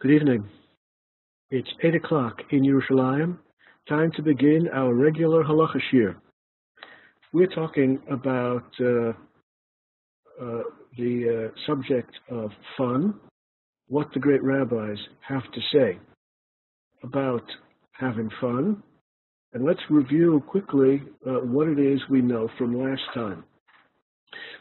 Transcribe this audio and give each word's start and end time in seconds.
Good 0.00 0.12
evening. 0.12 0.48
It's 1.50 1.68
8 1.84 1.94
o'clock 1.94 2.40
in 2.52 2.62
Yerushalayim. 2.62 3.36
Time 3.86 4.10
to 4.12 4.22
begin 4.22 4.66
our 4.72 4.94
regular 4.94 5.44
halacha 5.44 5.78
shiur. 5.92 6.14
We're 7.34 7.48
talking 7.48 7.98
about 8.10 8.64
uh, 8.80 9.10
uh, 10.42 10.62
the 10.96 11.50
uh, 11.52 11.60
subject 11.66 12.12
of 12.30 12.50
fun, 12.78 13.20
what 13.88 14.06
the 14.14 14.20
great 14.20 14.42
rabbis 14.42 14.96
have 15.20 15.42
to 15.52 15.60
say 15.70 15.98
about 17.02 17.44
having 17.92 18.30
fun, 18.40 18.82
and 19.52 19.66
let's 19.66 19.80
review 19.90 20.42
quickly 20.48 21.02
uh, 21.26 21.40
what 21.44 21.68
it 21.68 21.78
is 21.78 22.00
we 22.08 22.22
know 22.22 22.48
from 22.56 22.74
last 22.74 23.02
time. 23.12 23.44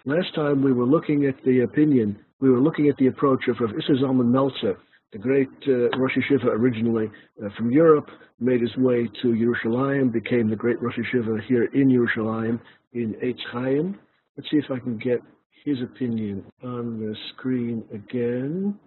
Last 0.04 0.36
time 0.36 0.62
we 0.62 0.74
were 0.74 0.86
looking 0.86 1.28
at 1.28 1.42
the 1.46 1.62
opinion, 1.62 2.20
we 2.42 2.50
were 2.50 2.60
looking 2.60 2.90
at 2.90 2.98
the 2.98 3.08
approach 3.08 3.48
of 3.48 3.56
Rav 3.62 3.70
Isser 3.70 4.04
Zalman 4.04 4.28
Meltzer, 4.28 4.78
the 5.12 5.18
great 5.18 5.50
uh, 5.68 5.90
Rosh 5.98 6.16
Yeshiva 6.16 6.46
originally 6.46 7.10
uh, 7.44 7.50
from 7.58 7.72
Europe, 7.72 8.10
made 8.40 8.62
his 8.62 8.76
way 8.78 9.10
to 9.22 9.28
Yerushalayim, 9.28 10.12
became 10.12 10.50
the 10.50 10.56
great 10.56 10.82
Rosh 10.82 10.98
Yeshiva 10.98 11.44
here 11.44 11.66
in 11.74 11.90
Yerushalayim 11.90 12.60
in 12.94 13.16
Eitz 13.24 13.40
Chaim. 13.52 13.98
Let's 14.38 14.50
see 14.52 14.58
if 14.58 14.72
I 14.72 14.80
can 14.80 14.98
get 14.98 15.20
his 15.66 15.82
opinion 15.82 16.46
on 16.64 17.00
the 17.00 17.16
screen 17.34 17.84
again. 17.94 18.80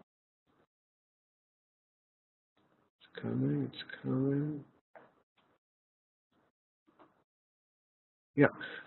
It's 2.98 3.22
coming, 3.22 3.70
it's 3.70 3.82
coming. 4.02 4.64
Yeah, 8.34 8.46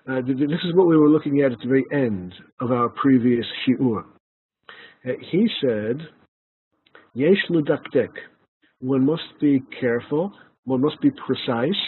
uh, 0.10 0.22
this 0.22 0.60
is 0.64 0.74
what 0.74 0.88
we 0.88 0.98
were 0.98 1.10
looking 1.10 1.42
at 1.42 1.52
at 1.52 1.60
the 1.60 1.68
very 1.68 1.86
end 1.92 2.34
of 2.60 2.72
our 2.72 2.90
previous 2.90 3.46
shiur. 3.68 4.04
Uh, 5.08 5.12
he 5.30 5.48
said 5.62 6.02
Yesh. 7.16 7.50
One 8.82 9.06
must 9.06 9.40
be 9.40 9.64
careful, 9.80 10.34
one 10.66 10.82
must 10.82 11.00
be 11.02 11.12
precise, 11.12 11.82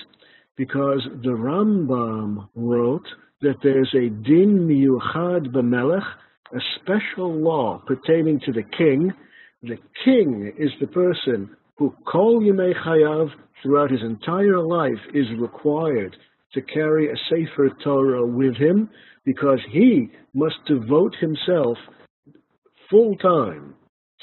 because 0.55 1.05
the 1.21 1.31
Rambam 1.31 2.47
wrote 2.55 3.05
that 3.41 3.57
there's 3.61 3.93
a 3.93 4.07
din 4.07 4.67
miyuchad 4.69 5.47
b'melech, 5.47 6.05
a 6.53 6.59
special 6.79 7.33
law 7.33 7.83
pertaining 7.85 8.39
to 8.45 8.53
the 8.53 8.63
king. 8.77 9.11
The 9.63 9.77
king 10.05 10.53
is 10.57 10.71
the 10.79 10.87
person 10.87 11.49
who 11.77 11.93
kol 12.09 12.39
yimei 12.39 12.73
chayav 12.85 13.29
throughout 13.61 13.91
his 13.91 14.03
entire 14.03 14.61
life 14.61 15.01
is 15.13 15.25
required 15.37 16.15
to 16.53 16.61
carry 16.61 17.11
a 17.11 17.15
Sefer 17.29 17.69
Torah 17.83 18.25
with 18.25 18.55
him 18.55 18.89
because 19.25 19.59
he 19.73 20.09
must 20.33 20.55
devote 20.67 21.15
himself 21.19 21.77
full 22.89 23.17
time 23.17 23.75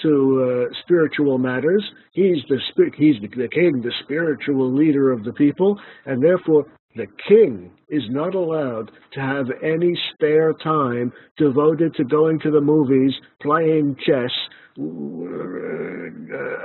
to 0.03 0.67
uh, 0.71 0.75
spiritual 0.83 1.39
matters. 1.39 1.85
He's 2.13 2.43
the 2.49 2.59
he's 2.97 3.17
the, 3.21 3.29
the 3.29 3.49
king, 3.49 3.81
the 3.83 3.93
spiritual 4.05 4.73
leader 4.73 5.13
of 5.13 5.25
the 5.25 5.33
people, 5.33 5.79
and 6.07 6.23
therefore 6.23 6.67
the 6.97 7.07
king 7.29 7.73
is 7.89 8.03
not 8.11 8.35
allowed 8.35 8.91
to 9.13 9.21
have 9.21 9.47
any 9.63 9.99
spare 10.13 10.53
time 10.63 11.13
devoted 11.37 11.95
to 11.97 12.05
going 12.05 12.39
to 12.41 12.51
the 12.53 12.61
movies, 12.61 13.13
playing 13.43 13.97
chess, 14.07 14.31
uh, 14.79 14.85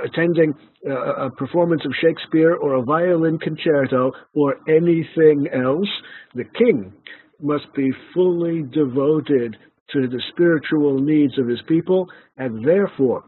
attending 0.04 0.54
a 0.88 1.30
performance 1.30 1.82
of 1.84 1.92
Shakespeare 2.00 2.54
or 2.54 2.74
a 2.74 2.82
violin 2.82 3.38
concerto 3.38 4.12
or 4.34 4.56
anything 4.68 5.48
else. 5.52 5.88
The 6.34 6.44
king 6.44 6.92
must 7.40 7.72
be 7.74 7.90
fully 8.14 8.62
devoted 8.62 9.56
to 9.92 10.08
the 10.08 10.22
spiritual 10.32 10.98
needs 11.00 11.38
of 11.38 11.46
his 11.46 11.62
people, 11.68 12.08
and 12.36 12.64
therefore 12.64 13.24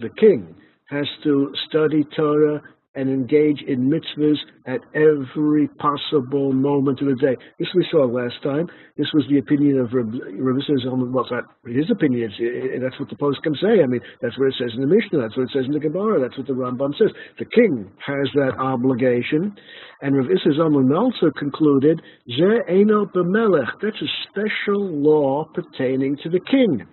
the 0.00 0.10
king 0.10 0.54
has 0.86 1.06
to 1.24 1.52
study 1.68 2.04
Torah 2.16 2.62
and 2.98 3.08
engage 3.08 3.62
in 3.62 3.88
mitzvahs 3.88 4.38
at 4.66 4.80
every 4.92 5.68
possible 5.78 6.52
moment 6.52 7.00
of 7.00 7.06
the 7.06 7.14
day. 7.14 7.36
This 7.56 7.68
we 7.72 7.86
saw 7.92 8.04
last 8.04 8.42
time. 8.42 8.66
This 8.96 9.06
was 9.14 9.24
the 9.30 9.38
opinion 9.38 9.78
of 9.78 9.94
Rabbi. 9.94 10.18
Well, 10.34 11.24
not 11.30 11.44
his 11.64 11.90
opinion. 11.92 12.32
It, 12.40 12.82
that's 12.82 12.98
what 12.98 13.08
the 13.08 13.14
poskim 13.14 13.54
say. 13.62 13.84
I 13.84 13.86
mean, 13.86 14.00
that's 14.20 14.36
what 14.36 14.48
it 14.48 14.54
says 14.58 14.72
in 14.74 14.80
the 14.80 14.92
Mishnah. 14.92 15.20
That's 15.22 15.36
what 15.36 15.44
it 15.44 15.50
says 15.54 15.66
in 15.66 15.72
the 15.72 15.78
Gemara. 15.78 16.20
That's 16.20 16.36
what 16.36 16.48
the 16.48 16.54
Rambam 16.54 16.90
says. 16.98 17.14
The 17.38 17.44
king 17.44 17.88
has 18.04 18.28
that 18.34 18.58
obligation. 18.58 19.54
And 20.02 20.16
Rav 20.16 20.26
Zalman 20.26 20.90
also 20.98 21.30
concluded. 21.38 22.02
That's 22.26 24.02
a 24.02 24.10
special 24.28 24.90
law 24.90 25.44
pertaining 25.54 26.16
to 26.24 26.28
the 26.28 26.40
king. 26.40 26.84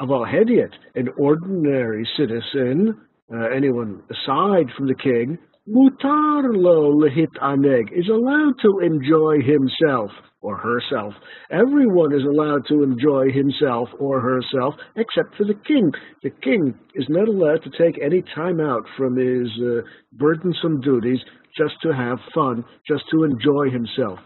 Aval 0.00 0.26
Hediot, 0.26 0.72
an 0.94 1.08
ordinary 1.16 2.08
citizen, 2.16 3.00
uh, 3.32 3.48
anyone 3.54 4.02
aside 4.10 4.66
from 4.76 4.86
the 4.86 4.94
king, 4.94 5.38
mutar 5.68 6.44
lo 6.54 6.92
lehit 6.94 7.32
aneg, 7.42 7.92
is 7.92 8.08
allowed 8.08 8.54
to 8.62 8.80
enjoy 8.80 9.36
himself 9.42 10.10
or 10.40 10.56
herself. 10.56 11.12
Everyone 11.50 12.14
is 12.14 12.22
allowed 12.24 12.66
to 12.68 12.82
enjoy 12.82 13.30
himself 13.30 13.88
or 13.98 14.20
herself 14.20 14.74
except 14.96 15.36
for 15.36 15.44
the 15.44 15.58
king. 15.66 15.92
The 16.22 16.30
king 16.30 16.74
is 16.94 17.06
not 17.08 17.28
allowed 17.28 17.62
to 17.64 17.70
take 17.70 18.00
any 18.02 18.22
time 18.34 18.60
out 18.60 18.84
from 18.96 19.16
his 19.16 19.48
uh, 19.60 19.82
burdensome 20.12 20.80
duties 20.80 21.18
just 21.56 21.74
to 21.82 21.92
have 21.92 22.18
fun, 22.34 22.64
just 22.86 23.04
to 23.10 23.24
enjoy 23.24 23.70
himself. 23.70 24.20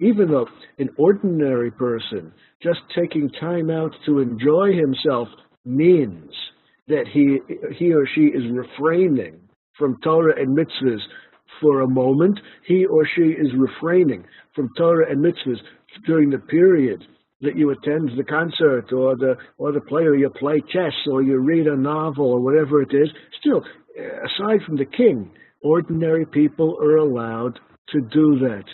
Even 0.00 0.30
though 0.30 0.46
an 0.78 0.88
ordinary 0.96 1.70
person 1.72 2.32
just 2.62 2.80
taking 2.94 3.28
time 3.40 3.70
out 3.70 3.92
to 4.06 4.20
enjoy 4.20 4.72
himself 4.72 5.28
means 5.68 6.32
that 6.88 7.06
he, 7.12 7.38
he 7.76 7.92
or 7.92 8.06
she 8.14 8.22
is 8.22 8.42
refraining 8.50 9.38
from 9.78 9.98
Torah 10.02 10.40
and 10.40 10.56
mitzvahs 10.56 11.00
for 11.60 11.82
a 11.82 11.88
moment. 11.88 12.40
He 12.66 12.86
or 12.86 13.06
she 13.14 13.22
is 13.22 13.52
refraining 13.56 14.24
from 14.54 14.70
Torah 14.76 15.10
and 15.10 15.24
mitzvahs 15.24 15.60
during 16.06 16.30
the 16.30 16.38
period 16.38 17.04
that 17.40 17.56
you 17.56 17.70
attend 17.70 18.10
the 18.16 18.24
concert 18.24 18.92
or 18.92 19.16
the 19.16 19.36
or 19.58 19.70
the 19.72 19.80
play 19.80 20.02
or 20.02 20.16
you 20.16 20.28
play 20.30 20.60
chess 20.72 20.94
or 21.10 21.22
you 21.22 21.38
read 21.38 21.66
a 21.66 21.76
novel 21.76 22.32
or 22.32 22.40
whatever 22.40 22.82
it 22.82 22.92
is. 22.92 23.08
Still, 23.38 23.62
aside 24.24 24.62
from 24.66 24.76
the 24.76 24.84
king, 24.84 25.30
ordinary 25.62 26.26
people 26.26 26.78
are 26.82 26.96
allowed 26.96 27.60
to 27.90 28.00
do 28.00 28.38
that. 28.40 28.64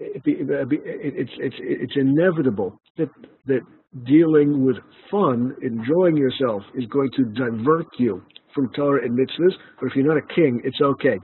It's, 0.00 1.30
it's, 1.38 1.56
it's 1.58 1.92
inevitable 1.96 2.80
that, 2.96 3.10
that 3.46 3.60
dealing 4.06 4.64
with 4.64 4.76
fun, 5.10 5.54
enjoying 5.62 6.16
yourself, 6.16 6.62
is 6.74 6.86
going 6.86 7.10
to 7.16 7.24
divert 7.24 7.86
you 7.98 8.22
from 8.54 8.70
Torah 8.74 9.04
and 9.04 9.18
mitzvahs, 9.18 9.52
but 9.78 9.86
if 9.86 9.94
you're 9.94 10.06
not 10.06 10.16
a 10.16 10.34
king, 10.34 10.60
it's 10.64 10.80
okay. 10.80 11.18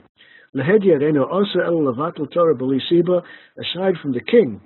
Aside 0.55 0.85
from 4.01 4.13
the 4.13 4.21
king, 4.31 4.61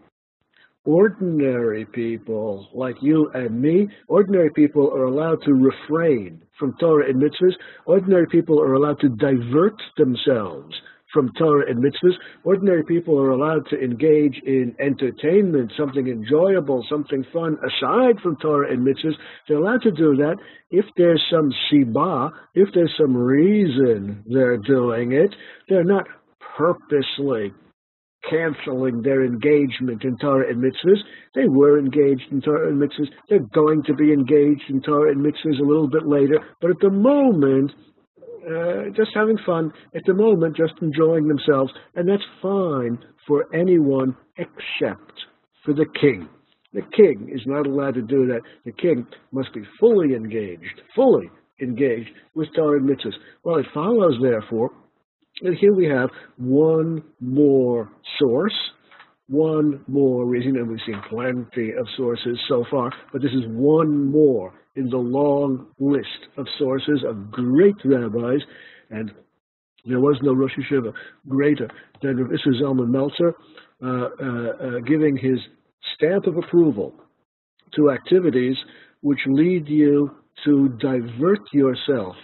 ordinary 0.85 1.87
people 1.87 2.69
like 2.75 2.97
you 3.01 3.31
and 3.35 3.61
me, 3.61 3.89
ordinary 4.09 4.51
people 4.55 4.91
are 4.93 5.05
allowed 5.05 5.39
to 5.45 5.53
refrain 5.53 6.43
from 6.59 6.75
Torah 6.79 7.09
and 7.09 7.23
mitzvahs. 7.23 7.55
Ordinary 7.87 8.27
people 8.31 8.61
are 8.61 8.75
allowed 8.75 9.01
to 9.01 9.09
divert 9.09 9.81
themselves 9.97 10.75
from 11.13 11.33
Torah 11.39 11.71
and 11.71 11.83
mitzvahs. 11.83 12.15
Ordinary 12.45 12.85
people 12.85 13.19
are 13.19 13.31
allowed 13.31 13.67
to 13.71 13.79
engage 13.79 14.41
in 14.45 14.75
entertainment, 14.79 15.73
something 15.77 16.09
enjoyable, 16.09 16.85
something 16.89 17.25
fun, 17.33 17.57
aside 17.65 18.21
from 18.23 18.37
Torah 18.37 18.73
and 18.73 18.87
mitzvahs. 18.87 19.15
They're 19.49 19.59
allowed 19.59 19.83
to 19.83 19.91
do 19.91 20.17
that 20.17 20.37
if 20.71 20.85
there's 20.97 21.23
some 21.31 21.53
siba, 21.71 22.31
if 22.55 22.69
there's 22.75 22.95
some 22.99 23.17
reason 23.17 24.25
they're 24.27 24.59
doing 24.59 25.13
it. 25.13 25.35
They're 25.69 25.85
not 25.85 26.07
purposely 26.57 27.53
canceling 28.29 29.03
their 29.03 29.25
engagement 29.25 30.05
in 30.05 30.17
Torah 30.19 30.49
and 30.51 30.63
mitzvahs. 30.63 31.01
They 31.35 31.49
were 31.49 31.79
engaged 31.79 32.31
in 32.31 32.41
Torah 32.43 32.69
and 32.69 32.81
mitzvahs. 32.81 33.09
They're 33.29 33.47
going 33.55 33.83
to 33.85 33.95
be 33.95 34.13
engaged 34.13 34.65
in 34.69 34.83
Torah 34.83 35.11
and 35.11 35.25
mitzvahs 35.25 35.59
a 35.59 35.65
little 35.65 35.89
bit 35.89 36.07
later. 36.07 36.39
But 36.61 36.71
at 36.71 36.81
the 36.81 36.91
moment, 36.91 37.73
uh, 38.47 38.91
just 38.97 39.11
having 39.15 39.39
fun. 39.45 39.73
At 39.95 40.03
the 40.07 40.15
moment, 40.15 40.57
just 40.57 40.75
enjoying 40.83 41.29
themselves. 41.29 41.73
And 41.95 42.09
that's 42.09 42.23
fine 42.43 42.99
for 43.27 43.47
anyone 43.55 44.17
except 44.37 45.13
for 45.65 45.75
the 45.75 45.87
king. 46.01 46.29
The 46.73 46.83
king 46.97 47.31
is 47.33 47.43
not 47.47 47.67
allowed 47.67 47.95
to 47.95 48.03
do 48.03 48.27
that. 48.27 48.41
The 48.65 48.73
king 48.73 49.07
must 49.33 49.53
be 49.53 49.63
fully 49.79 50.15
engaged, 50.15 50.81
fully 50.95 51.29
engaged 51.61 52.11
with 52.35 52.49
Torah 52.55 52.79
and 52.79 52.89
mitzvahs. 52.89 53.15
Well, 53.45 53.57
it 53.57 53.67
follows, 53.75 54.19
therefore, 54.23 54.71
and 55.43 55.57
here 55.57 55.75
we 55.75 55.87
have 55.87 56.11
one 56.37 57.03
more 57.21 57.91
source, 58.19 58.55
one 59.29 59.85
more 59.89 60.27
reason, 60.27 60.57
and 60.57 60.69
we've 60.69 60.79
seen 60.87 61.01
plenty 61.09 61.71
of 61.73 61.87
sources 61.97 62.39
so 62.49 62.65
far, 62.71 62.93
but 63.13 63.23
this 63.23 63.33
is 63.33 63.45
one 63.49 64.11
more 64.11 64.53
in 64.77 64.89
the 64.89 64.97
long 64.97 65.67
list 65.79 66.29
of 66.37 66.47
sources 66.59 67.05
of 67.07 67.31
great 67.31 67.77
rabbis, 67.85 68.41
and 68.91 69.11
there 69.85 70.01
was 70.01 70.19
no 70.23 70.33
Rosh 70.33 70.53
Yeshiva 70.59 70.93
greater 71.29 71.69
than 72.03 72.17
Rav 72.17 72.31
Isser 72.31 72.63
Zalman 72.63 72.89
Meltzer, 72.89 73.35
uh, 73.83 73.87
uh, 73.87 74.67
uh, 74.77 74.81
giving 74.87 75.17
his 75.17 75.39
stamp 75.95 76.27
of 76.27 76.37
approval 76.37 76.95
to 77.75 77.91
activities 77.91 78.57
which 79.01 79.21
lead 79.27 79.69
you 79.69 80.11
to 80.45 80.69
divert 80.81 81.41
yourself 81.53 82.15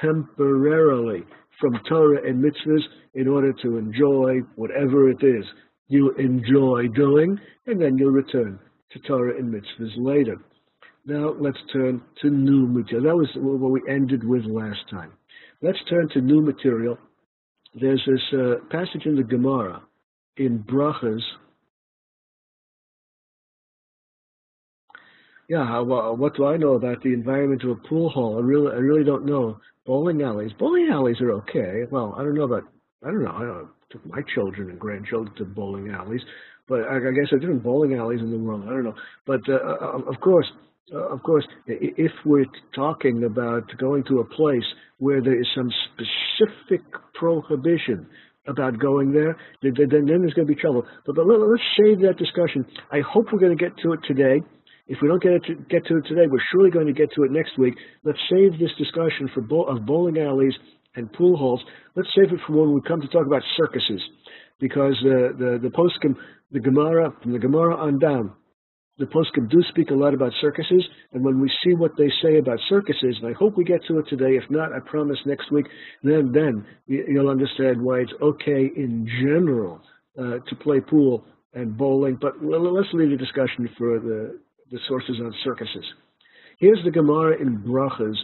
temporarily 0.00 1.22
from 1.60 1.78
Torah 1.88 2.26
and 2.26 2.42
mitzvahs 2.42 2.82
in 3.14 3.26
order 3.26 3.52
to 3.62 3.78
enjoy 3.78 4.40
whatever 4.56 5.10
it 5.10 5.22
is 5.22 5.44
you 5.88 6.12
enjoy 6.18 6.86
doing, 6.94 7.38
and 7.66 7.80
then 7.80 7.96
you'll 7.96 8.12
return 8.12 8.58
to 8.92 8.98
Torah 9.00 9.36
and 9.38 9.52
mitzvahs 9.52 9.92
later. 9.96 10.36
Now 11.08 11.34
let's 11.40 11.56
turn 11.72 12.02
to 12.20 12.28
new 12.28 12.66
material. 12.66 13.04
That 13.04 13.16
was 13.16 13.30
what 13.36 13.70
we 13.70 13.80
ended 13.88 14.22
with 14.22 14.44
last 14.44 14.80
time. 14.90 15.12
Let's 15.62 15.78
turn 15.88 16.10
to 16.10 16.20
new 16.20 16.42
material. 16.42 16.98
There's 17.74 18.02
this 18.06 18.38
uh, 18.38 18.56
passage 18.70 19.06
in 19.06 19.16
the 19.16 19.22
Gemara 19.22 19.80
in 20.36 20.58
Brachas. 20.58 21.22
Yeah, 25.48 25.80
what 25.80 26.36
do 26.36 26.44
I 26.44 26.58
know 26.58 26.74
about 26.74 27.02
the 27.02 27.14
environment 27.14 27.64
of 27.64 27.70
a 27.70 27.88
pool 27.88 28.10
hall? 28.10 28.36
I 28.36 28.42
really, 28.42 28.70
I 28.70 28.78
really 28.78 29.04
don't 29.04 29.24
know. 29.24 29.58
Bowling 29.86 30.20
alleys. 30.20 30.52
Bowling 30.58 30.90
alleys 30.92 31.22
are 31.22 31.32
okay. 31.32 31.84
Well, 31.90 32.14
I 32.18 32.22
don't 32.22 32.34
know 32.34 32.42
about. 32.42 32.64
I 33.02 33.06
don't 33.06 33.24
know. 33.24 33.32
I 33.34 33.44
don't, 33.44 33.68
took 33.90 34.04
my 34.04 34.20
children 34.34 34.68
and 34.68 34.78
grandchildren 34.78 35.34
to 35.36 35.46
bowling 35.46 35.88
alleys, 35.88 36.20
but 36.68 36.80
I, 36.80 36.96
I 36.96 37.12
guess 37.12 37.28
there 37.30 37.38
are 37.38 37.40
different 37.40 37.62
bowling 37.62 37.94
alleys 37.94 38.20
in 38.20 38.30
the 38.30 38.36
world. 38.36 38.64
I 38.64 38.72
don't 38.72 38.84
know. 38.84 38.94
But 39.24 39.40
uh, 39.48 39.54
uh 39.54 40.02
of 40.06 40.20
course, 40.20 40.46
uh, 40.92 41.14
of 41.14 41.22
course, 41.22 41.44
if 41.66 42.12
we're 42.24 42.46
talking 42.74 43.24
about 43.24 43.64
going 43.78 44.04
to 44.04 44.20
a 44.20 44.24
place 44.24 44.64
where 44.98 45.22
there 45.22 45.38
is 45.38 45.46
some 45.54 45.70
specific 45.92 46.82
prohibition 47.14 48.06
about 48.46 48.78
going 48.78 49.12
there, 49.12 49.36
then, 49.62 49.74
then 49.76 50.06
there's 50.06 50.32
going 50.32 50.48
to 50.48 50.54
be 50.54 50.60
trouble. 50.60 50.84
But, 51.04 51.16
but 51.16 51.26
let, 51.26 51.40
us 51.40 51.60
save 51.76 52.00
that 52.00 52.16
discussion. 52.16 52.64
I 52.90 53.00
hope 53.00 53.26
we're 53.32 53.38
going 53.38 53.56
to 53.56 53.62
get 53.62 53.76
to 53.82 53.92
it 53.92 54.00
today. 54.06 54.40
If 54.86 54.98
we 55.02 55.08
don't 55.08 55.22
get, 55.22 55.44
to, 55.44 55.54
get 55.68 55.84
to 55.86 55.98
it 55.98 56.06
today, 56.08 56.26
we're 56.26 56.40
surely 56.52 56.70
going 56.70 56.86
to 56.86 56.94
get 56.94 57.12
to 57.14 57.24
it 57.24 57.30
next 57.30 57.58
week. 57.58 57.74
Let's 58.04 58.18
save 58.30 58.58
this 58.58 58.70
discussion 58.78 59.28
for 59.34 59.42
bo- 59.42 59.64
of 59.64 59.84
bowling 59.84 60.16
alleys 60.18 60.54
and 60.96 61.12
pool 61.12 61.36
halls. 61.36 61.60
Let's 61.94 62.08
save 62.16 62.32
it 62.32 62.40
for 62.46 62.54
when 62.54 62.72
we 62.72 62.80
come 62.88 63.02
to 63.02 63.08
talk 63.08 63.26
about 63.26 63.42
circuses, 63.58 64.00
because 64.58 64.96
the 65.02 65.58
the 65.60 65.68
poskim, 65.68 66.16
the 66.50 66.60
Gemara 66.60 67.12
from 67.22 67.32
the 67.32 67.38
Gemara 67.38 67.76
on 67.76 67.98
down 67.98 68.32
the 68.98 69.06
poskim 69.06 69.48
do 69.48 69.62
speak 69.68 69.90
a 69.90 69.94
lot 69.94 70.12
about 70.12 70.32
circuses, 70.40 70.84
and 71.12 71.24
when 71.24 71.40
we 71.40 71.50
see 71.64 71.74
what 71.74 71.92
they 71.96 72.10
say 72.22 72.38
about 72.38 72.58
circuses, 72.68 73.16
and 73.20 73.28
I 73.28 73.32
hope 73.32 73.56
we 73.56 73.64
get 73.64 73.84
to 73.86 73.98
it 73.98 74.06
today, 74.08 74.36
if 74.36 74.44
not, 74.50 74.72
I 74.72 74.80
promise 74.80 75.18
next 75.24 75.52
week, 75.52 75.66
then 76.02 76.32
then 76.32 76.66
you'll 76.86 77.28
understand 77.30 77.80
why 77.80 78.00
it's 78.00 78.12
okay 78.20 78.70
in 78.76 79.08
general 79.22 79.80
uh, 80.18 80.38
to 80.48 80.56
play 80.60 80.80
pool 80.80 81.24
and 81.54 81.76
bowling. 81.76 82.18
But 82.20 82.42
let's 82.42 82.88
leave 82.92 83.10
the 83.10 83.16
discussion 83.16 83.68
for 83.78 84.00
the, 84.00 84.38
the 84.70 84.78
sources 84.88 85.16
on 85.20 85.32
circuses. 85.44 85.84
Here's 86.58 86.82
the 86.84 86.90
Gemara 86.90 87.40
in 87.40 87.58
Brachas, 87.58 88.16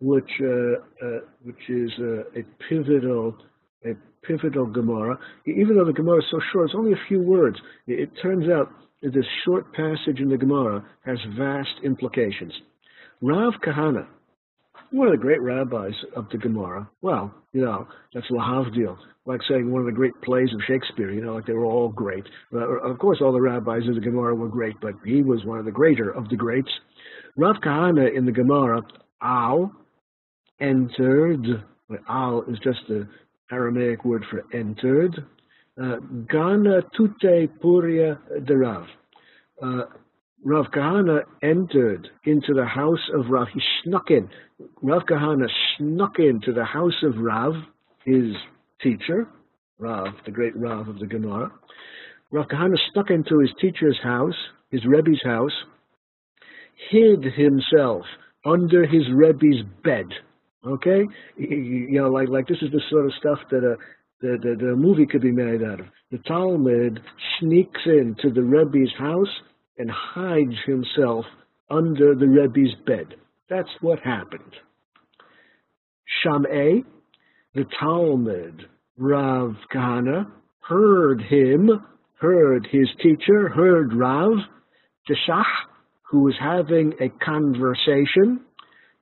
which 0.00 0.30
uh, 0.40 1.06
uh, 1.06 1.20
which 1.42 1.68
is 1.68 1.90
uh, 1.98 2.38
a 2.38 2.44
pivotal 2.68 3.36
a 3.84 3.94
pivotal 4.22 4.66
Gemara. 4.66 5.18
Even 5.46 5.76
though 5.76 5.84
the 5.84 5.92
Gemara 5.92 6.18
is 6.18 6.24
so 6.30 6.38
short, 6.52 6.66
it's 6.66 6.74
only 6.76 6.92
a 6.92 7.02
few 7.08 7.20
words. 7.20 7.56
It, 7.88 7.98
it 7.98 8.10
turns 8.22 8.48
out 8.48 8.70
this 9.02 9.24
short 9.44 9.72
passage 9.72 10.20
in 10.20 10.28
the 10.28 10.36
Gemara 10.36 10.84
has 11.04 11.18
vast 11.36 11.70
implications. 11.84 12.52
Rav 13.22 13.54
Kahana, 13.64 14.06
one 14.90 15.08
of 15.08 15.12
the 15.12 15.18
great 15.18 15.40
rabbis 15.40 15.92
of 16.16 16.28
the 16.30 16.38
Gemara, 16.38 16.88
well, 17.00 17.32
you 17.52 17.62
know, 17.62 17.86
that's 18.12 18.26
Lahavdil, 18.30 18.96
like 19.24 19.40
saying 19.48 19.70
one 19.70 19.80
of 19.80 19.86
the 19.86 19.92
great 19.92 20.12
plays 20.22 20.48
of 20.52 20.60
Shakespeare, 20.66 21.12
you 21.12 21.22
know, 21.22 21.34
like 21.34 21.46
they 21.46 21.52
were 21.52 21.64
all 21.64 21.88
great. 21.88 22.24
of 22.52 22.98
course, 22.98 23.18
all 23.20 23.32
the 23.32 23.40
rabbis 23.40 23.88
of 23.88 23.94
the 23.94 24.00
Gemara 24.00 24.34
were 24.34 24.48
great, 24.48 24.76
but 24.80 24.94
he 25.04 25.22
was 25.22 25.44
one 25.44 25.58
of 25.58 25.64
the 25.64 25.70
greater 25.70 26.10
of 26.10 26.28
the 26.28 26.36
greats. 26.36 26.70
Rav 27.36 27.56
Kahana 27.64 28.14
in 28.14 28.26
the 28.26 28.32
Gemara, 28.32 28.82
Al, 29.22 29.72
entered, 30.60 31.46
Al 32.08 32.42
is 32.42 32.58
just 32.62 32.80
the 32.88 33.08
Aramaic 33.50 34.04
word 34.04 34.24
for 34.30 34.44
entered, 34.52 35.24
Gana 35.80 36.82
Tute 36.94 37.48
Puria 37.62 38.18
de 38.44 38.56
Rav. 38.56 38.86
Uh, 39.62 39.82
Rav 40.44 40.66
Kahana 40.74 41.22
entered 41.42 42.08
into 42.24 42.52
the 42.54 42.64
house 42.66 43.08
of 43.14 43.30
Rav. 43.30 43.48
He 43.52 43.60
snuck 43.82 44.10
in. 44.10 44.28
Rav 44.82 45.02
Kahana 45.02 45.46
snuck 45.76 46.18
into 46.18 46.52
the 46.52 46.64
house 46.64 47.02
of 47.02 47.16
Rav, 47.16 47.54
his 48.04 48.34
teacher, 48.82 49.26
Rav, 49.78 50.08
the 50.24 50.30
great 50.30 50.56
Rav 50.56 50.88
of 50.88 50.98
the 50.98 51.06
Gemara. 51.06 51.50
Rav 52.30 52.46
Kahana 52.48 52.76
snuck 52.92 53.10
into 53.10 53.38
his 53.38 53.50
teacher's 53.60 53.98
house, 54.02 54.36
his 54.70 54.84
Rebbe's 54.84 55.22
house, 55.24 55.64
hid 56.90 57.24
himself 57.24 58.04
under 58.44 58.86
his 58.86 59.10
Rebbe's 59.12 59.62
bed. 59.82 60.06
Okay, 60.66 61.06
you 61.38 61.88
know, 61.92 62.10
like 62.10 62.28
like 62.28 62.46
this 62.46 62.60
is 62.60 62.70
the 62.70 62.82
sort 62.90 63.06
of 63.06 63.12
stuff 63.18 63.38
that 63.50 63.64
a 63.64 63.76
the, 64.20 64.38
the, 64.42 64.56
the 64.66 64.76
movie 64.76 65.06
could 65.06 65.22
be 65.22 65.32
made 65.32 65.62
out 65.62 65.80
of. 65.80 65.86
The 66.10 66.18
talmid 66.18 66.98
sneaks 67.38 67.80
into 67.86 68.30
the 68.34 68.42
Rebbe's 68.42 68.92
house 68.98 69.40
and 69.78 69.90
hides 69.90 70.56
himself 70.66 71.24
under 71.70 72.14
the 72.14 72.26
Rebbe's 72.28 72.74
bed. 72.86 73.14
That's 73.48 73.68
what 73.80 74.00
happened. 74.00 74.54
Sham'e, 76.24 76.84
the 77.54 77.64
talmid, 77.80 78.62
Rav 78.98 79.54
Kahana, 79.72 80.26
heard 80.60 81.22
him, 81.22 81.70
heard 82.20 82.68
his 82.70 82.88
teacher, 83.02 83.48
heard 83.48 83.94
Rav, 83.94 84.32
Teshach, 85.08 85.46
who 86.02 86.24
was 86.24 86.34
having 86.38 86.92
a 87.00 87.08
conversation, 87.24 88.40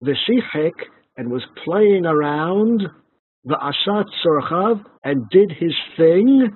the 0.00 0.14
Shechek, 0.28 0.72
and 1.16 1.30
was 1.30 1.42
playing 1.64 2.06
around 2.06 2.82
the 3.48 3.56
asat 3.56 4.04
sorchav, 4.24 4.84
and 5.04 5.28
did 5.30 5.50
his 5.50 5.74
thing. 5.96 6.50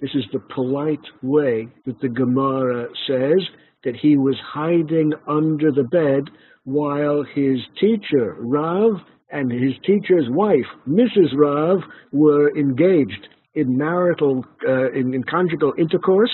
This 0.00 0.10
is 0.14 0.24
the 0.32 0.40
polite 0.54 1.06
way 1.22 1.68
that 1.86 1.98
the 2.00 2.10
Gemara 2.10 2.88
says 3.06 3.40
that 3.84 3.96
he 3.96 4.18
was 4.18 4.36
hiding 4.44 5.14
under 5.26 5.72
the 5.72 5.84
bed 5.84 6.24
while 6.64 7.24
his 7.34 7.58
teacher, 7.80 8.36
Rav, 8.38 9.00
and 9.30 9.50
his 9.50 9.72
teacher's 9.86 10.26
wife, 10.28 10.66
Mrs. 10.86 11.34
Rav, 11.34 11.78
were 12.12 12.54
engaged 12.54 13.28
in 13.54 13.78
marital, 13.78 14.44
uh, 14.68 14.92
in, 14.92 15.14
in 15.14 15.22
conjugal 15.24 15.72
intercourse 15.78 16.32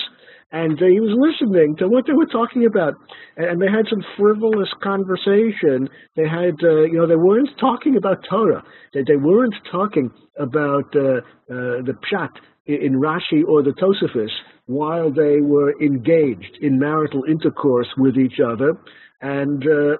and 0.51 0.81
uh, 0.81 0.85
he 0.85 0.99
was 0.99 1.11
listening 1.11 1.75
to 1.77 1.89
what 1.89 2.05
they 2.07 2.13
were 2.13 2.25
talking 2.25 2.65
about, 2.65 2.93
and 3.35 3.61
they 3.61 3.67
had 3.67 3.85
some 3.89 4.03
frivolous 4.15 4.69
conversation. 4.81 5.89
They 6.15 6.27
had, 6.27 6.55
uh, 6.63 6.83
you 6.83 6.99
know, 6.99 7.07
they 7.07 7.17
weren't 7.17 7.49
talking 7.59 7.97
about 7.97 8.23
Torah. 8.29 8.63
They, 8.93 9.03
they 9.05 9.17
weren't 9.17 9.55
talking 9.71 10.09
about 10.37 10.95
uh, 10.95 11.19
uh 11.49 11.83
the 11.83 11.95
pshat 12.05 12.29
in 12.65 12.93
Rashi 12.93 13.43
or 13.47 13.63
the 13.63 13.71
Tosafos 13.71 14.31
while 14.67 15.11
they 15.11 15.39
were 15.41 15.73
engaged 15.81 16.57
in 16.61 16.77
marital 16.77 17.23
intercourse 17.27 17.87
with 17.97 18.17
each 18.17 18.39
other, 18.39 18.73
and 19.21 19.63
uh, 19.63 19.97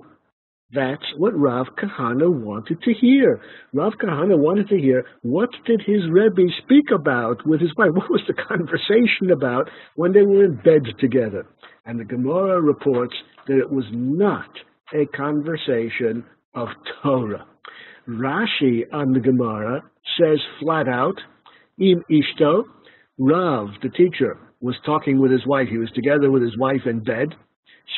that's 0.73 1.05
what 1.17 1.37
Rav 1.37 1.67
Kahana 1.81 2.29
wanted 2.29 2.81
to 2.81 2.93
hear. 2.93 3.39
Rav 3.73 3.93
Kahana 4.03 4.37
wanted 4.37 4.67
to 4.69 4.77
hear 4.77 5.05
what 5.21 5.49
did 5.65 5.81
his 5.85 6.01
Rebbe 6.11 6.51
speak 6.63 6.91
about 6.93 7.45
with 7.47 7.61
his 7.61 7.73
wife? 7.77 7.91
What 7.93 8.09
was 8.09 8.21
the 8.27 8.33
conversation 8.33 9.31
about 9.31 9.69
when 9.95 10.11
they 10.11 10.23
were 10.23 10.43
in 10.43 10.55
bed 10.57 10.83
together? 10.99 11.45
And 11.85 11.99
the 11.99 12.05
Gemara 12.05 12.61
reports 12.61 13.15
that 13.47 13.57
it 13.57 13.71
was 13.71 13.85
not 13.91 14.49
a 14.93 15.05
conversation 15.15 16.25
of 16.53 16.67
Torah. 17.01 17.45
Rashi 18.07 18.83
on 18.91 19.13
the 19.13 19.21
Gemara 19.21 19.81
says 20.19 20.39
flat 20.61 20.89
out, 20.89 21.15
Im 21.79 22.03
Ishto, 22.11 22.63
Rav, 23.17 23.69
the 23.81 23.89
teacher, 23.89 24.37
was 24.59 24.75
talking 24.85 25.19
with 25.19 25.31
his 25.31 25.45
wife. 25.45 25.67
He 25.69 25.77
was 25.77 25.91
together 25.91 26.29
with 26.29 26.41
his 26.41 26.57
wife 26.57 26.81
in 26.85 27.03
bed. 27.03 27.35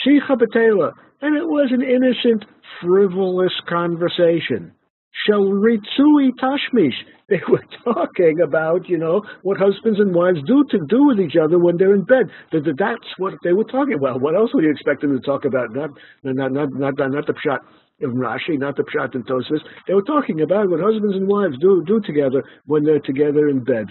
Shicha 0.05 0.37
Batela, 0.37 0.91
and 1.21 1.35
it 1.35 1.45
was 1.45 1.71
an 1.71 1.81
innocent, 1.81 2.45
frivolous 2.81 3.53
conversation. 3.67 4.73
Shalritsui 5.27 6.29
Tashmish. 6.41 6.95
They 7.29 7.41
were 7.49 7.63
talking 7.83 8.41
about, 8.41 8.87
you 8.87 8.97
know, 8.97 9.21
what 9.43 9.57
husbands 9.57 9.99
and 9.99 10.15
wives 10.15 10.39
do 10.47 10.63
to 10.71 10.79
do 10.87 11.07
with 11.07 11.19
each 11.19 11.35
other 11.41 11.59
when 11.59 11.77
they're 11.77 11.93
in 11.93 12.03
bed. 12.03 12.25
That's 12.51 13.09
what 13.17 13.33
they 13.43 13.53
were 13.53 13.65
talking 13.65 13.95
about. 13.95 14.21
What 14.21 14.35
else 14.35 14.51
would 14.53 14.63
you 14.63 14.71
expect 14.71 15.01
them 15.01 15.15
to 15.17 15.23
talk 15.25 15.45
about? 15.45 15.73
Not, 15.73 15.91
not, 16.23 16.51
not, 16.51 16.69
not, 16.73 16.93
not 16.97 17.27
the 17.27 17.33
pshat 17.33 17.59
of 18.01 18.11
Rashi, 18.11 18.57
not 18.57 18.77
the 18.77 18.83
pshat 18.83 19.15
in 19.15 19.23
Tosfos. 19.23 19.59
They 19.87 19.93
were 19.93 20.03
talking 20.03 20.41
about 20.41 20.69
what 20.69 20.79
husbands 20.79 21.15
and 21.15 21.27
wives 21.27 21.57
do 21.59 21.83
do 21.85 21.99
together 22.01 22.43
when 22.65 22.83
they're 22.83 22.99
together 22.99 23.49
in 23.49 23.63
bed. 23.63 23.87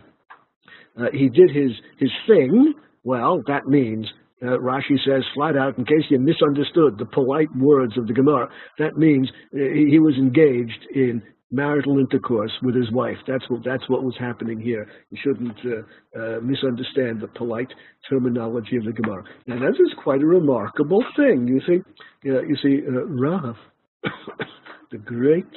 Uh, 0.99 1.07
he 1.13 1.29
did 1.29 1.51
his 1.51 1.73
his 1.99 2.11
thing. 2.27 2.75
Well, 3.05 3.43
that 3.47 3.67
means 3.67 4.07
uh, 4.43 4.59
Rashi 4.59 4.97
says 5.05 5.25
flat 5.35 5.57
out, 5.57 5.79
in 5.79 5.85
case 5.85 6.05
you 6.11 6.19
misunderstood 6.19 6.99
the 6.99 7.07
polite 7.07 7.49
words 7.57 7.97
of 7.99 8.07
the 8.07 8.13
Gemara, 8.13 8.49
that 8.79 8.97
means 8.97 9.29
uh, 9.55 9.59
he 9.59 9.99
was 9.99 10.15
engaged 10.17 10.87
in 10.95 11.23
marital 11.51 11.99
intercourse 11.99 12.53
with 12.63 12.75
his 12.75 12.91
wife. 12.93 13.17
That's 13.27 13.49
what 13.49 13.65
that's 13.65 13.89
what 13.89 14.05
was 14.05 14.15
happening 14.19 14.61
here. 14.61 14.87
You 15.11 15.19
shouldn't 15.23 15.59
uh, 15.65 16.21
uh, 16.21 16.41
misunderstand 16.41 17.21
the 17.21 17.29
polite 17.29 17.73
terminology 18.09 18.77
of 18.77 18.85
the 18.85 18.93
Gemara. 18.93 19.25
Now, 19.47 19.59
this 19.59 19.81
is 19.81 19.93
quite 20.03 20.23
a 20.23 20.27
remarkable 20.27 21.05
thing. 21.17 21.49
You 21.49 21.61
see, 21.67 22.31
uh, 22.31 22.43
you 22.43 22.57
see, 22.63 22.83
Rav, 22.87 23.57
the 24.93 24.99
great 24.99 25.51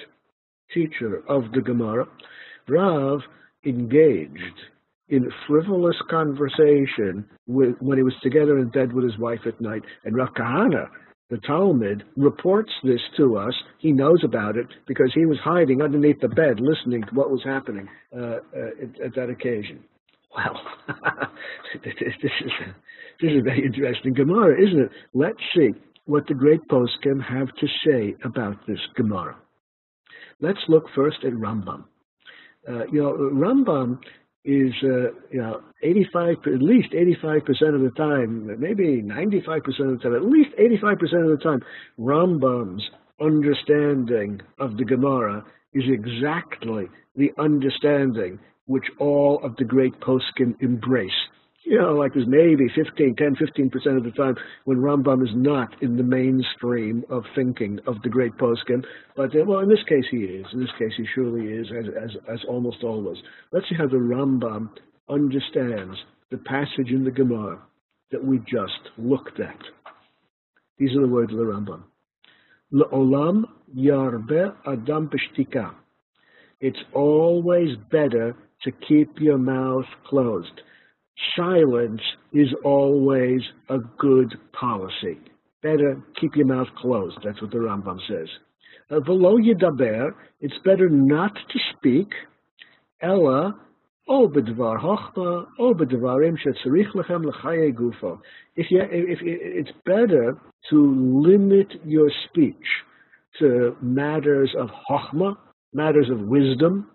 teacher 0.74 1.24
of 1.28 1.52
the 1.54 1.62
Gemara, 1.62 2.08
Rav 2.68 3.20
engaged 3.66 4.60
in 5.12 5.30
frivolous 5.48 5.98
conversation 6.10 7.26
with, 7.46 7.76
when 7.80 7.98
he 7.98 8.04
was 8.04 8.16
together 8.24 8.58
in 8.58 8.70
bed 8.70 8.94
with 8.94 9.04
his 9.04 9.18
wife 9.20 9.42
at 9.46 9.62
night, 9.62 9.84
and 10.04 10.16
Rav 10.16 10.30
Kahana 10.34 10.88
the 11.32 11.38
talmid 11.38 12.02
reports 12.18 12.72
this 12.84 13.00
to 13.16 13.38
us. 13.38 13.54
He 13.80 13.94
knows 13.94 14.22
about 14.24 14.58
it 14.58 14.68
because 14.86 15.12
he 15.16 15.26
was 15.26 15.38
hiding 15.42 15.82
underneath 15.82 16.20
the 16.20 16.28
bed 16.28 16.60
listening 16.60 17.04
to 17.04 17.16
what 17.16 17.32
was 17.32 17.42
happening 17.44 17.88
uh, 18.14 18.20
uh, 18.20 18.36
at, 18.84 19.02
at, 19.06 19.16
that 19.16 19.30
occasion. 19.30 19.82
Well, 20.36 20.62
this, 21.86 21.94
is, 22.02 22.14
this 22.22 23.32
is 23.32 23.40
a 23.40 23.44
very 23.44 23.64
interesting 23.66 24.14
Gemara, 24.14 24.62
isn't 24.62 24.80
it? 24.82 24.90
Let's 25.14 25.40
see 25.56 25.70
what 26.04 26.28
the 26.28 26.34
great 26.34 26.68
poskim 26.68 27.24
have 27.24 27.48
to 27.48 27.68
say 27.88 28.14
about 28.26 28.58
this 28.68 28.80
Gemara. 28.98 29.38
Let's 30.42 30.60
look 30.68 30.84
first 30.94 31.20
at 31.24 31.32
Rambam. 31.32 31.86
Uh, 32.68 32.86
you 32.92 33.02
know, 33.02 33.14
Rambam 33.14 34.00
is 34.44 34.74
uh, 34.84 35.12
you 35.32 35.42
know 35.42 35.62
85 35.84 36.38
at 36.48 36.62
least 36.62 36.90
85 36.94 37.46
percent 37.46 37.76
of 37.76 37.82
the 37.82 37.92
time 37.92 38.60
maybe 38.60 39.02
95 39.02 39.64
percent 39.64 39.90
of 39.90 39.98
the 39.98 40.04
time 40.04 40.16
at 40.16 40.26
least 40.26 40.50
85 40.58 40.98
percent 40.98 41.24
of 41.24 41.38
the 41.38 41.44
time 41.44 41.62
Rambam's 42.00 42.84
understanding 43.20 44.42
of 44.60 44.78
the 44.78 44.86
Gemara 44.86 45.46
is 45.74 45.84
exactly 45.88 46.90
the 47.16 47.32
understanding 47.38 48.40
which 48.66 48.86
all 49.00 49.40
of 49.44 49.56
the 49.58 49.64
great 49.64 50.00
poskim 50.00 50.60
embrace 50.62 51.12
you 51.64 51.80
know, 51.80 51.94
like 51.94 52.14
there's 52.14 52.28
maybe 52.28 52.68
15, 52.76 53.16
10, 53.16 53.36
15% 53.36 53.98
of 53.98 54.04
the 54.04 54.12
time 54.12 54.36
when 54.66 54.78
Rambam 54.78 55.24
is 55.24 55.34
not 55.36 55.82
in 55.82 55.96
the 55.96 56.04
mainstream 56.04 57.04
of 57.10 57.24
thinking 57.36 57.80
of 57.86 58.02
the 58.02 58.10
great 58.10 58.34
poskim. 58.38 58.84
But, 59.16 59.36
uh, 59.36 59.46
well, 59.46 59.60
in 59.60 59.70
this 59.70 59.84
case 59.88 60.06
he 60.10 60.18
is. 60.18 60.46
In 60.54 60.60
this 60.60 60.72
case 60.80 60.92
he 60.98 61.06
surely 61.14 61.48
is, 61.48 61.68
as, 61.72 61.86
as, 62.04 62.12
as 62.32 62.40
almost 62.48 62.84
always. 62.84 63.18
Let's 63.52 63.70
see 63.70 63.76
how 63.76 63.88
the 63.88 63.98
Rambam 63.98 64.70
understands 65.10 65.98
the 66.32 66.38
passage 66.38 66.90
in 66.90 67.04
the 67.04 67.12
Gemara 67.12 67.62
that 68.12 68.24
we 68.24 68.40
just 68.40 68.90
looked 68.98 69.40
at. 69.40 69.60
These 70.80 70.96
are 70.98 71.02
the 71.02 71.08
words 71.08 71.32
of 71.32 71.38
the 71.38 71.44
Rambam. 71.44 71.84
Le'olam 72.74 73.44
yarbe 73.76 74.56
adam. 74.66 75.10
It's 76.60 76.80
always 76.94 77.78
better 77.92 78.36
to 78.64 78.72
keep 78.72 79.20
your 79.20 79.38
mouth 79.38 79.86
closed 80.08 80.62
silence 81.36 82.02
is 82.34 82.48
always 82.64 83.42
a 83.70 83.80
good 83.98 84.34
policy. 84.54 85.20
Better 85.62 86.02
keep 86.20 86.36
your 86.36 86.48
mouth 86.48 86.68
closed. 86.78 87.18
That's 87.24 87.42
what 87.42 87.52
the 87.52 87.58
Rambam 87.58 88.00
says. 88.08 88.28
Uh, 88.90 89.00
yidaber, 89.00 90.14
it's 90.40 90.58
better 90.66 90.90
not 90.90 91.34
to 91.34 91.60
speak. 91.78 92.12
Ella, 93.02 93.56
o 94.08 94.28
bedvar 94.28 94.80
hochma, 94.82 95.46
o 95.60 95.74
bedvarim 95.74 96.36
shetzarich 96.38 96.92
lechem 96.96 97.24
lechaye 97.24 97.74
gufo. 97.74 98.20
If 98.56 98.70
you, 98.70 98.82
if 98.82 99.20
it's 99.22 99.72
better 99.86 100.38
to 100.70 101.22
limit 101.22 101.68
your 101.86 102.12
speech 102.30 102.56
to 103.40 103.78
matters 103.82 104.54
of 104.58 104.70
hochma, 104.90 105.38
matters 105.74 106.10
of 106.10 106.20
wisdom, 106.22 106.90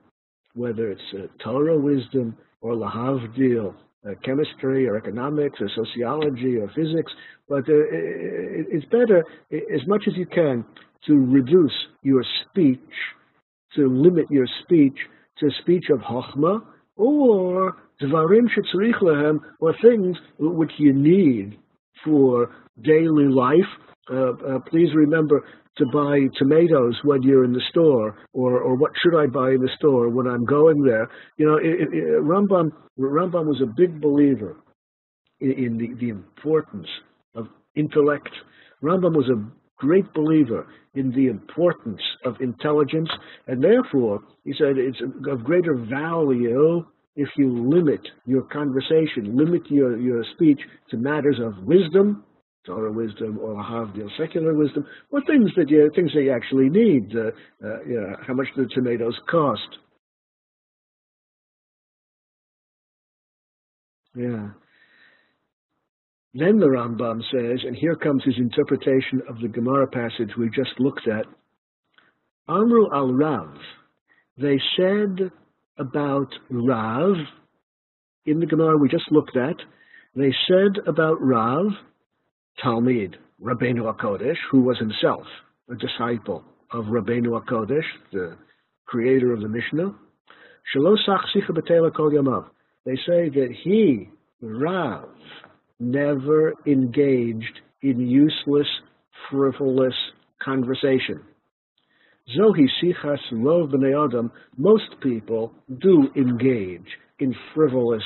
whether 0.55 0.91
it's 0.91 1.01
uh, 1.15 1.27
Torah 1.43 1.79
wisdom 1.79 2.37
or 2.61 2.73
lahavdil, 2.73 3.75
chemistry 4.25 4.89
or 4.89 4.97
economics 4.97 5.61
or 5.61 5.69
sociology 5.75 6.57
or 6.57 6.69
physics, 6.69 7.13
but 7.49 7.61
uh, 7.69 7.87
it's 8.73 8.87
better 8.87 9.25
as 9.53 9.87
much 9.87 10.05
as 10.07 10.15
you 10.17 10.27
can 10.27 10.65
to 11.07 11.15
reduce 11.15 11.75
your 12.03 12.25
speech, 12.45 12.79
to 13.75 13.89
limit 13.89 14.27
your 14.31 14.47
speech 14.63 14.99
to 15.39 15.51
speech 15.61 15.87
of 15.91 16.01
Chochmah 16.01 16.61
or 16.97 17.77
Dvarim 18.01 18.47
Shetzarich 18.49 19.01
Lehem, 19.03 19.41
or 19.61 19.75
things 19.83 20.17
which 20.39 20.73
you 20.79 20.93
need 20.93 21.59
for 22.05 22.55
daily 22.83 23.29
life. 23.29 23.59
Uh, 24.11 24.33
uh, 24.33 24.59
please 24.71 24.95
remember 24.95 25.45
to 25.79 25.87
buy 25.93 26.21
tomatoes 26.39 26.99
when 27.05 27.23
you're 27.23 27.45
in 27.45 27.53
the 27.53 27.63
store, 27.71 28.17
or, 28.33 28.61
or 28.61 28.77
what 28.77 28.93
should 29.03 29.17
I 29.17 29.27
buy 29.27 29.51
in 29.51 29.61
the 29.61 29.71
store 29.77 30.09
when 30.09 30.27
I'm 30.27 30.45
going 30.45 30.83
there? 30.83 31.09
You 31.37 31.47
know, 31.47 31.57
it, 31.57 31.93
it, 31.93 32.23
Rambam, 32.23 32.71
Rambam 32.99 33.47
was 33.47 33.61
a 33.63 33.67
big 33.67 34.01
believer 34.01 34.57
in, 35.41 35.53
in 35.53 35.79
the, 35.79 35.95
the 36.01 36.09
importance 36.09 36.89
of 37.35 37.49
intellect. 37.75 38.31
Rambam 38.83 39.15
was 39.15 39.29
a 39.29 39.45
great 39.77 40.13
believer 40.15 40.67
in 40.95 41.11
the 41.11 41.27
importance 41.27 42.01
of 42.25 42.37
intelligence, 42.41 43.11
and 43.47 43.63
therefore, 43.63 44.21
he 44.45 44.55
said 44.59 44.79
it's 44.79 45.01
of 45.29 45.45
greater 45.45 45.75
value 45.75 46.85
if 47.17 47.29
you 47.37 47.69
limit 47.69 48.01
your 48.27 48.43
conversation, 48.43 49.37
limit 49.37 49.63
your, 49.71 49.99
your 49.99 50.25
speech 50.35 50.61
to 50.91 50.97
matters 50.97 51.39
of 51.43 51.65
wisdom 51.65 52.25
Torah 52.67 52.93
wisdom 52.93 53.39
or 53.39 53.53
a 53.53 53.65
Havdil 53.65 54.09
secular 54.19 54.55
wisdom, 54.55 54.85
or 55.11 55.23
things 55.25 55.51
that 55.57 55.71
you 55.71 55.91
things 55.95 56.11
you 56.15 56.33
actually 56.33 56.69
need. 56.69 57.15
Uh, 57.15 57.31
uh, 57.67 57.83
you 57.85 58.01
know, 58.01 58.17
how 58.27 58.35
much 58.35 58.49
do 58.57 58.67
tomatoes 58.75 59.19
cost? 59.31 59.79
Yeah. 64.15 64.49
Then 66.39 66.59
the 66.59 66.67
Rambam 66.67 67.23
says, 67.33 67.61
and 67.65 67.75
here 67.75 67.97
comes 67.97 68.23
his 68.25 68.37
interpretation 68.37 69.23
of 69.29 69.41
the 69.41 69.49
Gemara 69.49 69.87
passage 69.87 70.31
we 70.39 70.51
just 70.51 70.79
looked 70.79 71.09
at. 71.09 71.25
Amru 72.49 72.93
al 72.93 73.13
Rav, 73.13 73.55
they 74.37 74.61
said 74.77 75.31
about 75.79 76.29
Rav 76.51 77.17
in 78.27 78.41
the 78.41 78.47
Gemara 78.47 78.77
we 78.77 78.89
just 78.89 79.11
looked 79.11 79.37
at. 79.37 79.57
They 80.15 80.33
said 80.49 80.87
about 80.87 81.17
Rav 81.21 81.67
Talmid, 82.63 83.17
Rabbeinu 83.43 83.95
HaKodesh, 83.95 84.39
who 84.51 84.63
was 84.63 84.79
himself 84.79 85.27
a 85.71 85.75
disciple 85.75 86.43
of 86.73 86.87
Rabbeinu 86.87 87.41
HaKodesh, 87.43 87.85
the 88.13 88.37
creator 88.87 89.33
of 89.33 89.41
the 89.41 89.49
Mishnah. 89.49 89.95
They 92.85 92.97
say 93.07 93.29
that 93.29 93.55
he, 93.63 94.09
Rav, 94.41 95.09
never 95.79 96.55
engaged 96.67 97.61
in 97.83 98.01
useless, 98.01 98.67
frivolous 99.31 99.95
conversation. 100.43 101.21
Zohi 102.37 102.67
sichas 102.83 103.21
rov 103.33 103.73
b'nei 103.73 104.31
most 104.57 105.01
people 105.01 105.53
do 105.79 106.09
engage 106.17 106.89
in 107.21 107.35
frivolous, 107.55 108.03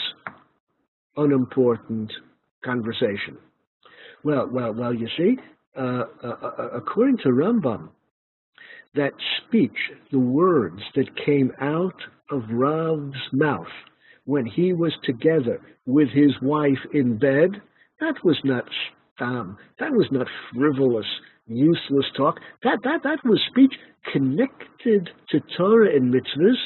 unimportant 1.16 2.12
conversation. 2.64 3.38
Well, 4.22 4.48
well, 4.50 4.72
well, 4.74 4.94
you 4.94 5.08
see, 5.16 5.36
uh, 5.76 6.04
uh, 6.22 6.26
uh, 6.26 6.68
according 6.74 7.18
to 7.18 7.28
Rambam, 7.28 7.88
that 8.94 9.12
speech, 9.38 9.76
the 10.10 10.18
words 10.18 10.82
that 10.94 11.24
came 11.24 11.52
out 11.60 11.94
of 12.30 12.42
Rav's 12.50 13.16
mouth 13.32 13.66
when 14.24 14.46
he 14.46 14.72
was 14.72 14.92
together 15.04 15.60
with 15.86 16.08
his 16.10 16.32
wife 16.42 16.78
in 16.92 17.18
bed, 17.18 17.50
that 18.00 18.14
was 18.24 18.38
not 18.44 18.64
stam, 19.14 19.56
that 19.78 19.92
was 19.92 20.06
not 20.10 20.26
frivolous, 20.54 21.06
useless 21.46 22.06
talk. 22.16 22.38
That, 22.62 22.78
that, 22.84 23.02
that 23.04 23.18
was 23.24 23.40
speech 23.50 23.72
connected 24.12 25.08
to 25.30 25.40
Torah 25.56 25.94
and 25.94 26.12
mitzvahs 26.12 26.56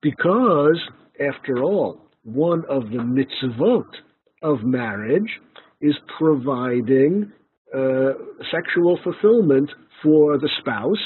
because, 0.00 0.80
after 1.20 1.62
all, 1.62 2.00
one 2.24 2.64
of 2.68 2.84
the 2.90 2.98
mitzvot 2.98 3.86
of 4.42 4.62
marriage 4.62 5.40
is 5.84 5.94
providing 6.18 7.30
uh, 7.76 8.12
sexual 8.50 8.98
fulfillment 9.04 9.70
for 10.02 10.38
the 10.38 10.48
spouse, 10.60 10.98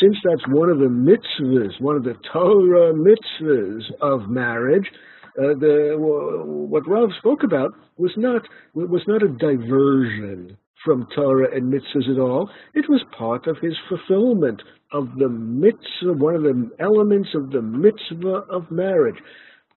since 0.00 0.16
that's 0.24 0.46
one 0.48 0.70
of 0.70 0.78
the 0.78 0.86
mitzvahs, 0.86 1.80
one 1.80 1.96
of 1.96 2.04
the 2.04 2.14
Torah 2.32 2.92
mitzvahs 2.92 3.82
of 4.00 4.28
marriage, 4.28 4.86
uh, 5.38 5.54
the, 5.60 5.94
what 5.98 6.88
Rav 6.88 7.08
spoke 7.18 7.42
about 7.42 7.72
was 7.96 8.12
not 8.16 8.42
was 8.74 9.02
not 9.06 9.22
a 9.22 9.28
diversion 9.28 10.56
from 10.84 11.06
Torah 11.14 11.54
and 11.54 11.72
mitzvahs 11.72 12.10
at 12.10 12.20
all. 12.20 12.50
It 12.74 12.88
was 12.88 13.02
part 13.16 13.46
of 13.46 13.56
his 13.62 13.74
fulfillment 13.88 14.60
of 14.92 15.08
the 15.18 15.28
mitzvah, 15.28 16.12
one 16.12 16.34
of 16.34 16.42
the 16.42 16.70
elements 16.80 17.30
of 17.34 17.50
the 17.50 17.62
mitzvah 17.62 18.44
of 18.50 18.70
marriage. 18.70 19.16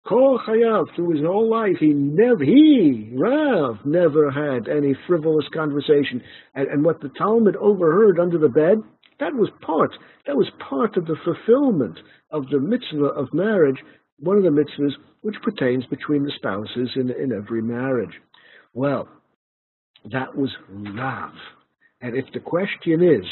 Kol 0.07 0.39
Chayav, 0.47 0.95
through 0.95 1.15
his 1.15 1.25
whole 1.25 1.49
life, 1.49 1.77
he 1.79 1.87
never, 1.87 2.43
he, 2.43 3.11
Rav, 3.15 3.77
never 3.85 4.29
had 4.29 4.67
any 4.67 4.93
frivolous 5.07 5.45
conversation. 5.51 6.21
And, 6.53 6.67
and 6.67 6.85
what 6.85 7.01
the 7.01 7.09
talmid 7.09 7.55
overheard 7.55 8.19
under 8.19 8.37
the 8.37 8.49
bed, 8.49 8.77
That 9.19 9.33
was 9.33 9.49
part, 9.61 9.91
that 10.27 10.35
was 10.35 10.49
part 10.69 10.97
of 10.97 11.05
the 11.05 11.15
fulfillment 11.23 11.97
of 12.31 12.47
the 12.49 12.59
mitzvah 12.59 13.05
of 13.05 13.33
marriage, 13.33 13.77
one 14.19 14.37
of 14.37 14.43
the 14.43 14.49
mitzvahs 14.49 14.93
which 15.21 15.35
pertains 15.41 15.85
between 15.87 16.23
the 16.23 16.31
spouses 16.35 16.91
in, 16.95 17.09
in 17.11 17.31
every 17.31 17.61
marriage. 17.61 18.13
Well, 18.73 19.07
that 20.11 20.35
was 20.35 20.51
Rav. 20.69 21.31
And 22.01 22.15
if 22.15 22.25
the 22.33 22.39
question 22.39 23.01
is, 23.01 23.25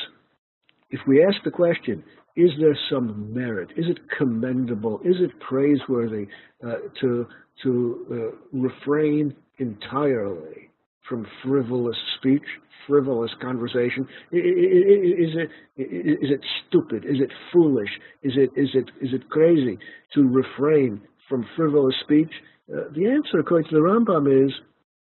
if 0.89 1.01
we 1.07 1.23
ask 1.23 1.37
the 1.43 1.51
question, 1.51 2.03
is 2.35 2.49
there 2.59 2.77
some 2.89 3.33
merit? 3.33 3.69
Is 3.77 3.85
it 3.87 3.99
commendable? 4.17 4.99
Is 5.03 5.15
it 5.19 5.31
praiseworthy 5.39 6.27
uh, 6.65 6.75
to 7.01 7.27
to 7.63 8.05
uh, 8.11 8.57
refrain 8.57 9.35
entirely 9.59 10.69
from 11.07 11.27
frivolous 11.43 11.97
speech, 12.17 12.43
frivolous 12.87 13.31
conversation? 13.41 14.07
Is 14.31 15.35
it 15.35 15.49
is 15.77 16.31
it 16.31 16.41
stupid? 16.67 17.05
Is 17.05 17.19
it 17.19 17.29
foolish? 17.51 17.89
Is 18.23 18.33
it 18.35 18.49
is 18.59 18.69
it 18.73 18.89
is 18.99 19.13
it 19.13 19.29
crazy 19.29 19.77
to 20.15 20.21
refrain 20.23 21.01
from 21.29 21.45
frivolous 21.55 21.95
speech? 22.03 22.31
Uh, 22.71 22.89
the 22.95 23.05
answer, 23.07 23.39
according 23.39 23.69
to 23.69 23.75
the 23.75 23.81
Rambam, 23.81 24.45
is 24.45 24.51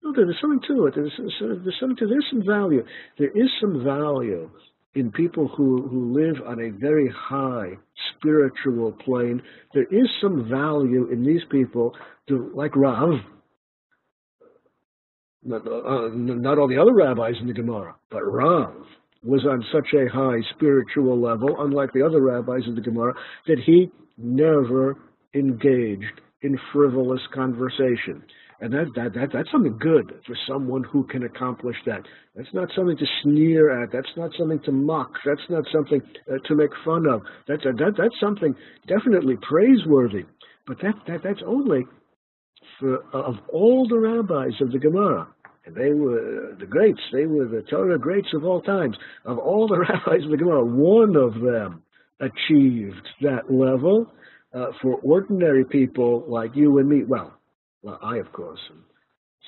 no. 0.03 0.13
There's 0.15 0.39
something 0.41 0.61
to 0.69 0.87
it. 0.87 0.95
There's, 0.95 1.13
there's 1.19 1.77
something 1.79 1.97
to. 1.97 2.07
There's 2.07 2.27
some 2.31 2.47
value. 2.47 2.85
There 3.19 3.31
is 3.31 3.51
some 3.61 3.85
value 3.85 4.49
in 4.95 5.13
people 5.13 5.49
who, 5.49 5.87
who 5.89 6.13
live 6.13 6.37
on 6.47 6.61
a 6.61 6.71
very 6.71 7.11
high 7.15 7.73
spiritual 8.17 8.93
plane, 9.05 9.43
there 9.75 9.85
is 9.85 10.09
some 10.21 10.49
value 10.49 11.09
in 11.11 11.25
these 11.25 11.43
people 11.51 11.95
to, 12.29 12.51
like 12.55 12.75
Rav, 12.75 13.11
not, 15.45 15.67
uh, 15.67 16.09
not 16.13 16.59
all 16.59 16.69
the 16.69 16.81
other 16.81 16.95
rabbis 16.95 17.35
in 17.41 17.47
the 17.47 17.53
Gemara, 17.53 17.95
but 18.11 18.23
Rav 18.23 18.75
was 19.23 19.45
on 19.45 19.65
such 19.73 19.89
a 19.95 20.09
high 20.09 20.41
spiritual 20.55 21.21
level, 21.21 21.57
unlike 21.61 21.93
the 21.93 22.03
other 22.03 22.21
rabbis 22.21 22.63
in 22.67 22.75
the 22.75 22.81
Gemara, 22.81 23.15
that 23.47 23.59
he 23.65 23.91
never 24.17 24.97
engaged 25.35 26.21
in 26.43 26.59
frivolous 26.73 27.21
conversation. 27.35 28.23
And 28.61 28.73
that, 28.73 28.87
that, 28.97 29.15
that, 29.15 29.29
that's 29.33 29.51
something 29.53 29.79
good 29.79 30.13
for 30.27 30.37
someone 30.49 30.83
who 30.83 31.05
can 31.05 31.23
accomplish 31.23 31.77
that. 31.87 32.03
That's 32.35 32.53
not 32.53 32.69
something 32.75 32.97
to 32.97 33.07
sneer 33.23 33.83
at. 33.83 33.93
That's 33.93 34.11
not 34.17 34.33
something 34.37 34.61
to 34.65 34.73
mock. 34.73 35.13
That's 35.25 35.49
not 35.49 35.65
something 35.73 36.01
uh, 36.29 36.39
to 36.45 36.55
make 36.57 36.71
fun 36.85 37.07
of. 37.07 37.23
That's, 37.47 37.63
uh, 37.65 37.71
that, 37.79 37.95
that's 37.97 38.19
something 38.21 38.55
definitely 38.89 39.37
praiseworthy. 39.49 40.25
But 40.67 40.79
that, 40.83 40.95
that, 41.07 41.21
that's 41.23 41.43
only 41.47 41.85
for, 42.81 42.99
uh, 43.15 43.23
of 43.29 43.37
all 43.53 43.87
the 43.89 43.99
rabbis 43.99 44.61
of 44.61 44.73
the 44.73 44.79
Gemara. 44.81 45.29
And 45.65 45.77
they 45.77 45.93
were 45.93 46.57
the 46.59 46.67
greats. 46.67 47.01
They 47.13 47.27
were 47.27 47.47
the 47.47 47.63
Torah 47.63 47.99
greats 47.99 48.29
of 48.35 48.45
all 48.45 48.61
times. 48.63 48.97
Of 49.25 49.39
all 49.39 49.69
the 49.69 49.79
rabbis 49.89 50.25
of 50.25 50.31
the 50.33 50.37
Gemara, 50.37 50.65
one 50.65 51.15
of 51.15 51.35
them 51.35 51.85
achieved 52.21 53.07
that 53.21 53.53
level. 53.53 54.13
Uh, 54.53 54.73
for 54.81 54.95
ordinary 55.03 55.65
people 55.65 56.25
like 56.27 56.51
you 56.57 56.79
and 56.79 56.89
me, 56.89 57.05
well, 57.07 57.38
well, 57.83 57.99
I, 58.03 58.17
of 58.19 58.33
course, 58.33 58.61
am 58.71 58.85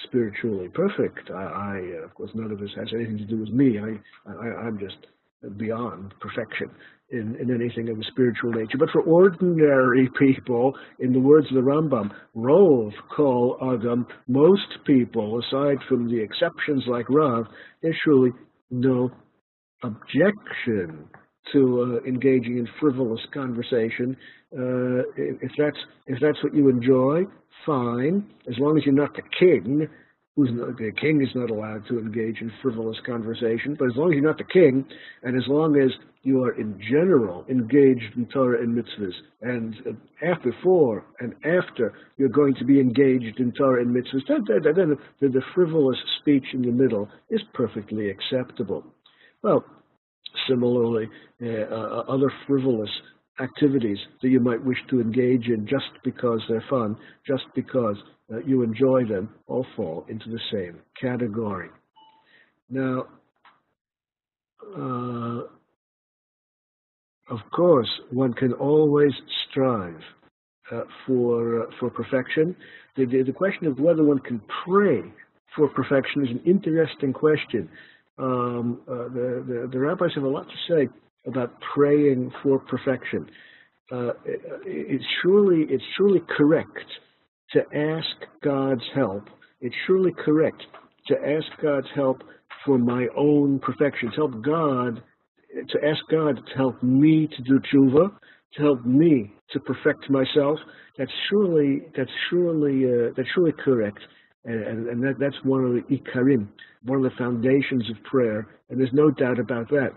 spiritually 0.05 0.69
perfect. 0.69 1.31
I, 1.31 1.43
I 1.43 2.01
uh, 2.01 2.05
of 2.05 2.15
course, 2.15 2.31
none 2.35 2.51
of 2.51 2.61
this 2.61 2.71
has 2.77 2.89
anything 2.95 3.19
to 3.19 3.25
do 3.25 3.39
with 3.39 3.51
me. 3.51 3.79
I, 3.79 4.31
I, 4.31 4.67
I'm 4.67 4.79
just 4.79 4.97
beyond 5.57 6.15
perfection 6.21 6.71
in, 7.11 7.37
in 7.41 7.51
anything 7.53 7.89
of 7.89 7.99
a 7.99 8.05
spiritual 8.11 8.53
nature. 8.53 8.79
But 8.79 8.91
for 8.91 9.03
ordinary 9.03 10.09
people, 10.19 10.75
in 10.99 11.13
the 11.13 11.19
words 11.19 11.47
of 11.49 11.55
the 11.55 11.61
Rambam, 11.61 12.11
Rov 12.37 12.93
kol 13.17 13.57
Adam, 13.63 14.07
most 14.29 14.79
people, 14.87 15.41
aside 15.41 15.79
from 15.89 16.09
the 16.09 16.21
exceptions 16.21 16.85
like 16.87 17.09
Rav, 17.09 17.47
there's 17.83 17.97
surely 18.05 18.31
no 18.71 19.11
objection 19.83 21.09
to 21.53 22.01
uh, 22.05 22.09
engaging 22.09 22.59
in 22.59 22.69
frivolous 22.81 23.21
conversation. 23.33 24.17
Uh, 24.53 25.03
if 25.17 25.53
that's 25.59 25.79
if 26.07 26.19
that's 26.21 26.43
what 26.43 26.55
you 26.55 26.69
enjoy, 26.69 27.23
fine. 27.65 28.27
As 28.49 28.59
long 28.59 28.77
as 28.77 28.85
you're 28.85 28.95
not 28.95 29.15
the 29.15 29.23
king, 29.39 29.89
who's 30.37 30.51
not, 30.53 30.77
the 30.77 30.93
king 30.93 31.23
is 31.23 31.35
not 31.35 31.51
allowed 31.51 31.87
to 31.89 31.99
engage 31.99 32.41
in 32.41 32.51
frivolous 32.63 32.99
conversation. 33.05 33.77
But 33.79 33.87
as 33.87 33.97
long 33.97 34.11
as 34.11 34.15
you're 34.15 34.25
not 34.25 34.39
the 34.39 34.45
king, 34.45 34.85
and 35.23 35.37
as 35.37 35.47
long 35.49 35.77
as 35.77 35.91
you 36.23 36.45
are 36.45 36.53
in 36.61 36.79
general 36.91 37.47
engaged 37.49 38.17
in 38.17 38.27
Torah 38.27 38.63
and 38.63 38.77
mitzvahs, 38.77 39.15
and 39.41 39.75
after, 40.23 40.51
before 40.51 41.05
and 41.21 41.35
after 41.45 41.95
you're 42.19 42.29
going 42.29 42.55
to 42.57 42.65
be 42.65 42.81
engaged 42.81 43.41
in 43.41 43.53
Torah 43.53 43.83
and 43.83 43.95
mitzvahs, 43.95 44.27
then, 44.29 44.45
then, 44.49 44.75
then 44.75 44.97
the, 45.21 45.29
the 45.29 45.43
frivolous 45.55 45.99
speech 46.21 46.45
in 46.53 46.63
the 46.63 46.73
middle 46.73 47.09
is 47.31 47.41
perfectly 47.55 48.11
acceptable. 48.11 48.85
Well, 49.43 49.65
Similarly, 50.49 51.09
uh, 51.43 51.47
uh, 51.47 52.05
other 52.09 52.33
frivolous 52.47 52.91
activities 53.41 53.99
that 54.23 54.29
you 54.29 54.41
might 54.41 54.63
wish 54.65 54.79
to 54.91 55.01
engage 55.01 55.49
in 55.49 55.67
just 55.67 55.91
because 56.05 56.41
they're 56.49 56.65
fun, 56.69 56.97
just 57.27 57.45
because 57.55 57.97
uh, 58.33 58.39
you 58.41 58.63
enjoy 58.63 59.05
them, 59.05 59.31
all 59.47 59.67
fall 59.77 60.05
into 60.09 60.29
the 60.29 60.41
same 60.53 60.79
category. 61.01 61.69
Now, 62.69 63.07
uh, 64.77 65.43
of 67.31 67.39
course, 67.53 67.89
one 68.11 68.35
can 68.35 68.53
always 68.55 69.13
strive 69.49 70.01
uh, 70.71 70.83
for 71.07 71.63
uh, 71.63 71.67
for 71.79 71.91
perfection. 71.91 72.55
The, 72.97 73.07
the, 73.07 73.23
the 73.23 73.33
question 73.33 73.67
of 73.67 73.79
whether 73.79 74.05
one 74.05 74.19
can 74.19 74.41
pray 74.65 75.03
for 75.57 75.69
perfection 75.69 76.25
is 76.25 76.31
an 76.31 76.43
interesting 76.45 77.13
question 77.13 77.69
um, 78.21 78.81
uh, 78.89 78.95
the, 79.15 79.45
the, 79.47 79.69
the, 79.73 79.79
rabbis 79.79 80.11
have 80.15 80.25
a 80.25 80.29
lot 80.29 80.47
to 80.47 80.73
say 80.75 80.89
about 81.27 81.53
praying 81.75 82.31
for 82.43 82.59
perfection. 82.61 83.27
Uh, 83.93 84.11
it, 84.25 84.41
it's 84.65 85.05
surely 85.23 85.67
it's 85.69 85.85
surely 85.97 86.21
correct 86.37 86.87
to 87.53 87.61
ask 87.75 88.31
God's 88.43 88.85
help. 88.95 89.25
It's 89.61 89.75
surely 89.87 90.13
correct 90.25 90.63
to 91.09 91.17
ask 91.17 91.47
God's 91.63 91.89
help 91.95 92.23
for 92.65 92.79
my 92.79 93.07
own 93.17 93.59
perfection. 93.61 94.11
To 94.11 94.17
help 94.17 94.45
God, 94.45 95.03
to 95.69 95.79
ask 95.85 96.01
God 96.11 96.37
to 96.37 96.57
help 96.57 96.83
me 96.83 97.29
to 97.37 97.43
do 97.43 97.59
tshuva, 97.61 98.11
to 98.55 98.63
help 98.63 98.85
me 98.85 99.33
to 99.53 99.61
perfect 99.61 100.09
myself. 100.11 100.59
That's 100.99 101.11
surely 101.29 101.83
that's 101.97 102.11
surely 102.31 102.85
uh, 102.85 103.13
that's 103.17 103.29
surely 103.35 103.53
correct. 103.65 103.99
And, 104.45 104.89
and 104.89 105.03
that, 105.03 105.15
that's 105.19 105.37
one 105.45 105.65
of 105.65 105.73
the 105.73 105.83
ikarim, 105.95 106.49
one 106.85 106.99
of 106.99 107.05
the 107.05 107.17
foundations 107.19 107.89
of 107.91 108.03
prayer, 108.05 108.49
and 108.69 108.81
there's 108.81 108.93
no 108.93 109.11
doubt 109.11 109.39
about 109.39 109.69
that. 109.69 109.91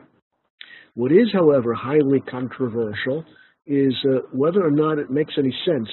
What 0.95 1.11
is, 1.11 1.31
however, 1.31 1.73
highly 1.73 2.19
controversial 2.29 3.23
is 3.65 3.93
uh, 4.05 4.19
whether 4.31 4.65
or 4.65 4.71
not 4.71 4.99
it 4.99 5.09
makes 5.09 5.33
any 5.37 5.55
sense 5.65 5.87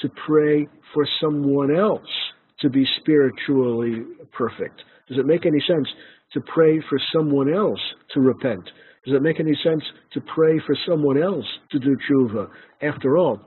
to 0.00 0.08
pray 0.26 0.66
for 0.92 1.06
someone 1.20 1.74
else 1.74 2.00
to 2.60 2.68
be 2.68 2.86
spiritually 3.00 4.02
perfect. 4.32 4.82
Does 5.08 5.18
it 5.18 5.26
make 5.26 5.46
any 5.46 5.60
sense 5.66 5.88
to 6.32 6.40
pray 6.52 6.80
for 6.88 6.98
someone 7.14 7.52
else 7.52 7.80
to 8.12 8.20
repent? 8.20 8.64
Does 9.04 9.14
it 9.14 9.22
make 9.22 9.40
any 9.40 9.56
sense 9.62 9.82
to 10.12 10.20
pray 10.34 10.58
for 10.66 10.76
someone 10.88 11.22
else 11.22 11.44
to 11.72 11.78
do 11.78 11.96
tshuva? 12.08 12.48
After 12.80 13.18
all, 13.18 13.40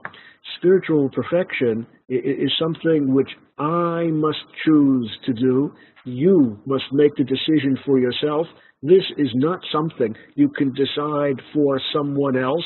spiritual 0.58 1.10
perfection 1.10 1.86
is 2.10 2.52
something 2.60 3.14
which 3.14 3.30
I 3.58 4.08
must 4.12 4.40
choose 4.66 5.18
to 5.26 5.34
do. 5.34 5.74
You 6.06 6.60
must 6.66 6.86
make 6.92 7.16
the 7.16 7.24
decision 7.24 7.78
for 7.86 8.00
yourself. 8.00 8.48
This 8.82 9.04
is 9.18 9.30
not 9.36 9.60
something 9.72 10.16
you 10.36 10.50
can 10.50 10.74
decide 10.74 11.42
for 11.54 11.80
someone 11.94 12.38
else. 12.38 12.64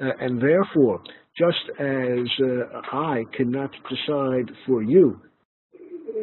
Uh, 0.00 0.10
and 0.20 0.40
therefore, 0.40 1.00
just 1.36 1.70
as 1.78 2.26
uh, 2.42 2.80
I 2.92 3.24
cannot 3.36 3.70
decide 3.88 4.50
for 4.66 4.82
you 4.82 5.20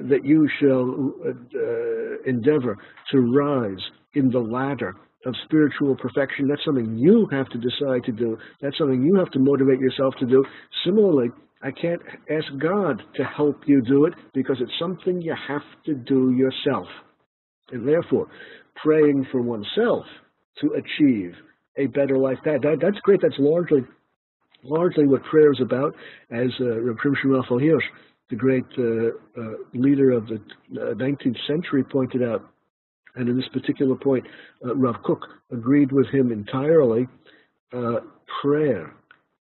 that 0.09 0.23
you 0.23 0.47
shall 0.59 1.13
uh, 1.25 2.29
endeavor 2.29 2.77
to 3.11 3.19
rise 3.19 3.81
in 4.13 4.29
the 4.29 4.39
ladder 4.39 4.95
of 5.25 5.35
spiritual 5.45 5.95
perfection. 5.95 6.47
That's 6.47 6.63
something 6.65 6.97
you 6.97 7.27
have 7.31 7.47
to 7.49 7.57
decide 7.57 8.03
to 8.05 8.11
do. 8.11 8.37
That's 8.61 8.77
something 8.77 9.01
you 9.01 9.15
have 9.15 9.31
to 9.31 9.39
motivate 9.39 9.79
yourself 9.79 10.15
to 10.19 10.25
do. 10.25 10.43
Similarly, 10.85 11.29
I 11.63 11.71
can't 11.71 12.01
ask 12.29 12.47
God 12.59 13.01
to 13.15 13.23
help 13.23 13.61
you 13.67 13.81
do 13.81 14.05
it 14.05 14.13
because 14.33 14.57
it's 14.59 14.71
something 14.79 15.21
you 15.21 15.35
have 15.47 15.61
to 15.85 15.93
do 15.93 16.31
yourself. 16.31 16.87
And 17.71 17.87
therefore, 17.87 18.27
praying 18.83 19.27
for 19.31 19.41
oneself 19.41 20.05
to 20.59 20.73
achieve 20.73 21.33
a 21.77 21.85
better 21.87 22.17
life, 22.17 22.37
that, 22.45 22.61
that 22.63 22.77
that's 22.81 22.99
great. 23.03 23.19
That's 23.21 23.35
largely 23.37 23.81
largely 24.63 25.07
what 25.07 25.23
prayer 25.23 25.51
is 25.51 25.59
about, 25.61 25.95
as 26.31 26.49
uh, 26.59 26.81
Reb 26.81 26.97
Shimshon 26.97 27.43
Hirsch, 27.47 27.83
the 28.29 28.35
great 28.35 28.65
uh, 28.77 29.41
uh, 29.41 29.53
leader 29.73 30.11
of 30.11 30.27
the 30.27 30.39
19th 30.73 31.35
uh, 31.35 31.47
century, 31.47 31.83
pointed 31.83 32.23
out. 32.23 32.50
And 33.15 33.29
in 33.29 33.35
this 33.35 33.47
particular 33.51 33.95
point, 33.95 34.25
uh, 34.65 34.75
Rav 34.75 34.95
Kook 35.03 35.21
agreed 35.51 35.91
with 35.91 36.07
him 36.07 36.31
entirely. 36.31 37.07
Uh, 37.73 38.01
prayer, 38.41 38.93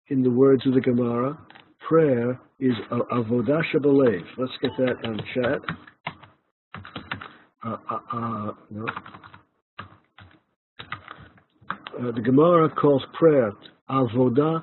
in 0.08 0.22
the 0.22 0.30
words 0.30 0.66
of 0.66 0.74
the 0.74 0.80
Gemara, 0.80 1.38
prayer 1.86 2.40
is 2.60 2.74
avodah 2.90 3.62
shebalev. 3.72 4.22
Let's 4.36 4.52
get 4.60 4.70
that 4.78 4.96
on 5.04 5.20
chat. 5.34 5.60
Uh, 7.64 7.76
uh, 7.90 7.98
uh, 8.12 8.52
no. 8.70 8.86
uh, 11.98 12.12
the 12.12 12.20
Gemara 12.20 12.68
calls 12.70 13.02
prayer 13.18 13.52
avodah 13.90 14.62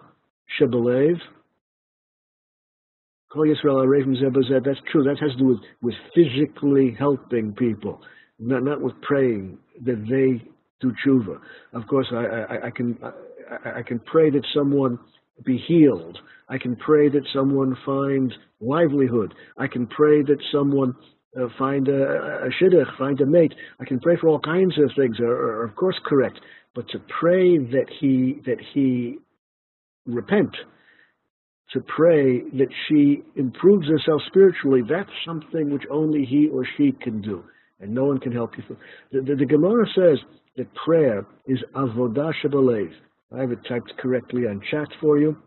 Yisrael 3.35 4.63
That's 4.63 4.79
true. 4.91 5.03
That 5.03 5.17
has 5.19 5.31
to 5.31 5.37
do 5.37 5.45
with, 5.45 5.59
with 5.81 5.95
physically 6.13 6.95
helping 6.97 7.53
people, 7.53 8.01
not 8.39 8.63
not 8.63 8.81
with 8.81 8.99
praying 9.01 9.57
that 9.83 10.05
they 10.09 10.43
do 10.81 10.93
tshuva. 11.05 11.39
Of 11.73 11.87
course, 11.87 12.07
I, 12.11 12.25
I, 12.25 12.67
I 12.67 12.71
can 12.71 12.97
I, 13.03 13.79
I 13.79 13.83
can 13.83 13.99
pray 13.99 14.29
that 14.29 14.45
someone 14.53 14.99
be 15.45 15.57
healed. 15.67 16.17
I 16.47 16.57
can 16.57 16.75
pray 16.75 17.09
that 17.09 17.23
someone 17.33 17.75
find 17.85 18.33
livelihood. 18.61 19.33
I 19.57 19.67
can 19.67 19.87
pray 19.87 20.21
that 20.23 20.37
someone 20.51 20.93
uh, 21.39 21.47
find 21.57 21.87
a, 21.87 22.45
a 22.45 22.49
shidduch, 22.61 22.97
find 22.97 23.19
a 23.19 23.25
mate. 23.25 23.53
I 23.79 23.85
can 23.85 23.99
pray 23.99 24.15
for 24.19 24.29
all 24.29 24.39
kinds 24.39 24.77
of 24.77 24.91
things, 24.95 25.19
are, 25.19 25.25
are, 25.25 25.63
of 25.65 25.75
course 25.75 25.95
correct. 26.05 26.39
But 26.73 26.87
to 26.89 26.99
pray 27.19 27.57
that 27.57 27.87
he 27.99 28.41
that 28.45 28.57
he 28.73 29.17
repent, 30.05 30.55
to 31.71 31.81
pray 31.81 32.41
that 32.41 32.69
she 32.87 33.23
improves 33.35 33.87
herself 33.87 34.21
spiritually, 34.27 34.81
that's 34.87 35.09
something 35.25 35.71
which 35.71 35.83
only 35.89 36.25
he 36.25 36.47
or 36.47 36.65
she 36.77 36.91
can 36.91 37.21
do, 37.21 37.43
and 37.79 37.93
no 37.93 38.05
one 38.05 38.19
can 38.19 38.31
help 38.31 38.51
you. 38.57 38.77
The, 39.11 39.21
the, 39.21 39.35
the 39.35 39.45
Gemara 39.45 39.85
says 39.95 40.19
that 40.57 40.73
prayer 40.75 41.25
is 41.47 41.59
avodah 41.75 42.31
shebalev. 42.43 42.91
I 43.35 43.41
have 43.41 43.51
it 43.51 43.59
typed 43.67 43.93
correctly 43.97 44.43
on 44.47 44.61
chat 44.71 44.87
for 45.01 45.17
you. 45.17 45.37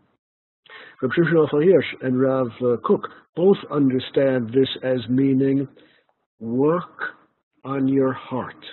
Rav 1.01 1.11
Shimshon 1.11 1.63
Hirsch 1.63 1.85
and 2.01 2.21
Rav 2.21 2.47
uh, 2.61 2.77
Kook 2.83 3.07
both 3.35 3.57
understand 3.71 4.49
this 4.49 4.69
as 4.83 4.99
meaning 5.09 5.67
work 6.39 7.15
on 7.63 7.87
your 7.87 8.13
heart. 8.13 8.63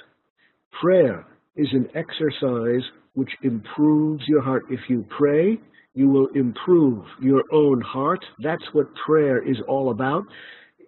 Prayer 0.80 1.26
is 1.56 1.68
an 1.72 1.88
exercise 1.94 2.82
which 3.14 3.30
improves 3.42 4.22
your 4.28 4.42
heart. 4.42 4.64
If 4.70 4.80
you 4.88 5.06
pray, 5.16 5.58
you 5.94 6.08
will 6.08 6.28
improve 6.34 7.04
your 7.20 7.42
own 7.52 7.80
heart. 7.80 8.22
That's 8.42 8.62
what 8.72 8.86
prayer 9.06 9.42
is 9.42 9.56
all 9.66 9.90
about. 9.90 10.24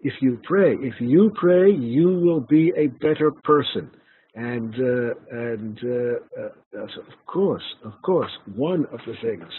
If 0.02 0.14
you 0.20 0.40
pray, 0.44 0.74
if 0.74 0.94
you 1.00 1.32
pray, 1.34 1.70
you 1.70 2.08
will 2.08 2.40
be 2.40 2.72
a 2.76 2.86
better 2.86 3.30
person. 3.44 3.90
And 4.34 4.74
uh, 4.74 5.14
and 5.30 5.78
uh, 5.82 6.40
uh, 6.40 6.82
of 6.82 7.26
course, 7.26 7.64
of 7.84 7.92
course, 8.02 8.30
one 8.54 8.86
of 8.92 9.00
the 9.06 9.14
things 9.20 9.50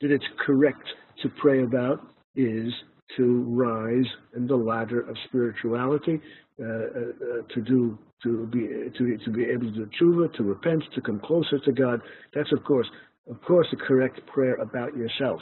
that 0.00 0.12
it's 0.12 0.24
correct 0.46 0.86
to 1.22 1.28
pray 1.40 1.64
about 1.64 2.06
is 2.36 2.72
to 3.16 3.42
rise 3.48 4.06
in 4.36 4.46
the 4.46 4.54
ladder 4.56 5.00
of 5.00 5.16
spirituality, 5.28 6.20
uh, 6.60 6.64
uh, 6.64 6.68
uh, 6.68 7.42
to 7.54 7.60
do 7.62 7.98
to 8.22 8.46
be 8.46 8.68
to, 8.96 9.16
to 9.24 9.30
be 9.30 9.44
able 9.44 9.72
to 9.72 9.88
tshuva, 10.00 10.32
to 10.36 10.42
repent, 10.44 10.84
to 10.94 11.00
come 11.00 11.20
closer 11.20 11.58
to 11.58 11.72
God. 11.72 12.00
That's 12.34 12.52
of 12.52 12.62
course, 12.64 12.88
of 13.28 13.40
course, 13.42 13.66
a 13.72 13.76
correct 13.76 14.20
prayer 14.26 14.54
about 14.56 14.96
yourself. 14.96 15.40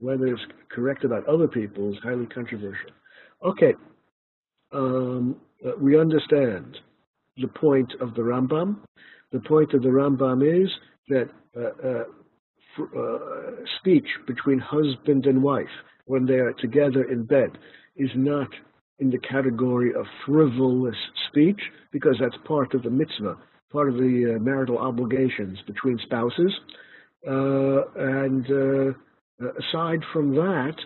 Whether 0.00 0.26
it's 0.26 0.42
correct 0.70 1.04
about 1.04 1.26
other 1.26 1.48
people 1.48 1.92
is 1.92 1.98
highly 2.02 2.26
controversial. 2.26 2.90
Okay, 3.42 3.74
um, 4.74 5.36
uh, 5.64 5.70
we 5.80 5.98
understand 5.98 6.76
the 7.36 7.48
point 7.48 7.92
of 8.00 8.14
the 8.14 8.22
Rambam. 8.22 8.76
The 9.32 9.40
point 9.40 9.72
of 9.72 9.82
the 9.82 9.88
Rambam 9.88 10.64
is 10.64 10.70
that 11.08 11.28
uh, 11.56 11.60
uh, 11.86 12.04
uh, 12.82 13.18
speech 13.80 14.06
between 14.26 14.58
husband 14.58 15.26
and 15.26 15.42
wife 15.42 15.66
when 16.06 16.26
they 16.26 16.34
are 16.34 16.52
together 16.54 17.04
in 17.04 17.24
bed 17.24 17.50
is 17.96 18.10
not 18.16 18.48
in 18.98 19.10
the 19.10 19.18
category 19.18 19.92
of 19.94 20.06
frivolous 20.26 20.96
speech 21.28 21.60
because 21.92 22.16
that's 22.20 22.36
part 22.46 22.74
of 22.74 22.82
the 22.82 22.90
mitzvah, 22.90 23.36
part 23.72 23.88
of 23.88 23.94
the 23.94 24.34
uh, 24.36 24.42
marital 24.42 24.78
obligations 24.78 25.58
between 25.66 25.98
spouses. 26.04 26.52
Uh, 27.26 27.82
and 27.96 28.46
aside 29.58 30.00
from 30.12 30.34
that, 30.34 30.76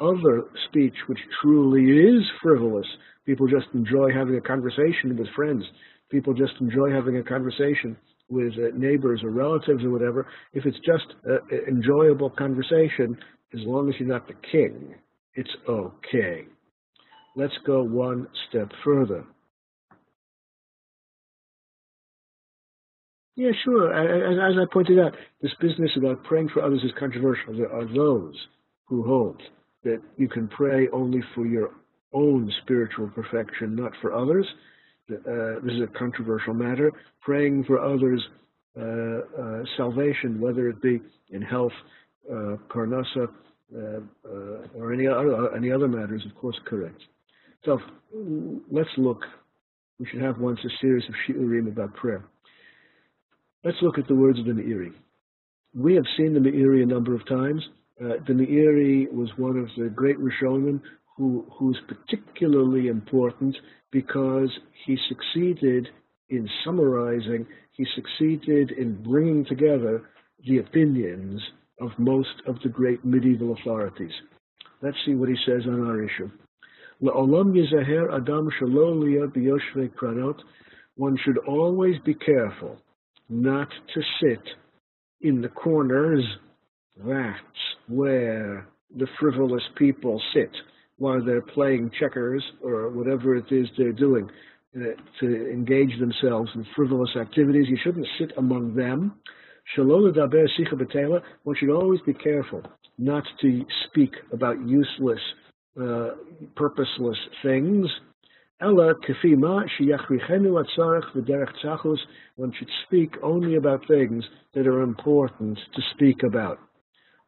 other 0.00 0.44
speech 0.68 0.94
which 1.06 1.18
truly 1.42 1.84
is 2.08 2.22
frivolous, 2.42 2.86
people 3.26 3.46
just 3.46 3.66
enjoy 3.74 4.12
having 4.12 4.36
a 4.36 4.40
conversation 4.40 5.16
with 5.16 5.28
friends, 5.34 5.64
people 6.10 6.34
just 6.34 6.54
enjoy 6.60 6.90
having 6.90 7.16
a 7.16 7.22
conversation 7.22 7.96
with 8.30 8.52
uh, 8.54 8.76
neighbors 8.76 9.22
or 9.22 9.30
relatives 9.30 9.84
or 9.84 9.90
whatever, 9.90 10.26
if 10.52 10.66
it's 10.66 10.78
just 10.78 11.14
an 11.24 11.40
enjoyable 11.66 12.30
conversation, 12.30 13.16
as 13.54 13.60
long 13.64 13.88
as 13.88 13.94
you're 13.98 14.08
not 14.08 14.26
the 14.26 14.34
king, 14.52 14.94
it's 15.34 15.50
okay. 15.68 16.44
Let's 17.36 17.54
go 17.66 17.82
one 17.82 18.26
step 18.48 18.70
further. 18.84 19.24
Yeah, 23.36 23.52
sure. 23.64 23.94
As, 23.94 24.56
as 24.56 24.58
I 24.60 24.72
pointed 24.72 24.98
out, 24.98 25.14
this 25.40 25.52
business 25.60 25.92
about 25.96 26.24
praying 26.24 26.48
for 26.52 26.62
others 26.62 26.82
is 26.82 26.90
controversial. 26.98 27.56
There 27.56 27.72
are 27.72 27.86
those 27.86 28.34
who 28.86 29.04
hold 29.04 29.40
that 29.84 30.00
you 30.16 30.28
can 30.28 30.48
pray 30.48 30.88
only 30.92 31.22
for 31.34 31.46
your 31.46 31.70
own 32.12 32.52
spiritual 32.62 33.08
perfection, 33.08 33.76
not 33.76 33.92
for 34.00 34.12
others 34.14 34.46
uh, 35.10 35.60
this 35.64 35.74
is 35.74 35.82
a 35.82 35.98
controversial 35.98 36.54
matter, 36.54 36.92
praying 37.22 37.64
for 37.64 37.78
others' 37.78 38.22
uh, 38.78 38.82
uh, 38.82 39.64
salvation, 39.76 40.40
whether 40.40 40.68
it 40.68 40.80
be 40.82 41.00
in 41.30 41.42
health, 41.42 41.72
uh, 42.30 42.56
uh, 42.74 42.86
uh, 43.74 44.00
or 44.74 44.92
any 44.92 45.06
other, 45.06 45.54
any 45.56 45.72
other 45.72 45.88
matters, 45.88 46.22
of 46.26 46.34
course, 46.34 46.58
correct. 46.66 47.00
So 47.64 47.80
let's 48.70 48.90
look. 48.96 49.22
We 49.98 50.06
should 50.06 50.22
have 50.22 50.38
once 50.38 50.60
a 50.64 50.70
series 50.80 51.04
of 51.08 51.14
shiurim 51.26 51.68
about 51.68 51.94
prayer. 51.94 52.24
Let's 53.64 53.78
look 53.82 53.98
at 53.98 54.06
the 54.06 54.14
words 54.14 54.38
of 54.38 54.44
the 54.44 54.52
Meiri. 54.52 54.92
We 55.74 55.94
have 55.94 56.04
seen 56.16 56.34
the 56.34 56.40
Meiri 56.40 56.82
a 56.82 56.86
number 56.86 57.14
of 57.14 57.26
times. 57.26 57.62
Uh, 58.00 58.14
the 58.26 58.32
Meiri 58.32 59.12
was 59.12 59.28
one 59.36 59.58
of 59.58 59.68
the 59.76 59.88
great 59.88 60.18
Rishonim 60.18 60.80
who, 61.16 61.44
who's 61.58 61.78
particularly 61.88 62.86
important 62.86 63.56
because 63.90 64.50
he 64.86 64.96
succeeded 65.08 65.88
in 66.28 66.48
summarizing, 66.64 67.46
he 67.72 67.84
succeeded 67.94 68.70
in 68.72 69.02
bringing 69.02 69.44
together 69.44 70.02
the 70.46 70.58
opinions 70.58 71.40
of 71.80 71.90
most 71.98 72.42
of 72.46 72.56
the 72.62 72.68
great 72.68 73.04
medieval 73.04 73.54
authorities. 73.54 74.12
Let's 74.82 74.96
see 75.04 75.14
what 75.14 75.28
he 75.28 75.36
says 75.44 75.62
on 75.66 75.86
our 75.86 76.02
issue. 76.02 76.30
adam 78.12 78.50
One 80.96 81.18
should 81.24 81.38
always 81.38 81.96
be 82.04 82.14
careful 82.14 82.78
not 83.28 83.68
to 83.94 84.02
sit 84.20 84.42
in 85.20 85.40
the 85.40 85.48
corners. 85.48 86.24
That's 87.04 87.38
where 87.88 88.66
the 88.96 89.06
frivolous 89.20 89.62
people 89.76 90.20
sit 90.34 90.50
while 90.96 91.22
they're 91.24 91.42
playing 91.42 91.90
checkers 91.98 92.42
or 92.62 92.90
whatever 92.90 93.36
it 93.36 93.50
is 93.50 93.68
they're 93.76 93.92
doing 93.92 94.28
uh, 94.76 94.80
to 95.20 95.50
engage 95.50 95.98
themselves 96.00 96.50
in 96.54 96.66
frivolous 96.74 97.10
activities. 97.20 97.66
You 97.68 97.78
shouldn't 97.82 98.06
sit 98.18 98.32
among 98.36 98.74
them. 98.74 99.14
One 99.76 100.14
should 101.56 101.70
always 101.70 102.00
be 102.00 102.14
careful 102.14 102.62
not 102.98 103.24
to 103.40 103.64
speak 103.86 104.14
about 104.32 104.56
useless, 104.66 105.20
uh, 105.80 106.10
purposeless 106.56 107.18
things. 107.42 107.86
One 108.60 108.94
should 112.58 112.70
speak 112.86 113.14
only 113.22 113.54
about 113.54 113.86
things 113.86 114.24
that 114.54 114.66
are 114.66 114.82
important 114.82 115.58
to 115.76 115.82
speak 115.94 116.24
about. 116.24 116.58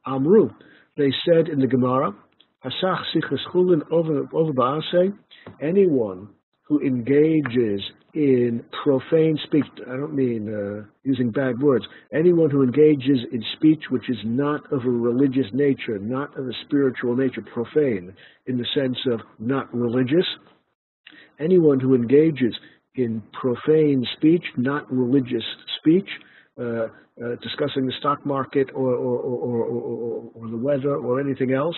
Amru, 0.06 0.50
they 0.96 1.12
said 1.26 1.48
in 1.48 1.60
the 1.60 1.66
Gemara, 1.66 2.12
Hasach 2.64 3.04
sichas 3.14 3.38
chulin 3.52 3.82
over 3.90 4.24
ba'aseh, 4.52 5.16
anyone 5.60 6.28
who 6.62 6.80
engages 6.80 7.80
in 8.14 8.64
profane 8.84 9.38
speech, 9.44 9.64
I 9.86 9.96
don't 9.96 10.14
mean 10.14 10.52
uh, 10.52 10.86
using 11.04 11.30
bad 11.30 11.60
words, 11.60 11.84
anyone 12.12 12.50
who 12.50 12.62
engages 12.62 13.18
in 13.32 13.42
speech 13.56 13.84
which 13.90 14.08
is 14.10 14.18
not 14.24 14.72
of 14.72 14.84
a 14.84 14.90
religious 14.90 15.46
nature, 15.52 15.98
not 15.98 16.36
of 16.38 16.46
a 16.46 16.52
spiritual 16.64 17.16
nature, 17.16 17.42
profane, 17.52 18.12
in 18.46 18.58
the 18.58 18.66
sense 18.74 18.98
of 19.12 19.20
not 19.38 19.72
religious, 19.74 20.26
anyone 21.38 21.80
who 21.80 21.94
engages 21.94 22.54
in 22.94 23.22
profane 23.32 24.04
speech, 24.16 24.44
not 24.56 24.90
religious 24.92 25.44
speech, 25.78 26.08
uh, 26.60 26.88
uh, 27.22 27.36
discussing 27.42 27.86
the 27.86 27.92
stock 27.98 28.24
market 28.24 28.68
or, 28.74 28.94
or, 28.94 29.18
or, 29.18 30.30
or, 30.34 30.48
the 30.48 30.56
weather 30.56 30.96
or 30.96 31.20
anything 31.20 31.52
else, 31.52 31.76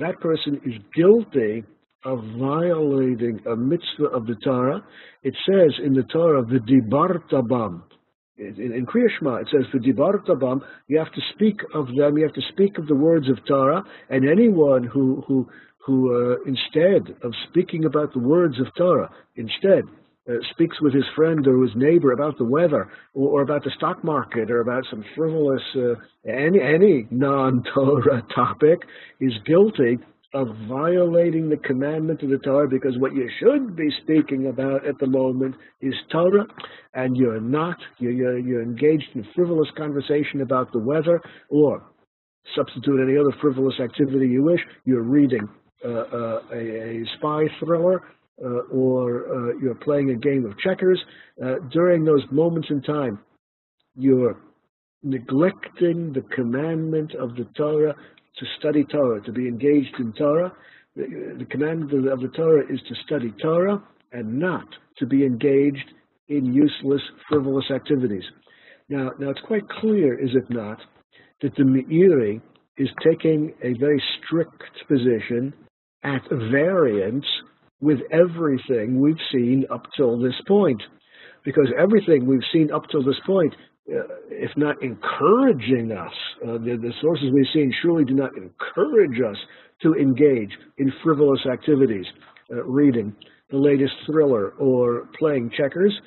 that 0.00 0.18
person 0.20 0.60
is 0.64 0.74
guilty 0.94 1.64
of 2.04 2.18
violating 2.38 3.40
a 3.46 3.54
mitzvah 3.54 4.06
of 4.06 4.26
the 4.26 4.36
Torah. 4.42 4.82
It 5.22 5.34
says 5.46 5.72
in 5.84 5.92
the 5.92 6.04
Torah, 6.04 6.42
"V'dibartabam." 6.44 7.82
In, 8.38 8.72
in 8.72 8.86
Kriya 8.86 9.08
Shema, 9.18 9.34
it 9.36 9.48
says, 9.52 9.66
"V'dibartabam." 9.74 10.60
You 10.88 10.98
have 10.98 11.12
to 11.12 11.20
speak 11.34 11.60
of 11.74 11.86
them. 11.88 12.16
You 12.16 12.24
have 12.24 12.34
to 12.34 12.42
speak 12.52 12.78
of 12.78 12.86
the 12.86 12.94
words 12.94 13.28
of 13.28 13.36
Torah, 13.46 13.82
and 14.08 14.28
anyone 14.28 14.84
who 14.84 15.22
who 15.28 15.46
who 15.84 15.96
uh, 16.14 16.36
instead 16.46 17.16
of 17.22 17.32
speaking 17.50 17.84
about 17.84 18.14
the 18.14 18.20
words 18.20 18.58
of 18.60 18.66
Torah, 18.76 19.10
instead 19.36 19.84
uh, 20.28 20.34
speaks 20.50 20.80
with 20.80 20.94
his 20.94 21.04
friend 21.16 21.46
or 21.46 21.62
his 21.62 21.74
neighbor 21.76 22.12
about 22.12 22.36
the 22.38 22.44
weather 22.44 22.90
or, 23.14 23.28
or 23.28 23.42
about 23.42 23.64
the 23.64 23.70
stock 23.76 24.02
market 24.04 24.50
or 24.50 24.60
about 24.60 24.84
some 24.90 25.04
frivolous, 25.16 25.62
uh, 25.76 25.94
any, 26.28 26.60
any 26.60 27.06
non-Torah 27.10 28.22
topic 28.34 28.80
is 29.20 29.32
guilty 29.46 29.98
of 30.32 30.46
violating 30.68 31.48
the 31.48 31.56
commandment 31.56 32.22
of 32.22 32.30
the 32.30 32.38
Torah 32.38 32.68
because 32.68 32.96
what 32.98 33.14
you 33.14 33.28
should 33.40 33.74
be 33.74 33.88
speaking 34.02 34.46
about 34.46 34.86
at 34.86 34.96
the 35.00 35.06
moment 35.06 35.56
is 35.80 35.94
Torah 36.12 36.46
and 36.94 37.16
you're 37.16 37.40
not, 37.40 37.76
you're, 37.98 38.12
you're, 38.12 38.38
you're 38.38 38.62
engaged 38.62 39.08
in 39.14 39.26
frivolous 39.34 39.68
conversation 39.76 40.40
about 40.42 40.70
the 40.72 40.78
weather 40.78 41.20
or 41.48 41.82
substitute 42.56 43.00
any 43.02 43.18
other 43.18 43.34
frivolous 43.40 43.74
activity 43.82 44.26
you 44.26 44.42
wish, 44.42 44.60
you're 44.84 45.02
reading 45.02 45.48
uh, 45.84 45.88
uh, 45.88 46.40
a, 46.52 46.58
a, 46.58 47.04
spy 47.16 47.44
thriller 47.58 48.02
or 48.40 49.50
uh, 49.50 49.58
you're 49.60 49.74
playing 49.74 50.10
a 50.10 50.16
game 50.16 50.44
of 50.44 50.58
checkers, 50.58 51.00
uh, 51.44 51.56
during 51.72 52.04
those 52.04 52.22
moments 52.30 52.68
in 52.70 52.82
time, 52.82 53.18
you're 53.96 54.40
neglecting 55.02 56.12
the 56.12 56.22
commandment 56.34 57.14
of 57.14 57.34
the 57.36 57.44
Torah 57.56 57.94
to 58.38 58.46
study 58.58 58.84
Torah, 58.84 59.20
to 59.22 59.32
be 59.32 59.48
engaged 59.48 59.94
in 59.98 60.12
Torah. 60.12 60.52
The, 60.96 61.36
the 61.38 61.44
commandment 61.46 61.92
of 61.92 62.04
the, 62.04 62.10
of 62.10 62.20
the 62.20 62.36
Torah 62.36 62.64
is 62.72 62.80
to 62.88 62.94
study 63.06 63.32
Torah 63.42 63.82
and 64.12 64.38
not 64.38 64.66
to 64.98 65.06
be 65.06 65.24
engaged 65.24 65.90
in 66.28 66.52
useless, 66.52 67.02
frivolous 67.28 67.70
activities. 67.74 68.24
Now, 68.88 69.10
now 69.18 69.30
it's 69.30 69.40
quite 69.46 69.68
clear, 69.68 70.18
is 70.18 70.30
it 70.34 70.48
not, 70.50 70.78
that 71.42 71.54
the 71.56 71.62
Meiri 71.62 72.40
is 72.76 72.88
taking 73.04 73.52
a 73.62 73.72
very 73.78 74.02
strict 74.18 74.62
position 74.88 75.54
at 76.02 76.22
variance 76.30 77.26
with 77.80 77.98
everything 78.10 79.00
we've 79.00 79.20
seen 79.32 79.64
up 79.70 79.86
till 79.96 80.18
this 80.18 80.34
point. 80.46 80.82
Because 81.44 81.68
everything 81.78 82.26
we've 82.26 82.44
seen 82.52 82.70
up 82.70 82.82
till 82.90 83.02
this 83.02 83.18
point, 83.26 83.54
uh, 83.90 84.02
if 84.30 84.50
not 84.56 84.82
encouraging 84.82 85.90
us, 85.90 86.12
uh, 86.44 86.52
the, 86.52 86.78
the, 86.80 86.92
sources 87.00 87.28
we've 87.32 87.46
seen 87.52 87.72
surely 87.82 88.04
do 88.04 88.14
not 88.14 88.30
encourage 88.36 89.20
us 89.20 89.36
to 89.82 89.94
engage 89.94 90.50
in 90.76 90.92
frivolous 91.02 91.40
activities, 91.50 92.04
uh, 92.52 92.62
reading 92.64 93.14
the 93.50 93.56
latest 93.56 93.94
thriller 94.06 94.50
or 94.58 95.08
playing 95.18 95.50
checkers. 95.56 95.98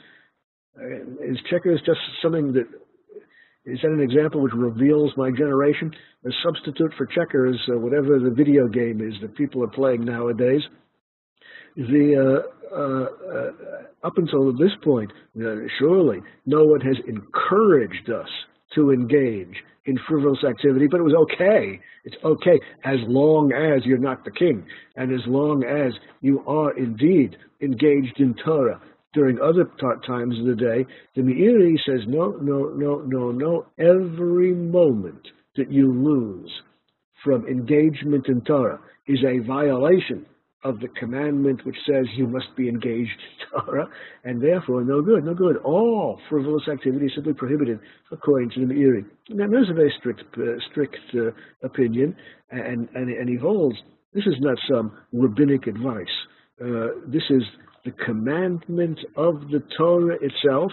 Uh, 0.80 1.30
is 1.32 1.38
checkers 1.50 1.82
just 1.86 2.00
something 2.22 2.54
that 2.54 2.68
is 3.66 3.80
that 3.82 3.92
an 3.92 4.02
example 4.02 4.42
which 4.42 4.54
reveals 4.54 5.12
my 5.16 5.32
generation? 5.32 5.90
A 6.26 6.30
substitute 6.44 6.92
for 6.98 7.06
checkers, 7.06 7.58
uh, 7.74 7.80
whatever 7.80 8.20
the 8.20 8.30
video 8.30 8.68
game 8.68 9.00
is 9.00 9.14
that 9.22 9.36
people 9.36 9.64
are 9.64 9.70
playing 9.70 10.04
nowadays. 10.04 10.62
The 11.76 12.44
uh, 12.74 12.76
uh, 12.76 12.80
uh 12.80 14.08
up 14.08 14.18
until 14.18 14.52
this 14.54 14.72
point, 14.84 15.12
uh, 15.38 15.56
surely 15.80 16.20
no 16.46 16.66
one 16.66 16.82
has 16.82 16.98
encouraged 17.08 18.10
us 18.10 18.30
to 18.76 18.92
engage 18.92 19.56
in 19.86 19.98
frivolous 20.08 20.44
activity, 20.48 20.88
but 20.88 21.00
it 21.00 21.04
was 21.04 21.16
okay. 21.32 21.80
It's 22.06 22.16
okay 22.24 22.60
as 22.84 22.98
long 23.08 23.52
as 23.54 23.86
you're 23.86 23.98
not 23.98 24.24
the 24.26 24.32
king, 24.32 24.66
and 24.96 25.14
as 25.14 25.26
long 25.28 25.64
as 25.64 25.94
you 26.22 26.44
are 26.48 26.78
indeed 26.78 27.38
engaged 27.62 28.20
in 28.20 28.36
Torah, 28.44 28.82
during 29.14 29.40
other 29.40 29.70
times 30.06 30.40
of 30.40 30.46
the 30.46 30.56
day, 30.56 30.86
the 31.16 31.22
Meiri 31.22 31.78
says, 31.86 32.02
no, 32.08 32.32
no, 32.42 32.70
no, 32.76 33.04
no, 33.06 33.32
no. 33.32 33.66
Every 33.78 34.54
moment 34.54 35.28
that 35.56 35.72
you 35.72 35.94
lose 35.94 36.52
from 37.24 37.48
engagement 37.48 38.28
in 38.28 38.42
Torah 38.42 38.80
is 39.08 39.20
a 39.24 39.46
violation 39.46 40.26
of 40.64 40.80
the 40.80 40.88
commandment 41.00 41.66
which 41.66 41.78
says 41.88 42.06
you 42.16 42.28
must 42.28 42.56
be 42.56 42.70
engaged 42.70 43.20
in 43.20 43.62
Torah, 43.66 43.88
and 44.24 44.42
therefore 44.42 44.84
no 44.84 45.02
good, 45.02 45.24
no 45.24 45.34
good. 45.34 45.58
All 45.58 46.20
frivolous 46.30 46.68
activity 46.72 47.08
is 47.08 47.12
simply 47.16 47.34
prohibited 47.34 47.80
according 48.12 48.52
to 48.52 48.66
the 48.66 48.74
Meiri. 48.74 49.06
Now, 49.30 49.48
there's 49.48 49.70
a 49.70 49.74
very 49.74 49.94
strict, 50.00 50.24
uh, 50.38 50.60
strict 50.72 50.98
uh, 51.16 51.32
opinion, 51.64 52.16
and, 52.52 52.88
and, 52.94 53.10
and 53.10 53.30
he 53.30 53.36
holds 53.36 53.78
this 54.14 54.28
is 54.28 54.36
not 54.40 54.58
some 54.70 54.92
rabbinic 55.12 55.66
advice. 55.66 56.06
Uh, 56.64 56.90
this 57.08 57.24
is 57.32 57.42
the 57.84 57.92
commandment 58.06 59.00
of 59.18 59.42
the 59.50 59.62
Torah 59.76 60.18
itself, 60.22 60.72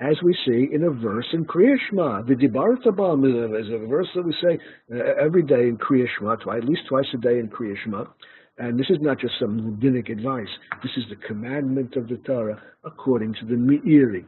as 0.00 0.16
we 0.22 0.34
see 0.46 0.68
in 0.72 0.84
a 0.84 0.90
verse 0.90 1.26
in 1.32 1.44
Kriya 1.44 1.76
Shema. 1.88 2.22
The 2.22 2.34
Dibartabam 2.34 3.60
is 3.60 3.68
a 3.68 3.86
verse 3.86 4.08
that 4.14 4.24
we 4.24 4.34
say 4.42 4.58
uh, 4.90 5.22
every 5.22 5.42
day 5.42 5.68
in 5.68 5.76
Kriya 5.76 6.06
Shema, 6.18 6.32
at 6.32 6.64
least 6.64 6.82
twice 6.88 7.06
a 7.14 7.18
day 7.18 7.38
in 7.38 7.48
Kriya 7.48 7.74
Shema. 7.84 8.04
And 8.58 8.78
this 8.78 8.90
is 8.90 8.98
not 9.00 9.20
just 9.20 9.34
some 9.38 9.64
rabbinic 9.64 10.08
advice. 10.08 10.48
This 10.82 10.90
is 10.96 11.04
the 11.08 11.26
commandment 11.26 11.94
of 11.96 12.08
the 12.08 12.16
Torah 12.16 12.60
according 12.84 13.34
to 13.34 13.46
the 13.46 13.54
Meiri. 13.54 14.24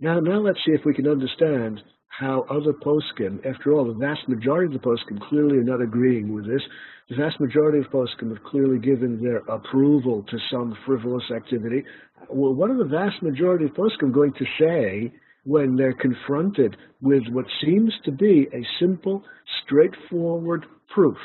Now, 0.00 0.20
now 0.20 0.38
let's 0.40 0.58
see 0.64 0.72
if 0.72 0.84
we 0.84 0.94
can 0.94 1.08
understand 1.08 1.82
how 2.08 2.46
other 2.48 2.72
poskim, 2.72 3.44
after 3.44 3.72
all, 3.72 3.86
the 3.86 3.94
vast 3.98 4.28
majority 4.28 4.74
of 4.74 4.80
the 4.80 4.88
poskim 4.88 5.20
clearly 5.28 5.58
are 5.58 5.64
not 5.64 5.82
agreeing 5.82 6.32
with 6.32 6.46
this. 6.46 6.62
The 7.08 7.16
vast 7.16 7.40
majority 7.40 7.78
of 7.78 7.86
poskim 7.86 8.28
have 8.28 8.44
clearly 8.44 8.78
given 8.78 9.20
their 9.22 9.38
approval 9.48 10.24
to 10.28 10.38
some 10.50 10.76
frivolous 10.86 11.24
activity. 11.34 11.84
Well, 12.28 12.54
what 12.54 12.70
are 12.70 12.78
the 12.78 12.84
vast 12.84 13.22
majority 13.22 13.64
of 13.64 13.72
poskim 13.72 14.12
going 14.12 14.32
to 14.34 14.44
say 14.60 15.12
when 15.44 15.76
they're 15.76 15.94
confronted 15.94 16.76
with 17.00 17.22
what 17.30 17.46
seems 17.64 17.92
to 18.04 18.12
be 18.12 18.46
a 18.52 18.66
simple, 18.78 19.24
straightforward 19.64 20.66
proof 20.94 21.16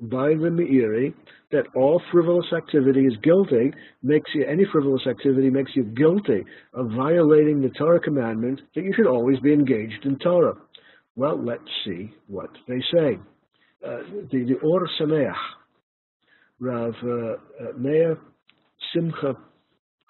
by 0.00 0.28
the 0.28 0.50
Meiri 0.50 1.14
that 1.52 1.66
all 1.74 2.00
frivolous 2.12 2.46
activity 2.56 3.00
is 3.00 3.16
guilty, 3.22 3.72
makes 4.02 4.30
you, 4.34 4.44
any 4.46 4.64
frivolous 4.70 5.06
activity 5.08 5.50
makes 5.50 5.72
you 5.74 5.82
guilty 5.84 6.44
of 6.74 6.90
violating 6.96 7.60
the 7.60 7.70
Torah 7.70 8.00
commandment 8.00 8.60
that 8.74 8.84
you 8.84 8.92
should 8.94 9.06
always 9.06 9.38
be 9.40 9.52
engaged 9.52 10.04
in 10.04 10.18
Torah. 10.18 10.54
Well, 11.16 11.42
let's 11.42 11.62
see 11.84 12.12
what 12.28 12.50
they 12.68 12.80
say. 12.92 13.18
Uh, 13.84 13.98
the, 14.30 14.44
the 14.44 14.58
Or 14.62 14.88
Sameach, 15.00 15.34
Rav 16.60 16.94
uh, 17.02 17.08
uh, 17.08 17.36
Meir 17.76 18.18
Simcha 18.94 19.34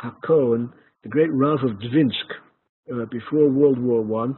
HaKohen, 0.02 0.72
the 1.02 1.08
great 1.08 1.32
Rav 1.32 1.62
of 1.64 1.78
Dvinsk, 1.78 2.12
uh, 2.92 3.06
before 3.10 3.48
World 3.48 3.78
War 3.78 4.02
One, 4.02 4.36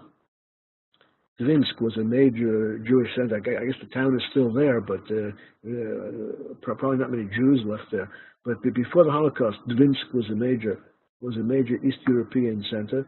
Dvinsk 1.40 1.80
was 1.80 1.96
a 1.96 2.04
major 2.04 2.78
Jewish 2.78 3.08
center. 3.16 3.36
I 3.36 3.40
guess 3.40 3.80
the 3.80 3.88
town 3.92 4.14
is 4.14 4.22
still 4.30 4.52
there, 4.52 4.80
but 4.80 5.02
uh, 5.10 5.30
uh, 5.66 6.54
probably 6.60 6.98
not 6.98 7.10
many 7.10 7.24
Jews 7.34 7.62
left 7.64 7.90
there. 7.90 8.10
But 8.44 8.62
before 8.74 9.04
the 9.04 9.10
Holocaust, 9.10 9.58
Dvinsk 9.68 10.12
was 10.12 10.26
a 10.30 10.34
major 10.34 10.78
was 11.20 11.36
a 11.36 11.40
major 11.40 11.76
East 11.76 11.98
European 12.08 12.64
center. 12.70 13.06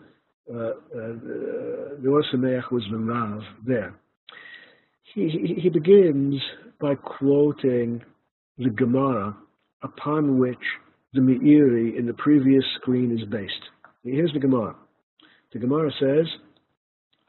Uh, 0.49 0.75
uh 0.95 2.09
Or 2.09 2.25
Sameach 2.33 2.71
was 2.71 2.85
the 2.91 2.99
Rav 2.99 3.43
there. 3.67 3.95
He, 5.15 5.29
he, 5.29 5.61
he 5.63 5.69
begins 5.69 6.41
by 6.81 6.95
quoting 6.95 8.03
the 8.59 8.71
Gemara 8.71 9.37
upon 9.83 10.39
which 10.39 10.65
the 11.13 11.21
Meiri 11.21 11.99
in 11.99 12.07
the 12.07 12.15
previous 12.15 12.65
screen 12.81 13.17
is 13.17 13.25
based. 13.29 13.53
Here's 14.03 14.33
the 14.33 14.41
Gemara. 14.41 14.75
The 15.53 15.59
Gemara 15.61 15.91
says, 16.01 16.27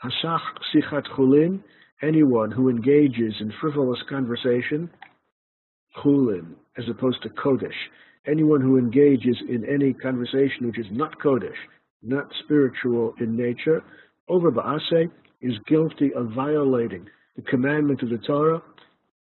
Hasach 0.06 0.40
sichat 0.74 1.08
chulin, 1.18 1.62
anyone 2.04 2.52
who 2.52 2.70
engages 2.70 3.34
in 3.40 3.52
frivolous 3.60 4.00
conversation, 4.08 4.90
chulin, 5.98 6.54
as 6.78 6.86
opposed 6.90 7.24
to 7.24 7.30
kodesh. 7.30 7.72
Anyone 8.28 8.62
who 8.62 8.78
engages 8.78 9.38
in 9.50 9.66
any 9.66 9.94
conversation 9.94 10.68
which 10.68 10.80
is 10.80 10.86
not 10.92 11.18
kodesh, 11.20 11.58
not 12.04 12.28
spiritual 12.44 13.14
in 13.20 13.36
nature, 13.36 13.84
over 14.28 14.52
ba'ase, 14.52 15.10
is 15.42 15.54
guilty 15.68 16.12
of 16.14 16.32
violating 16.36 17.08
the 17.36 17.42
commandment 17.44 18.02
of 18.04 18.10
the 18.10 18.20
Torah, 18.20 18.62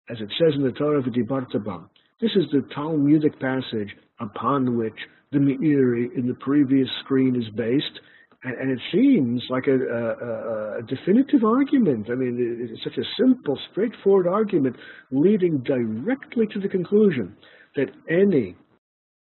as 0.10 0.18
it 0.20 0.30
says 0.40 0.54
in 0.56 0.64
the 0.64 0.72
Torah, 0.72 1.02
v'dibartabam. 1.04 1.90
This 2.20 2.32
is 2.36 2.46
the 2.52 2.68
Talmudic 2.74 3.40
passage 3.40 3.96
upon 4.20 4.78
which 4.78 4.98
the 5.32 5.40
Meiri 5.40 6.16
in 6.16 6.28
the 6.28 6.36
previous 6.36 6.88
screen 7.04 7.36
is 7.36 7.50
based, 7.56 8.00
and, 8.44 8.56
and 8.56 8.72
it 8.72 8.80
seems 8.92 9.44
like 9.50 9.68
a, 9.68 9.76
a, 9.76 10.80
a, 10.80 10.82
definitive 10.84 11.44
argument. 11.44 12.08
I 12.12 12.16
mean, 12.16 12.70
it's 12.72 12.84
such 12.84 12.98
a 12.98 13.08
simple, 13.20 13.58
straightforward 13.72 14.28
argument 14.28 14.76
leading 15.12 15.60
directly 15.60 16.48
to 16.48 16.60
the 16.60 16.68
conclusion 16.68 17.36
that 17.76 17.92
any 18.10 18.56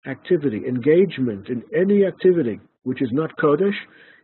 activity, 0.06 0.62
engagement 0.66 1.48
in 1.48 1.62
any 1.76 2.04
activity 2.04 2.60
which 2.84 3.02
is 3.02 3.10
not 3.12 3.36
Kodesh, 3.36 3.76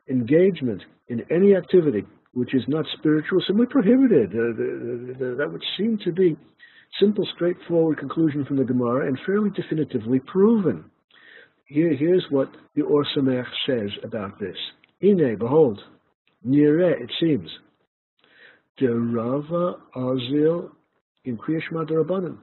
engagement 0.08 0.82
in 1.08 1.24
any 1.30 1.54
activity 1.54 2.04
which 2.32 2.54
is 2.54 2.62
not 2.68 2.84
spiritual, 2.98 3.40
simply 3.46 3.66
prohibited. 3.66 4.30
Uh, 4.30 4.54
the, 4.56 5.14
the, 5.18 5.18
the, 5.18 5.34
that 5.36 5.50
would 5.50 5.62
seem 5.76 5.98
to 6.04 6.12
be 6.12 6.36
simple, 7.00 7.26
straightforward 7.34 7.98
conclusion 7.98 8.44
from 8.44 8.56
the 8.56 8.64
Gemara 8.64 9.06
and 9.06 9.18
fairly 9.26 9.50
definitively 9.50 10.20
proven. 10.20 10.84
Here, 11.68 11.94
here's 11.94 12.24
what 12.30 12.48
the 12.74 12.80
Or 12.82 13.04
Sameach 13.14 13.44
says 13.66 13.90
about 14.02 14.40
this. 14.40 14.56
Ine, 15.02 15.36
behold, 15.38 15.78
nire, 16.42 16.98
it 16.98 17.10
seems, 17.20 17.50
the 18.78 18.88
Rava 18.88 19.76
Azil 19.94 20.70
in 21.26 21.36
Kriyashma 21.36 21.86
Darabanan, 21.86 22.38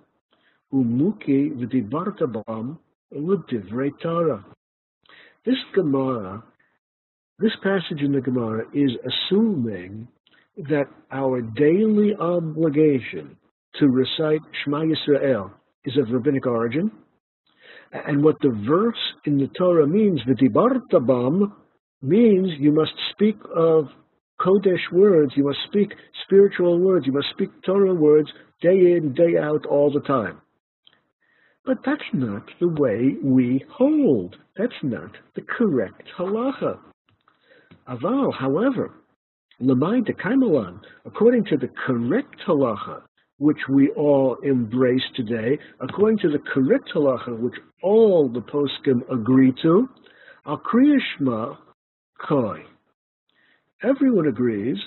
umuki 0.72 1.52
v'dibarta 1.58 2.46
bam 2.46 2.78
l'divrei. 3.12 4.44
This 5.44 5.56
Gemara, 5.74 6.44
this 7.40 7.56
passage 7.64 8.02
in 8.02 8.12
the 8.12 8.22
Gemara 8.22 8.66
is 8.76 8.92
assuming 9.08 10.08
that 10.70 10.86
our 11.12 11.42
daily 11.42 12.14
obligation 12.20 13.36
to 13.80 13.88
recite 13.88 14.42
Shema 14.64 14.84
Yisrael 14.84 15.52
is 15.84 15.98
of 15.98 16.12
rabbinic 16.12 16.46
origin, 16.46 16.92
and 18.08 18.24
what 18.24 18.36
the 18.42 18.50
verse 18.68 19.00
in 19.26 19.38
the 19.38 19.48
Torah 19.58 19.88
means, 19.88 20.22
V'dibartabam, 20.28 21.52
means 22.02 22.52
you 22.60 22.74
must 22.74 22.94
speak 23.12 23.38
of 23.56 23.86
Kodesh 24.40 24.92
words, 24.92 25.34
you 25.36 25.46
must 25.46 25.60
speak 25.68 25.94
spiritual 26.24 26.80
words, 26.80 27.06
you 27.06 27.14
must 27.14 27.30
speak 27.32 27.50
Torah 27.66 27.94
words 27.94 28.30
day 28.62 28.94
in, 28.94 29.14
day 29.14 29.38
out, 29.38 29.66
all 29.66 29.92
the 29.92 30.02
time. 30.02 30.42
But 31.66 31.78
that's 31.86 32.04
not 32.14 32.44
the 32.60 32.68
way 32.68 33.16
we 33.24 33.64
hold. 33.72 34.36
That's 34.58 34.74
not 34.84 35.12
the 35.36 35.42
correct 35.42 36.04
halacha. 36.18 36.78
Aval, 37.88 38.34
however, 38.34 38.92
Lamai 39.62 40.06
de 40.06 40.14
Kaimalan, 40.14 40.80
according 41.06 41.46
to 41.46 41.58
the 41.58 41.70
correct 41.86 42.36
halacha, 42.48 43.02
which 43.38 43.58
we 43.70 43.90
all 43.92 44.38
embrace 44.44 45.04
today, 45.16 45.58
according 45.82 46.18
to 46.20 46.30
the 46.30 46.40
correct 46.54 46.90
halacha, 46.96 47.38
which 47.40 47.56
all 47.84 48.30
the 48.30 48.42
poskim 48.42 49.02
agree 49.12 49.54
to, 49.62 49.88
al 50.46 50.60
kriyashma 50.60 51.58
koi. 52.28 52.64
Everyone 53.84 54.28
agrees, 54.28 54.78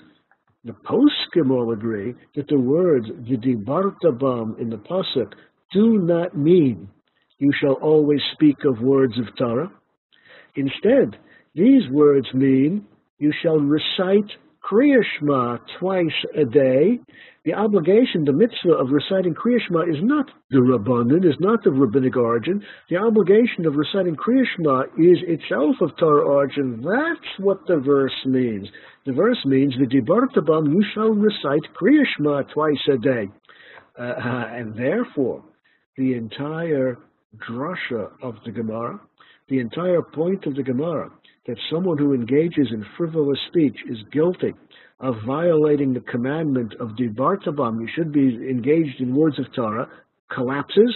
the 0.64 0.72
poskim 0.72 1.50
all 1.50 1.72
agree, 1.72 2.14
that 2.34 2.48
the 2.48 2.58
words 2.58 3.06
vidibartabam 3.08 4.58
in 4.58 4.70
the 4.70 4.78
pasuk 4.78 5.32
do 5.72 5.98
not 5.98 6.37
mean 6.37 6.88
you 7.38 7.50
shall 7.61 7.74
always 7.74 8.20
speak 8.32 8.56
of 8.64 8.80
words 8.80 9.18
of 9.18 9.26
Torah. 9.37 9.70
Instead, 10.56 11.18
these 11.54 11.88
words 11.90 12.26
mean 12.34 12.87
you 13.18 13.32
shall 13.42 13.58
recite 13.58 14.30
Kriya 14.68 15.02
Shema 15.18 15.58
twice 15.78 16.24
a 16.37 16.44
day. 16.44 16.98
The 17.48 17.54
obligation, 17.54 18.26
the 18.26 18.32
mitzvah 18.34 18.74
of 18.74 18.90
reciting 18.90 19.34
Kriya 19.34 19.58
Shema 19.66 19.80
is 19.84 20.02
not 20.02 20.26
the 20.50 20.58
Rabbanan, 20.58 21.24
is 21.24 21.40
not 21.40 21.66
of 21.66 21.78
rabbinic 21.78 22.14
origin. 22.14 22.62
The 22.90 22.98
obligation 22.98 23.64
of 23.64 23.74
reciting 23.74 24.16
Kriya 24.16 24.44
Shema 24.54 24.82
is 24.98 25.16
itself 25.26 25.76
of 25.80 25.96
Torah 25.96 26.26
origin. 26.26 26.82
That's 26.82 27.38
what 27.38 27.66
the 27.66 27.78
verse 27.78 28.12
means. 28.26 28.68
The 29.06 29.14
verse 29.14 29.38
means, 29.46 29.72
the 29.78 29.87
V'dibartabam, 29.87 30.74
you 30.74 30.84
shall 30.92 31.08
recite 31.08 31.62
Kriya 31.80 32.04
Shema 32.18 32.42
twice 32.52 32.87
a 32.92 32.98
day. 32.98 33.30
Uh, 33.98 34.12
and 34.52 34.76
therefore, 34.76 35.42
the 35.96 36.12
entire 36.12 36.98
drasha 37.48 38.11
of 38.22 38.34
the 38.44 38.52
Gemara, 38.52 39.00
the 39.48 39.61
entire 39.61 40.02
point 40.02 40.44
of 40.44 40.54
the 40.54 40.62
Gemara, 40.62 41.11
that 41.48 41.56
someone 41.72 41.96
who 41.96 42.12
engages 42.12 42.68
in 42.70 42.84
frivolous 42.96 43.38
speech 43.48 43.76
is 43.88 43.96
guilty 44.12 44.52
of 45.00 45.14
violating 45.26 45.94
the 45.94 46.00
commandment 46.00 46.74
of 46.78 46.90
Dibartabam, 46.90 47.80
you 47.80 47.88
should 47.96 48.12
be 48.12 48.37
engaged 48.50 49.00
in 49.00 49.16
words 49.16 49.38
of 49.38 49.46
Torah, 49.56 49.88
collapses 50.30 50.94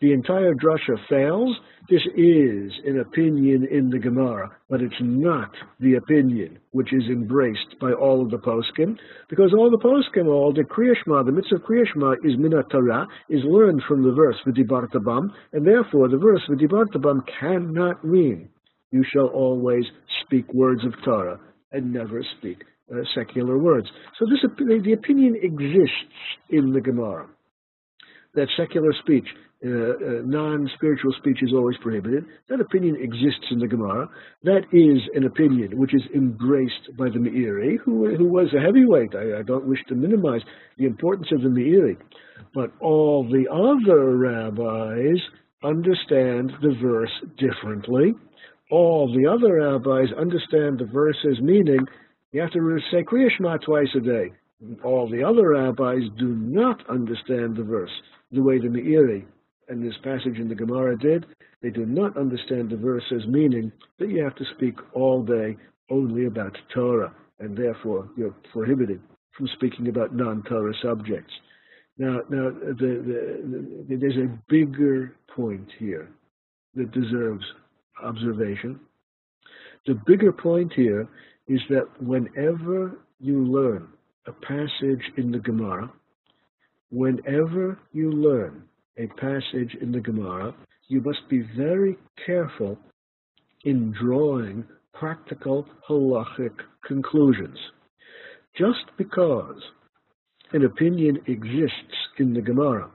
the 0.00 0.12
entire 0.12 0.54
drasha 0.54 0.96
fails. 1.08 1.54
This 1.90 2.00
is 2.16 2.72
an 2.86 3.00
opinion 3.00 3.68
in 3.70 3.90
the 3.90 3.98
Gemara, 3.98 4.50
but 4.70 4.80
it's 4.80 4.94
not 5.00 5.50
the 5.78 5.94
opinion 5.94 6.58
which 6.70 6.92
is 6.92 7.04
embraced 7.08 7.78
by 7.78 7.92
all 7.92 8.22
of 8.22 8.30
the 8.30 8.38
poskim, 8.38 8.96
because 9.28 9.52
all 9.52 9.70
the 9.70 9.76
poskim, 9.76 10.26
all 10.26 10.54
the 10.54 10.62
Kriyashma, 10.62 11.26
the 11.26 11.32
mitzvah 11.32 11.58
Kriyashma 11.58 12.16
is 12.24 12.36
minat 12.36 12.70
Torah, 12.70 13.06
is 13.28 13.42
learned 13.44 13.82
from 13.86 14.02
the 14.02 14.12
verse 14.12 14.36
V'dibartabam, 14.46 15.28
and 15.52 15.66
therefore 15.66 16.08
the 16.08 16.16
verse 16.16 16.40
V'dibartabam 16.48 17.20
cannot 17.38 18.02
mean 18.04 18.48
you 18.92 19.04
shall 19.12 19.26
always 19.26 19.84
speak 20.24 20.52
words 20.54 20.84
of 20.84 20.92
Torah 21.04 21.40
and 21.72 21.92
never 21.92 22.24
speak 22.38 22.62
uh, 22.92 23.00
secular 23.14 23.58
words. 23.58 23.88
So 24.18 24.26
this 24.26 24.40
the 24.84 24.92
opinion 24.92 25.34
exists 25.42 26.14
in 26.50 26.72
the 26.72 26.80
Gemara 26.80 27.26
that 28.34 28.48
secular 28.56 28.92
speech 29.02 29.26
uh, 29.64 29.68
uh, 29.68 29.92
non-spiritual 30.24 31.12
speech 31.18 31.38
is 31.40 31.52
always 31.54 31.76
prohibited. 31.80 32.24
That 32.48 32.60
opinion 32.60 32.96
exists 32.96 33.46
in 33.52 33.60
the 33.60 33.68
Gemara. 33.68 34.08
That 34.42 34.62
is 34.72 35.00
an 35.14 35.24
opinion 35.24 35.78
which 35.78 35.94
is 35.94 36.02
embraced 36.16 36.96
by 36.98 37.10
the 37.10 37.20
Meiri, 37.20 37.76
who, 37.84 38.12
who 38.16 38.24
was 38.24 38.48
a 38.52 38.60
heavyweight. 38.60 39.14
I, 39.14 39.38
I 39.38 39.42
don't 39.42 39.68
wish 39.68 39.78
to 39.88 39.94
minimize 39.94 40.40
the 40.78 40.86
importance 40.86 41.28
of 41.30 41.42
the 41.42 41.48
Meiri. 41.48 41.96
But 42.52 42.72
all 42.80 43.22
the 43.22 43.46
other 43.52 44.16
rabbis 44.16 45.20
understand 45.62 46.50
the 46.60 46.74
verse 46.82 47.12
differently. 47.38 48.14
All 48.72 49.06
the 49.14 49.30
other 49.30 49.56
rabbis 49.56 50.08
understand 50.18 50.78
the 50.78 50.86
verse's 50.86 51.42
meaning. 51.42 51.86
You 52.32 52.40
have 52.40 52.52
to 52.52 52.78
say 52.90 53.02
Kriya 53.02 53.28
Shema 53.36 53.58
twice 53.58 53.94
a 53.94 54.00
day. 54.00 54.32
All 54.82 55.06
the 55.10 55.22
other 55.22 55.50
rabbis 55.50 56.08
do 56.18 56.28
not 56.28 56.88
understand 56.88 57.54
the 57.54 57.64
verse 57.64 57.90
the 58.30 58.42
way 58.42 58.56
the 58.58 58.68
Meiri 58.68 59.26
and 59.68 59.84
this 59.84 59.98
passage 60.02 60.38
in 60.38 60.48
the 60.48 60.54
Gemara 60.54 60.96
did. 60.98 61.26
They 61.60 61.68
do 61.68 61.84
not 61.84 62.16
understand 62.16 62.70
the 62.70 62.78
verse's 62.78 63.26
meaning 63.26 63.72
that 63.98 64.08
you 64.08 64.24
have 64.24 64.36
to 64.36 64.44
speak 64.56 64.76
all 64.94 65.22
day 65.22 65.58
only 65.90 66.24
about 66.24 66.56
Torah, 66.72 67.14
and 67.40 67.54
therefore 67.54 68.08
you're 68.16 68.34
prohibited 68.54 69.02
from 69.36 69.48
speaking 69.48 69.88
about 69.88 70.14
non-Torah 70.14 70.72
subjects. 70.82 71.34
Now, 71.98 72.20
now 72.30 72.48
the, 72.48 72.72
the, 72.80 73.86
the, 73.86 73.96
there's 73.96 74.16
a 74.16 74.34
bigger 74.48 75.14
point 75.36 75.68
here 75.78 76.08
that 76.74 76.90
deserves 76.92 77.44
observation. 78.02 78.80
The 79.86 80.00
bigger 80.06 80.32
point 80.32 80.72
here 80.74 81.08
is 81.48 81.60
that 81.70 81.88
whenever 82.00 82.98
you 83.18 83.44
learn 83.44 83.88
a 84.26 84.32
passage 84.32 85.02
in 85.16 85.32
the 85.32 85.38
Gemara, 85.38 85.92
whenever 86.90 87.78
you 87.92 88.12
learn 88.12 88.62
a 88.98 89.06
passage 89.18 89.76
in 89.80 89.90
the 89.92 90.00
Gemara, 90.00 90.54
you 90.88 91.00
must 91.00 91.28
be 91.28 91.42
very 91.56 91.96
careful 92.26 92.78
in 93.64 93.92
drawing 94.00 94.64
practical 94.92 95.66
halachic 95.88 96.52
conclusions. 96.86 97.58
Just 98.56 98.84
because 98.98 99.60
an 100.52 100.64
opinion 100.64 101.18
exists 101.26 101.96
in 102.18 102.34
the 102.34 102.42
Gemara 102.42 102.90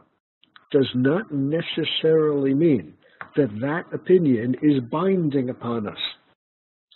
does 0.72 0.90
not 0.94 1.32
necessarily 1.32 2.54
mean 2.54 2.94
that 3.38 3.60
that 3.62 3.84
opinion 3.94 4.56
is 4.62 4.82
binding 4.92 5.50
upon 5.50 5.88
us. 5.88 5.98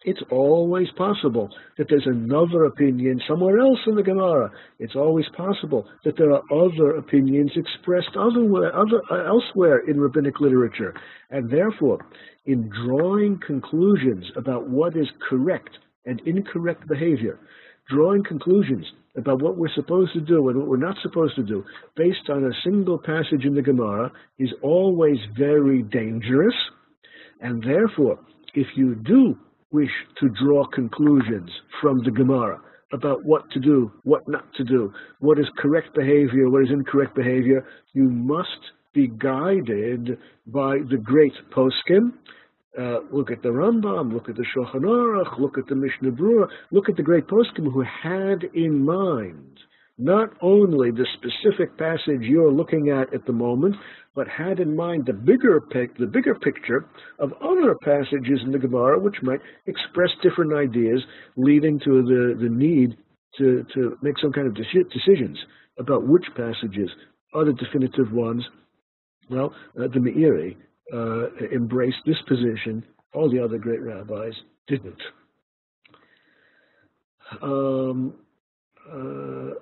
It's 0.04 0.22
always 0.32 0.88
possible 0.98 1.50
that 1.78 1.88
there's 1.88 2.08
another 2.08 2.66
opinion 2.66 3.22
somewhere 3.28 3.60
else 3.60 3.78
in 3.86 3.96
the 3.96 4.02
Gemara. 4.02 4.50
It's 4.80 4.96
always 4.96 5.28
possible 5.38 5.88
that 6.04 6.18
there 6.18 6.32
are 6.32 6.42
other 6.52 6.96
opinions 6.96 7.52
expressed 7.56 8.18
other, 8.18 8.74
other, 8.74 9.02
uh, 9.12 9.28
elsewhere 9.28 9.88
in 9.88 10.00
rabbinic 10.02 10.40
literature. 10.40 10.96
And 11.30 11.52
therefore, 11.52 12.00
in 12.46 12.70
drawing 12.70 13.40
conclusions 13.46 14.26
about 14.36 14.68
what 14.68 14.98
is 14.98 15.08
correct 15.30 15.78
and 16.06 16.20
incorrect 16.26 16.88
behavior, 16.88 17.40
drawing 17.88 18.24
conclusions 18.24 18.88
about 19.18 19.42
what 19.42 19.58
we're 19.58 19.74
supposed 19.76 20.14
to 20.14 20.22
do 20.22 20.50
and 20.50 20.58
what 20.58 20.68
we're 20.68 20.78
not 20.78 20.96
supposed 21.02 21.36
to 21.36 21.44
do 21.44 21.64
based 21.96 22.30
on 22.30 22.46
a 22.46 22.52
single 22.64 22.98
passage 22.98 23.46
in 23.46 23.54
the 23.54 23.62
Gemara 23.62 24.12
is 24.40 24.50
always 24.62 25.18
very 25.38 25.84
dangerous. 25.84 26.56
And 27.42 27.62
therefore, 27.64 28.20
if 28.54 28.68
you 28.76 28.96
do 28.96 29.38
wish 29.72 29.92
to 30.20 30.30
draw 30.30 30.66
conclusions 30.66 31.50
from 31.82 32.00
the 32.04 32.12
Gemara 32.12 32.60
about 32.94 33.24
what 33.24 33.50
to 33.52 33.60
do, 33.60 33.92
what 34.04 34.22
not 34.28 34.46
to 34.56 34.64
do, 34.64 34.92
what 35.20 35.40
is 35.40 35.46
correct 35.58 35.96
behavior, 35.96 36.50
what 36.50 36.64
is 36.64 36.70
incorrect 36.72 37.16
behavior, 37.16 37.66
you 37.94 38.04
must 38.04 38.50
be 38.94 39.08
guided 39.08 40.18
by 40.48 40.78
the 40.90 40.98
great 40.98 41.34
poskim. 41.52 42.14
Uh, 42.78 43.00
look 43.12 43.32
at 43.32 43.42
the 43.42 43.50
Rambam, 43.50 44.14
look 44.14 44.30
at 44.30 44.36
the 44.36 44.46
Shulchan 44.56 44.84
Aruch, 44.84 45.40
look 45.40 45.58
at 45.58 45.68
the 45.68 45.76
Mishnah 45.76 46.12
Berurah, 46.12 46.48
look 46.72 46.88
at 46.88 46.96
the 46.96 47.04
great 47.04 47.28
poskim 47.28 47.72
who 47.72 47.84
had 47.84 48.44
in 48.54 48.86
mind 48.86 49.60
not 49.98 50.30
only 50.42 50.90
the 50.90 51.06
specific 51.18 51.78
passage 51.78 52.22
you're 52.22 52.52
looking 52.52 52.90
at 52.90 53.14
at 53.14 53.26
the 53.26 53.34
moment, 53.34 53.76
but 54.16 54.28
had 54.28 54.60
in 54.60 54.76
mind 54.76 55.06
the 55.06 55.14
bigger 55.14 55.62
pic, 55.62 55.96
the 55.98 56.08
bigger 56.08 56.34
picture 56.34 56.86
of 57.20 57.32
other 57.42 57.76
passages 57.84 58.40
in 58.44 58.52
the 58.52 58.58
Gemara 58.58 59.00
which 59.00 59.16
might 59.22 59.40
express 59.68 60.10
different 60.24 60.54
ideas, 60.54 61.02
leading 61.38 61.80
to 61.80 62.02
the, 62.04 62.38
the 62.42 62.50
need 62.50 62.98
to, 63.38 63.64
to 63.74 63.98
make 64.02 64.18
some 64.20 64.32
kind 64.32 64.48
of 64.48 64.56
decisions 64.56 65.38
about 65.78 66.08
which 66.08 66.26
passages 66.36 66.90
are 67.34 67.46
the 67.46 67.54
definitive 67.54 68.12
ones. 68.12 68.44
Well, 69.30 69.54
uh, 69.80 69.84
the 69.84 70.00
Meiri 70.00 70.58
uh, 70.94 71.28
embraced 71.54 71.98
this 72.06 72.22
position. 72.28 72.84
All 73.14 73.30
the 73.30 73.44
other 73.44 73.58
great 73.58 73.82
rabbis 73.82 74.34
didn't. 74.68 75.02
Um, 77.42 78.14
uh, 78.92 79.56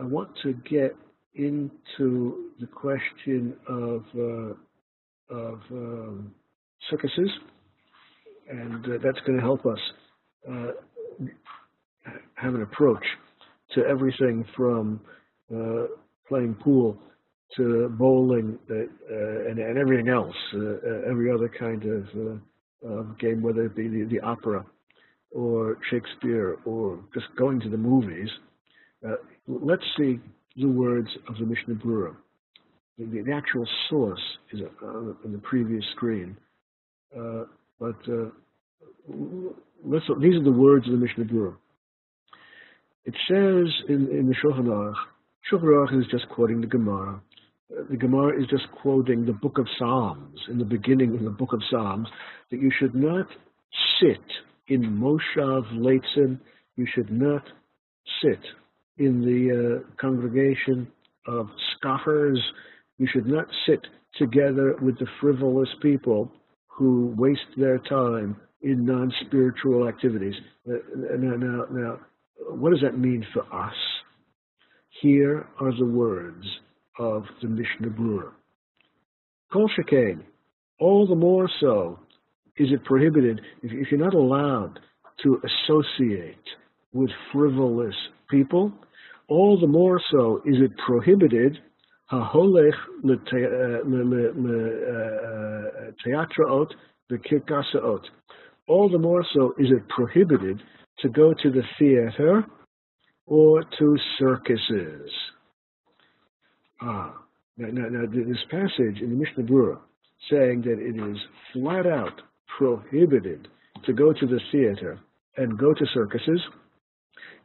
I 0.00 0.04
want 0.04 0.30
to 0.42 0.52
get 0.68 0.94
into 1.34 2.50
the 2.60 2.66
question 2.66 3.54
of 3.68 4.04
uh, 4.16 5.34
of 5.34 5.60
um, 5.70 6.34
circuses 6.90 7.30
and 8.48 8.84
uh, 8.84 8.98
that's 9.02 9.20
going 9.26 9.38
to 9.38 9.44
help 9.44 9.66
us 9.66 9.78
uh, 10.50 10.70
have 12.34 12.54
an 12.54 12.62
approach 12.62 13.04
to 13.74 13.84
everything 13.84 14.44
from 14.56 15.00
uh, 15.54 15.84
playing 16.28 16.54
pool 16.54 16.98
to 17.56 17.88
bowling 17.98 18.58
uh, 18.70 18.74
uh, 18.74 19.48
and, 19.48 19.58
and, 19.58 19.78
everything 19.78 20.08
else, 20.08 20.34
uh, 20.54 21.08
every 21.08 21.32
other 21.32 21.48
kind 21.48 21.84
of 21.84 23.18
game, 23.18 23.42
whether 23.42 23.66
it 23.66 23.74
be 23.74 23.88
the, 23.88 24.04
the, 24.04 24.20
opera 24.20 24.64
or 25.30 25.78
Shakespeare 25.90 26.58
or 26.64 27.00
just 27.14 27.26
going 27.36 27.60
to 27.60 27.68
the 27.68 27.76
movies. 27.76 28.28
let's 29.46 29.82
see 29.96 30.20
the 30.56 30.68
words 30.68 31.08
of 31.28 31.36
the 31.38 31.46
Mishnah 31.46 31.74
Berurah. 31.76 32.16
The, 32.98 33.22
the, 33.22 33.32
actual 33.32 33.66
source 33.88 34.20
is 34.52 34.60
on 34.82 35.32
the 35.32 35.38
previous 35.38 35.84
screen. 35.96 36.36
Uh, 37.16 37.44
but 37.78 37.96
uh, 38.08 38.26
let's, 39.84 40.04
these 40.20 40.34
are 40.34 40.44
the 40.44 40.52
words 40.52 40.86
of 40.86 40.92
the 40.92 40.98
Mishnah 40.98 41.24
Berurah. 41.24 41.56
It 43.04 43.14
says 43.28 43.72
in, 43.88 44.08
in 44.10 44.28
the 44.28 44.34
Shulchan 44.34 44.66
Aruch, 44.66 44.94
Shulchan 45.50 45.64
Aruch 45.64 45.98
is 45.98 46.06
just 46.10 46.28
quoting 46.28 46.60
the 46.60 46.66
Gemara. 46.66 47.20
The 47.70 47.98
Gemara 47.98 48.40
is 48.40 48.48
just 48.48 48.70
quoting 48.80 49.26
the 49.26 49.34
book 49.34 49.58
of 49.58 49.66
Psalms, 49.78 50.40
in 50.48 50.56
the 50.56 50.64
beginning 50.64 51.14
of 51.14 51.22
the 51.22 51.30
book 51.30 51.52
of 51.52 51.60
Psalms, 51.70 52.08
that 52.50 52.62
you 52.62 52.70
should 52.78 52.94
not 52.94 53.26
sit 54.00 54.24
in 54.68 54.82
Moshav 54.98 55.70
Leitzin, 55.74 56.40
you 56.76 56.86
should 56.94 57.12
not 57.12 57.42
sit 58.22 58.40
in 58.96 59.20
the 59.20 59.82
uh, 59.84 59.96
congregation 60.00 60.88
of 61.26 61.48
scoffers, 61.76 62.40
you 62.96 63.06
should 63.12 63.26
not 63.26 63.46
sit 63.66 63.86
together 64.16 64.76
with 64.80 64.98
the 64.98 65.06
frivolous 65.20 65.68
people 65.82 66.32
who 66.68 67.14
waste 67.18 67.40
their 67.58 67.78
time 67.80 68.34
in 68.62 68.86
non-spiritual 68.86 69.86
activities. 69.86 70.34
Uh, 70.66 70.76
now, 70.96 71.36
now, 71.36 71.64
now, 71.70 72.00
what 72.48 72.70
does 72.70 72.80
that 72.80 72.98
mean 72.98 73.26
for 73.34 73.42
us? 73.54 73.76
Here 75.02 75.46
are 75.60 75.76
the 75.78 75.84
words 75.84 76.46
of 76.98 77.24
the 77.42 77.48
Mishnah 77.48 77.90
Berurah. 77.90 78.32
Kol 79.52 79.68
all 80.80 81.06
the 81.06 81.14
more 81.14 81.48
so 81.60 81.98
is 82.56 82.68
it 82.70 82.84
prohibited 82.84 83.40
if 83.62 83.90
you're 83.90 84.00
not 84.00 84.14
allowed 84.14 84.78
to 85.22 85.40
associate 85.44 86.36
with 86.92 87.10
frivolous 87.32 87.94
people, 88.30 88.72
all 89.28 89.58
the 89.60 89.66
more 89.66 90.00
so 90.10 90.40
is 90.44 90.56
it 90.60 90.70
prohibited 90.86 91.58
haholech 92.10 92.72
leteatraot 93.04 93.80
uh, 96.48 96.62
uh, 96.62 96.66
bekirkasaot. 97.10 98.02
All 98.66 98.88
the 98.90 98.98
more 98.98 99.24
so 99.34 99.54
is 99.58 99.70
it 99.70 99.88
prohibited 99.88 100.62
to 101.00 101.08
go 101.08 101.32
to 101.42 101.50
the 101.50 101.62
theater 101.78 102.44
or 103.26 103.62
to 103.78 103.96
circuses. 104.18 105.10
Ah, 106.80 107.14
now, 107.56 107.68
now, 107.72 107.88
now 107.88 108.06
this 108.06 108.44
passage 108.50 109.00
in 109.00 109.10
the 109.10 109.16
Mishnah 109.16 109.44
Berurah 109.44 109.80
saying 110.30 110.62
that 110.62 110.78
it 110.78 110.96
is 110.96 111.18
flat 111.52 111.86
out 111.86 112.22
prohibited 112.56 113.48
to 113.84 113.92
go 113.92 114.12
to 114.12 114.26
the 114.26 114.40
theater 114.52 114.98
and 115.36 115.58
go 115.58 115.72
to 115.72 115.86
circuses 115.94 116.40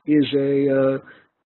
is 0.05 0.25
a 0.35 0.69
uh, 0.69 0.97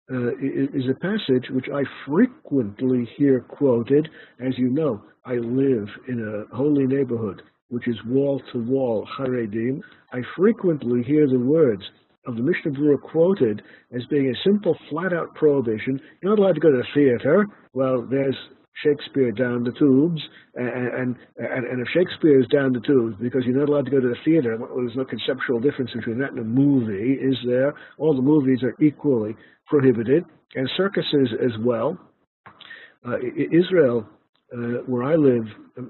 uh, 0.09 0.31
is 0.39 0.85
a 0.89 0.99
passage 1.01 1.49
which 1.49 1.67
I 1.73 1.83
frequently 2.07 3.09
hear 3.17 3.41
quoted. 3.41 4.07
As 4.39 4.57
you 4.57 4.69
know, 4.69 5.03
I 5.25 5.33
live 5.33 5.88
in 6.07 6.45
a 6.49 6.55
holy 6.55 6.88
neighborhood 6.88 7.41
which 7.69 7.88
is 7.88 7.97
wall 8.05 8.41
to 8.53 8.59
wall 8.59 9.07
Haredim. 9.17 9.81
I 10.13 10.21
frequently 10.38 11.03
hear 11.03 11.27
the 11.27 11.39
words 11.39 11.83
of 12.28 12.36
the 12.36 12.41
Mishnah 12.43 12.71
Berurah 12.71 13.01
quoted 13.01 13.61
as 13.95 14.05
being 14.09 14.30
a 14.30 14.36
simple, 14.43 14.78
flat 14.89 15.13
out 15.13 15.34
prohibition. 15.34 15.99
You're 16.21 16.36
not 16.36 16.39
allowed 16.39 16.55
to 16.55 16.59
go 16.59 16.71
to 16.71 16.78
the 16.78 16.88
theater. 16.93 17.47
Well, 17.73 18.05
there's 18.09 18.36
Shakespeare 18.84 19.32
down 19.32 19.63
the 19.63 19.71
tubes, 19.71 20.21
and, 20.53 20.67
and, 20.67 21.15
and 21.38 21.82
if 21.82 21.88
Shakespeare 21.88 22.39
is 22.39 22.47
down 22.47 22.73
the 22.73 22.82
tubes 22.82 23.15
because 23.19 23.41
you're 23.45 23.57
not 23.57 23.69
allowed 23.69 23.86
to 23.86 23.91
go 23.91 23.99
to 23.99 24.09
the 24.09 24.21
theater, 24.23 24.57
there's 24.57 24.95
no 24.95 25.05
conceptual 25.05 25.59
difference 25.59 25.91
between 25.95 26.19
that 26.19 26.32
and 26.32 26.39
a 26.39 26.43
movie, 26.43 27.13
is 27.13 27.38
there? 27.47 27.73
All 27.97 28.15
the 28.15 28.21
movies 28.21 28.59
are 28.61 28.75
equally 28.80 29.36
prohibited, 29.65 30.25
and 30.55 30.69
circuses 30.78 31.30
as 31.43 31.51
well. 31.63 31.97
Uh, 33.07 33.17
Israel, 33.51 34.05
uh, 34.53 34.84
where 34.86 35.03
I 35.03 35.15
live, 35.15 35.45
uh, 35.80 35.82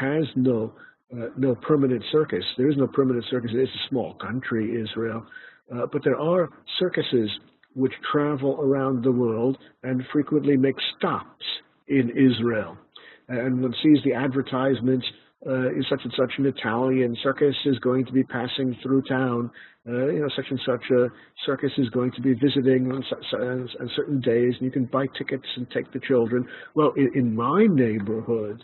has 0.00 0.24
no 0.34 0.72
uh, 1.14 1.26
no 1.36 1.54
permanent 1.54 2.02
circus. 2.10 2.44
There 2.56 2.70
is 2.70 2.76
no 2.78 2.86
permanent 2.86 3.26
circus. 3.30 3.50
It's 3.52 3.70
a 3.70 3.88
small 3.90 4.14
country, 4.14 4.80
Israel, 4.82 5.26
uh, 5.74 5.86
but 5.92 6.02
there 6.04 6.18
are 6.18 6.48
circuses 6.78 7.30
which 7.74 7.92
travel 8.10 8.58
around 8.60 9.02
the 9.02 9.12
world 9.12 9.56
and 9.82 10.02
frequently 10.12 10.56
make 10.56 10.76
stops 10.96 11.44
in 11.88 12.10
Israel. 12.10 12.76
And 13.28 13.62
one 13.62 13.74
sees 13.82 13.98
the 14.04 14.12
advertisements 14.12 15.06
uh, 15.46 15.70
is 15.70 15.84
such 15.90 16.00
and 16.04 16.12
such 16.16 16.32
an 16.38 16.46
Italian 16.46 17.16
circus 17.22 17.54
is 17.66 17.78
going 17.80 18.04
to 18.06 18.12
be 18.12 18.22
passing 18.22 18.76
through 18.82 19.02
town. 19.02 19.50
Uh, 19.88 20.06
you 20.06 20.20
know, 20.20 20.28
such 20.36 20.44
and 20.50 20.60
such 20.64 20.84
a 20.92 21.08
circus 21.44 21.72
is 21.78 21.88
going 21.90 22.12
to 22.12 22.20
be 22.20 22.34
visiting 22.34 22.92
on, 22.92 23.02
on, 23.40 23.90
certain 23.96 24.20
days, 24.20 24.54
and 24.58 24.62
you 24.62 24.70
can 24.70 24.84
buy 24.84 25.06
tickets 25.18 25.46
and 25.56 25.68
take 25.72 25.92
the 25.92 25.98
children. 26.06 26.46
Well, 26.76 26.92
in, 26.96 27.10
in 27.16 27.34
my 27.34 27.66
neighborhood, 27.66 28.62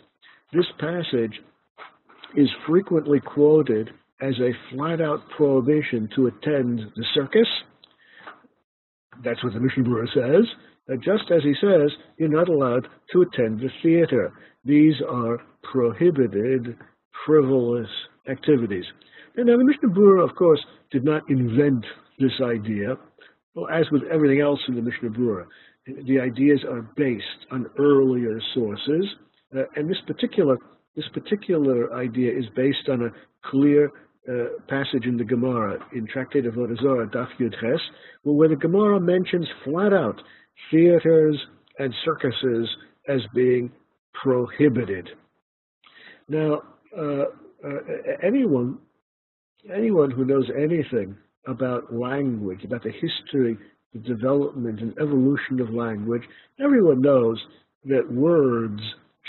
this 0.53 0.65
passage 0.79 1.41
is 2.37 2.47
frequently 2.65 3.19
quoted 3.19 3.89
as 4.21 4.35
a 4.39 4.51
flat-out 4.71 5.21
prohibition 5.35 6.09
to 6.15 6.27
attend 6.27 6.79
the 6.95 7.05
circus. 7.13 7.47
That's 9.23 9.43
what 9.43 9.53
the 9.53 9.59
Mishnah 9.59 9.83
Berurah 9.83 10.13
says. 10.13 10.45
Just 11.03 11.31
as 11.31 11.43
he 11.43 11.53
says, 11.61 11.91
you're 12.17 12.29
not 12.29 12.49
allowed 12.49 12.87
to 13.11 13.21
attend 13.21 13.59
the 13.59 13.69
theater. 13.83 14.33
These 14.65 14.95
are 15.07 15.39
prohibited, 15.71 16.75
frivolous 17.25 17.89
activities. 18.29 18.85
And 19.35 19.47
now 19.47 19.57
the 19.57 19.65
Mishnah 19.65 19.89
Berurah, 19.89 20.29
of 20.29 20.35
course, 20.35 20.59
did 20.91 21.03
not 21.03 21.29
invent 21.29 21.85
this 22.17 22.31
idea. 22.43 22.97
Well, 23.53 23.67
as 23.69 23.85
with 23.91 24.03
everything 24.11 24.41
else 24.41 24.59
in 24.67 24.75
the 24.75 24.81
Mishnah 24.81 25.09
Berurah, 25.11 25.45
the 26.05 26.19
ideas 26.19 26.63
are 26.69 26.81
based 26.95 27.23
on 27.51 27.67
earlier 27.77 28.39
sources, 28.53 29.05
uh, 29.55 29.63
and 29.75 29.89
this 29.89 29.97
particular 30.05 30.57
this 30.95 31.07
particular 31.13 31.93
idea 31.93 32.31
is 32.37 32.45
based 32.55 32.89
on 32.89 33.03
a 33.03 33.09
clear 33.49 33.89
uh, 34.29 34.43
passage 34.67 35.05
in 35.05 35.17
the 35.17 35.23
Gemara 35.23 35.79
in 35.93 36.05
Tractate 36.05 36.45
of 36.45 36.53
Avodah 36.53 37.11
Daf 37.11 37.29
Yud 37.39 37.53
Ches, 37.59 37.79
where 38.23 38.49
the 38.49 38.55
Gemara 38.55 38.99
mentions 38.99 39.47
flat 39.63 39.93
out 39.93 40.21
theaters 40.69 41.37
and 41.79 41.93
circuses 42.05 42.67
as 43.07 43.21
being 43.33 43.71
prohibited. 44.13 45.09
Now, 46.27 46.61
uh, 46.95 47.23
uh, 47.63 47.69
anyone, 48.21 48.77
anyone 49.73 50.11
who 50.11 50.25
knows 50.25 50.49
anything 50.55 51.15
about 51.47 51.93
language, 51.93 52.63
about 52.63 52.83
the 52.83 52.91
history, 52.91 53.57
the 53.93 53.99
development 53.99 54.81
and 54.81 54.93
evolution 54.99 55.59
of 55.59 55.69
language, 55.71 56.23
everyone 56.63 57.01
knows 57.01 57.41
that 57.85 58.11
words 58.11 58.81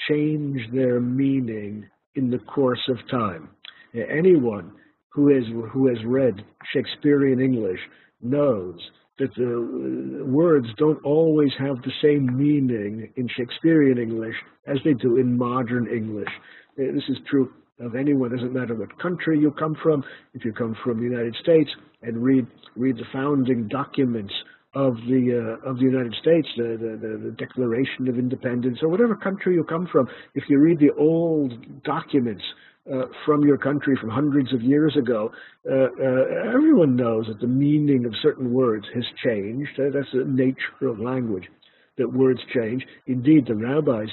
change 0.09 0.61
their 0.75 1.01
meaning 1.01 1.87
in 2.17 2.31
the 2.31 2.39
course 2.39 2.83
of 2.89 2.99
time. 3.11 3.49
Anyone 3.95 4.73
who 5.11 5.35
has 5.35 5.45
who 5.73 5.89
has 5.89 5.99
read 6.05 6.45
Shakespearean 6.73 7.41
English 7.41 7.81
knows 8.23 8.79
that 9.19 9.35
the 9.35 10.25
words 10.25 10.67
don't 10.79 11.03
always 11.05 11.51
have 11.59 11.77
the 11.83 11.93
same 12.03 12.27
meaning 12.37 13.13
in 13.17 13.29
Shakespearean 13.37 13.99
English 13.99 14.35
as 14.67 14.79
they 14.85 14.95
do 14.95 15.19
in 15.19 15.37
modern 15.37 15.87
English. 15.87 16.31
Uh, 16.79 16.93
this 16.95 17.05
is 17.09 17.19
true 17.29 17.53
of 17.81 17.95
anyone. 17.95 18.33
It 18.33 18.37
doesn't 18.37 18.55
matter 18.55 18.75
what 18.75 18.99
country 18.99 19.39
you 19.39 19.51
come 19.53 19.77
from. 19.83 20.03
If 20.35 20.45
you 20.45 20.53
come 20.53 20.77
from 20.83 20.99
the 20.99 21.05
United 21.05 21.37
States 21.43 21.71
and 22.03 22.23
read 22.23 22.47
read 22.77 22.97
the 22.97 23.05
founding 23.13 23.69
documents 23.69 24.33
of 24.75 24.95
the 25.09 25.59
uh, 25.65 25.69
of 25.69 25.77
the 25.77 25.85
United 25.85 26.15
States, 26.15 26.49
the, 26.57 26.79
the, 26.81 27.31
the 27.31 27.35
Declaration 27.37 28.09
of 28.09 28.19
Independence, 28.19 28.79
or 28.83 28.89
whatever 28.89 29.17
country 29.17 29.55
you 29.55 29.65
come 29.65 29.89
from, 29.91 30.09
if 30.35 30.45
you 30.49 30.59
read 30.59 30.79
the 30.79 30.93
old 30.99 31.83
documents 31.83 32.45
uh, 32.93 33.07
from 33.25 33.45
your 33.45 33.57
country 33.57 33.97
from 34.01 34.11
hundreds 34.11 34.53
of 34.53 34.63
years 34.63 34.97
ago, 34.97 35.31
uh, 35.71 35.75
uh, 35.75 36.53
everyone 36.55 36.97
knows 36.97 37.27
that 37.29 37.41
the 37.41 37.47
meaning 37.47 38.05
of 38.05 38.13
certain 38.23 38.53
words 38.53 38.87
has 38.95 39.05
changed. 39.25 39.79
Uh, 39.79 39.91
that's 39.93 40.11
the 40.13 40.25
nature 40.25 40.89
of 40.89 40.99
language, 40.99 41.45
that 41.99 42.13
words 42.13 42.41
change. 42.55 42.85
Indeed, 43.07 43.47
the 43.47 43.55
rabbis 43.55 44.09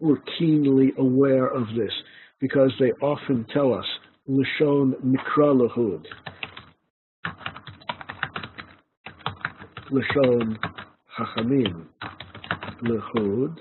were 0.00 0.22
keenly 0.38 0.92
aware 0.98 1.46
of 1.46 1.66
this 1.76 1.92
because 2.40 2.72
they 2.78 2.92
often 3.02 3.44
tell 3.52 3.74
us, 3.74 3.86
Lashon 4.28 4.92
Mikra 5.04 5.52
Lahud. 5.56 6.04
Lashon 9.90 10.56
Chachamim 11.18 11.86
Lahud. 12.82 13.56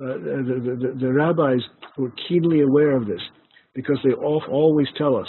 Uh, 0.00 0.06
the, 0.18 0.60
the, 0.64 0.88
the, 0.88 0.98
the 1.00 1.12
rabbis 1.12 1.62
were 1.96 2.12
keenly 2.28 2.60
aware 2.60 2.90
of 2.90 3.06
this 3.06 3.22
because 3.74 3.98
they 4.04 4.12
always 4.12 4.88
tell 4.96 5.16
us 5.16 5.28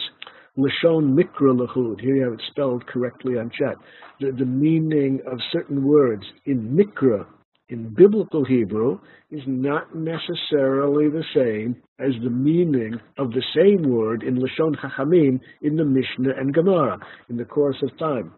Lashon 0.58 1.18
Mikra 1.20 1.54
Lahud, 1.54 2.00
here 2.00 2.16
you 2.16 2.24
have 2.24 2.34
it 2.34 2.42
spelled 2.50 2.88
correctly 2.88 3.38
on 3.38 3.50
chat, 3.50 3.76
the, 4.22 4.32
the 4.32 4.46
meaning 4.46 5.20
of 5.30 5.38
certain 5.52 5.86
words 5.86 6.24
in 6.46 6.78
Mikra, 6.78 7.26
in 7.68 7.94
biblical 7.94 8.46
Hebrew, 8.46 9.00
is 9.32 9.42
not 9.48 9.94
necessarily 9.94 11.10
the 11.10 11.26
same 11.34 11.76
as 12.00 12.14
the 12.24 12.30
meaning 12.30 12.94
of 13.18 13.32
the 13.32 13.44
same 13.54 13.90
word 13.90 14.24
in 14.24 14.38
Lashon 14.38 14.78
Chachamim 14.78 15.42
in 15.62 15.76
the 15.76 15.84
Mishnah 15.84 16.36
and 16.38 16.54
Gemara 16.54 17.00
in 17.30 17.36
the 17.36 17.46
course 17.46 17.82
of 17.84 17.98
time. 17.98 18.32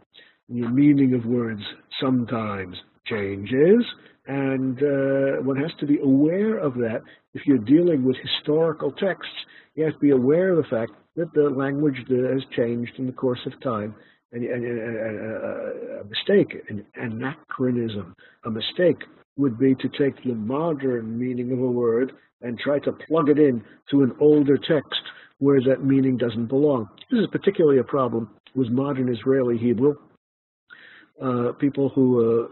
The 0.50 0.68
meaning 0.68 1.14
of 1.14 1.26
words 1.26 1.62
sometimes 2.02 2.78
changes, 3.06 3.86
and 4.28 4.78
uh, 4.84 5.42
one 5.42 5.56
has 5.58 5.72
to 5.80 5.86
be 5.86 6.00
aware 6.00 6.58
of 6.58 6.76
that. 6.76 7.02
If 7.34 7.44
you're 7.46 7.58
dealing 7.58 8.04
with 8.04 8.18
historical 8.18 8.92
texts, 8.92 9.34
you 9.76 9.86
have 9.86 9.94
to 9.94 10.00
be 10.00 10.10
aware 10.12 10.52
of 10.52 10.58
the 10.58 10.70
fact 10.70 10.92
that 11.16 11.34
the 11.34 11.50
language 11.50 11.96
has 12.10 12.44
changed 12.56 12.94
in 12.98 13.06
the 13.06 13.14
course 13.14 13.40
of 13.46 13.60
time. 13.62 13.96
And, 14.34 14.44
and, 14.44 14.66
and 14.66 15.20
uh, 15.20 16.02
a 16.02 16.04
mistake, 16.04 16.58
an 16.68 16.86
anachronism, 16.96 18.14
a 18.46 18.50
mistake 18.50 18.98
would 19.38 19.58
be 19.58 19.76
to 19.76 19.90
take 19.98 20.22
the 20.24 20.34
modern 20.34 21.18
meaning 21.18 21.54
of 21.54 21.60
a 21.60 21.72
word 21.72 22.12
and 22.42 22.60
try 22.60 22.80
to 22.80 22.92
plug 22.92 23.30
it 23.30 23.40
in 23.40 23.64
to 23.92 24.04
an 24.04 24.12
older 24.20 24.58
text 24.58 25.02
where 25.40 25.62
that 25.62 25.84
meaning 25.84 26.18
doesn't 26.18 26.48
belong. 26.48 26.90
This 27.10 27.22
is 27.22 27.28
particularly 27.32 27.80
a 27.80 27.84
problem 27.84 28.30
with 28.56 28.70
modern 28.70 29.14
Israeli 29.14 29.58
Hebrew 29.58 29.96
uh, 31.22 31.52
people 31.60 31.90
who, 31.90 32.20
uh, 32.20 32.48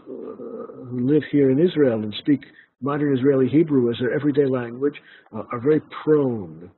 who 0.85 1.07
live 1.07 1.23
here 1.31 1.49
in 1.51 1.59
Israel 1.59 2.01
and 2.01 2.13
speak 2.19 2.41
modern 2.81 3.15
Israeli 3.17 3.47
Hebrew 3.47 3.89
as 3.91 3.97
their 3.99 4.13
everyday 4.13 4.45
language 4.45 4.95
uh, 5.35 5.43
are 5.51 5.59
very 5.59 5.81
prone 6.03 6.69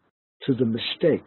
to 0.45 0.53
the 0.53 0.65
mistake 0.65 1.25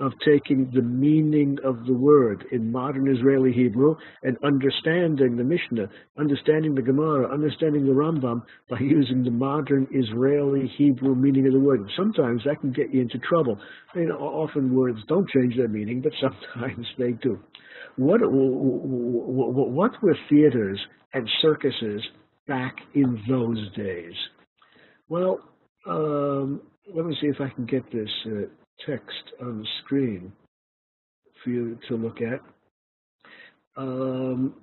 of 0.00 0.12
taking 0.24 0.70
the 0.74 0.82
meaning 0.82 1.58
of 1.62 1.84
the 1.86 1.92
word 1.92 2.44
in 2.52 2.72
modern 2.72 3.14
Israeli 3.14 3.52
Hebrew 3.52 3.96
and 4.22 4.36
understanding 4.42 5.36
the 5.36 5.44
Mishnah, 5.44 5.90
understanding 6.18 6.74
the 6.74 6.82
Gemara, 6.82 7.30
understanding 7.32 7.84
the 7.86 7.92
Rambam 7.92 8.42
by 8.68 8.78
using 8.80 9.22
the 9.22 9.30
modern 9.30 9.86
Israeli 9.92 10.72
Hebrew 10.78 11.14
meaning 11.14 11.46
of 11.46 11.52
the 11.52 11.60
word. 11.60 11.86
Sometimes 11.96 12.42
that 12.46 12.60
can 12.60 12.72
get 12.72 12.92
you 12.94 13.02
into 13.02 13.18
trouble. 13.18 13.58
I 13.94 13.98
mean, 13.98 14.10
often 14.10 14.74
words 14.74 14.98
don't 15.06 15.28
change 15.28 15.56
their 15.56 15.68
meaning, 15.68 16.00
but 16.00 16.12
sometimes 16.20 16.86
they 16.98 17.12
do. 17.12 17.38
What, 17.96 18.20
what 18.22 20.02
were 20.02 20.16
theaters 20.28 20.80
and 21.12 21.28
circuses 21.42 22.02
back 22.46 22.76
in 22.94 23.22
those 23.28 23.70
days? 23.76 24.14
Well, 25.08 25.40
um, 25.86 26.62
let 26.94 27.06
me 27.06 27.16
see 27.20 27.28
if 27.28 27.40
I 27.40 27.48
can 27.48 27.66
get 27.66 27.84
this 27.92 28.10
uh, 28.26 28.46
text 28.86 29.32
on 29.40 29.58
the 29.58 29.66
screen 29.84 30.32
for 31.42 31.50
you 31.50 31.78
to 31.88 31.96
look 31.96 32.18
at. 32.20 32.40
Um, 33.76 34.54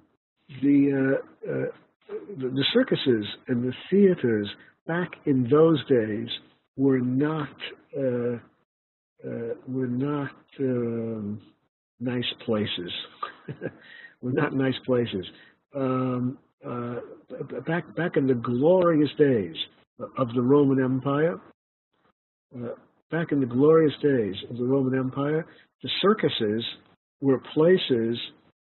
the, 0.61 1.19
uh, 1.47 1.51
uh, 1.51 2.13
the, 2.37 2.49
the 2.49 2.65
circuses 2.73 3.25
and 3.47 3.63
the 3.63 3.73
theaters 3.89 4.49
back 4.85 5.11
in 5.25 5.47
those 5.49 5.83
days 5.87 6.29
were 6.77 6.99
not 6.99 7.49
uh, 7.97 8.37
uh 9.27 9.53
were 9.67 9.87
not 9.87 10.31
um, 10.59 11.41
nice 11.99 12.33
places. 12.45 12.91
were 14.21 14.31
not 14.31 14.53
nice 14.53 14.77
places. 14.85 15.25
Um, 15.75 16.37
uh, 16.67 16.95
back 17.67 17.95
back 17.95 18.17
in 18.17 18.27
the 18.27 18.33
glorious 18.33 19.09
days 19.17 19.55
of 20.17 20.33
the 20.33 20.41
Roman 20.41 20.83
Empire, 20.83 21.39
uh, 22.55 22.69
back 23.11 23.31
in 23.31 23.39
the 23.39 23.45
glorious 23.45 23.93
days 24.01 24.35
of 24.49 24.57
the 24.57 24.63
Roman 24.63 24.97
Empire, 24.97 25.45
the 25.83 25.89
circuses 26.01 26.63
were 27.21 27.39
places 27.53 28.17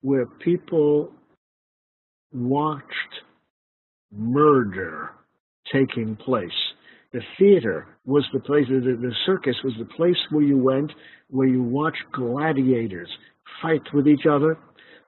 where 0.02 0.26
people 0.26 1.12
watched 2.34 2.84
murder 4.12 5.12
taking 5.72 6.16
place. 6.16 6.52
The 7.14 7.22
theater 7.38 7.88
was 8.06 8.26
the 8.34 8.40
place, 8.40 8.66
the, 8.68 8.80
the 8.80 9.14
circus 9.26 9.56
was 9.64 9.74
the 9.78 9.86
place 9.86 10.18
where 10.32 10.44
you 10.44 10.58
went, 10.58 10.92
where 11.30 11.48
you 11.48 11.62
watched 11.62 12.04
gladiators 12.12 13.10
fight 13.62 13.84
with 13.94 14.08
each 14.08 14.26
other. 14.30 14.58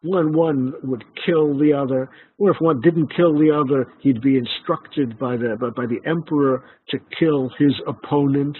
One 0.03 0.34
one 0.34 0.74
would 0.84 1.03
kill 1.26 1.58
the 1.58 1.74
other, 1.74 2.10
or 2.38 2.51
if 2.51 2.58
one 2.60 2.80
didn't 2.82 3.16
kill 3.16 3.34
the 3.34 3.49
other, 3.49 3.91
he'd 4.01 4.22
be 4.22 4.38
instructed 4.38 5.18
by 5.18 5.36
the 5.36 5.58
by, 5.60 5.72
by 5.72 5.88
the 5.88 5.99
emperor 6.08 6.64
to 6.89 6.99
kill 7.20 7.49
his 7.58 7.74
opponent. 7.88 8.56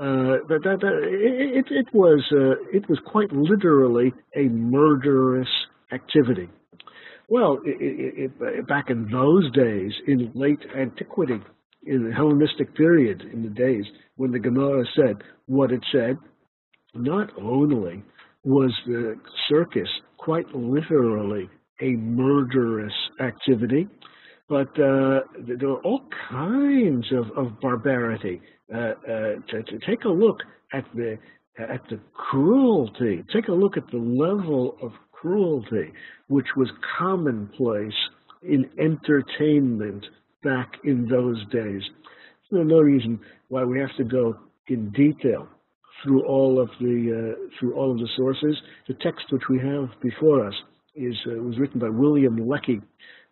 Uh, 0.00 0.42
that, 0.48 0.60
that, 0.64 0.78
that, 0.80 0.94
it, 1.04 1.66
it 1.70 1.86
was 1.92 2.24
uh, 2.32 2.76
it 2.76 2.88
was 2.88 2.98
quite 3.06 3.30
literally 3.32 4.12
a 4.34 4.48
murderous 4.48 5.48
activity. 5.92 6.48
Well, 7.28 7.60
it, 7.64 8.32
it, 8.40 8.66
back 8.66 8.90
in 8.90 9.08
those 9.12 9.52
days, 9.52 9.92
in 10.08 10.32
late 10.34 10.64
antiquity, 10.76 11.40
in 11.86 12.04
the 12.04 12.14
Hellenistic 12.14 12.74
period, 12.74 13.22
in 13.32 13.42
the 13.42 13.48
days 13.48 13.84
when 14.16 14.32
the 14.32 14.38
Gemara 14.38 14.84
said 14.96 15.16
what 15.46 15.72
it 15.72 15.84
said, 15.92 16.16
not 16.94 17.30
only 17.40 18.02
was 18.44 18.72
the 18.86 19.16
circus 19.48 19.88
quite 20.16 20.46
literally 20.54 21.48
a 21.80 21.90
murderous 21.90 22.92
activity, 23.20 23.86
but 24.48 24.68
uh, 24.80 25.20
there 25.38 25.68
were 25.68 25.82
all 25.84 26.02
kinds 26.30 27.06
of, 27.12 27.26
of 27.36 27.60
barbarity. 27.60 28.40
Uh, 28.72 28.78
uh, 28.78 28.94
to, 29.48 29.62
to, 29.66 29.78
take 29.86 30.04
a 30.04 30.08
look 30.08 30.40
at 30.74 30.84
the 30.94 31.16
at 31.58 31.80
the 31.88 31.98
cruelty, 32.12 33.24
take 33.32 33.48
a 33.48 33.52
look 33.52 33.78
at 33.78 33.90
the 33.90 33.96
level 33.96 34.76
of 34.82 34.92
cruelty 35.10 35.90
which 36.28 36.46
was 36.54 36.68
commonplace 36.98 37.94
in 38.42 38.68
entertainment 38.78 40.04
back 40.42 40.72
in 40.84 41.08
those 41.08 41.44
days. 41.50 41.82
There's 42.50 42.66
no 42.66 42.80
reason 42.80 43.20
why 43.48 43.64
we 43.64 43.78
have 43.80 43.94
to 43.98 44.04
go 44.04 44.36
in 44.68 44.90
detail 44.90 45.48
through 46.02 46.24
all 46.26 46.60
of 46.60 46.68
the 46.80 47.34
uh, 47.36 47.48
through 47.58 47.74
all 47.74 47.90
of 47.90 47.98
the 47.98 48.08
sources. 48.16 48.56
The 48.86 48.94
text 48.94 49.26
which 49.30 49.48
we 49.50 49.58
have 49.58 49.88
before 50.00 50.46
us 50.46 50.54
is 50.94 51.14
uh, 51.26 51.42
was 51.42 51.58
written 51.58 51.80
by 51.80 51.88
William 51.88 52.48
Lecky. 52.48 52.80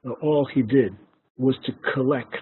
Uh, 0.06 0.12
all 0.22 0.46
he 0.52 0.62
did 0.62 0.94
was 1.38 1.56
to 1.64 1.72
collect 1.94 2.34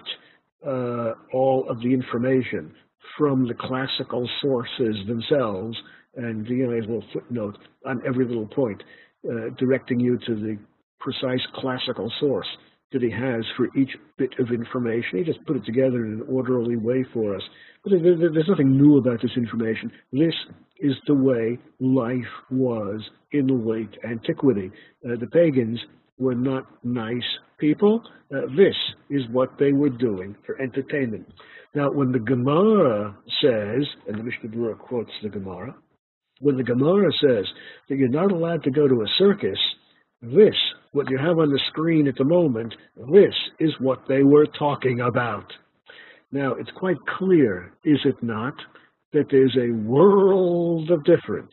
uh, 0.65 1.13
all 1.33 1.65
of 1.69 1.79
the 1.79 1.93
information 1.93 2.73
from 3.17 3.47
the 3.47 3.53
classical 3.53 4.27
sources 4.41 4.95
themselves, 5.07 5.77
and 6.15 6.47
you 6.47 6.65
know, 6.65 6.73
a 6.73 6.81
little 6.81 7.03
footnote 7.13 7.57
on 7.85 8.01
every 8.05 8.25
little 8.25 8.47
point, 8.47 8.81
uh, 9.29 9.49
directing 9.57 9.99
you 9.99 10.17
to 10.25 10.35
the 10.35 10.57
precise 10.99 11.45
classical 11.53 12.11
source 12.19 12.47
that 12.91 13.01
he 13.01 13.11
has 13.11 13.43
for 13.57 13.67
each 13.77 13.91
bit 14.17 14.31
of 14.39 14.51
information. 14.51 15.17
He 15.17 15.23
just 15.23 15.45
put 15.45 15.57
it 15.57 15.65
together 15.65 16.05
in 16.05 16.13
an 16.13 16.23
orderly 16.29 16.77
way 16.77 17.05
for 17.13 17.35
us. 17.35 17.41
But 17.83 17.93
there's 18.01 18.47
nothing 18.47 18.77
new 18.77 18.97
about 18.97 19.21
this 19.21 19.35
information. 19.35 19.91
This 20.11 20.33
is 20.79 20.93
the 21.07 21.15
way 21.15 21.59
life 21.79 22.33
was 22.49 23.01
in 23.31 23.67
late 23.67 23.97
antiquity. 24.09 24.71
Uh, 25.05 25.15
the 25.19 25.27
pagans 25.27 25.79
were 26.17 26.35
not 26.35 26.65
nice 26.83 27.23
people. 27.59 28.01
Uh, 28.33 28.41
this 28.55 28.75
is 29.09 29.23
what 29.31 29.49
they 29.59 29.71
were 29.71 29.89
doing 29.89 30.35
for 30.45 30.59
entertainment. 30.61 31.27
Now, 31.73 31.91
when 31.91 32.11
the 32.11 32.19
Gemara 32.19 33.17
says, 33.41 33.85
and 34.07 34.17
the 34.17 34.23
Mishnah 34.23 34.49
Berurah 34.49 34.77
quotes 34.77 35.11
the 35.21 35.29
Gemara, 35.29 35.75
when 36.39 36.57
the 36.57 36.63
Gemara 36.63 37.11
says 37.21 37.45
that 37.89 37.97
you're 37.97 38.09
not 38.09 38.31
allowed 38.31 38.63
to 38.63 38.71
go 38.71 38.87
to 38.87 39.01
a 39.01 39.07
circus, 39.17 39.59
this, 40.21 40.55
what 40.95 41.09
you 41.09 41.17
have 41.17 41.39
on 41.39 41.49
the 41.49 41.59
screen 41.67 42.07
at 42.07 42.15
the 42.15 42.23
moment, 42.23 42.73
this 42.95 43.35
is 43.59 43.71
what 43.79 43.99
they 44.07 44.23
were 44.23 44.45
talking 44.57 45.01
about. 45.01 45.51
Now, 46.31 46.53
it's 46.53 46.71
quite 46.77 46.95
clear, 47.17 47.73
is 47.83 47.99
it 48.05 48.15
not, 48.23 48.53
that 49.11 49.25
there's 49.29 49.57
a 49.59 49.73
world 49.73 50.89
of 50.89 51.03
difference 51.03 51.51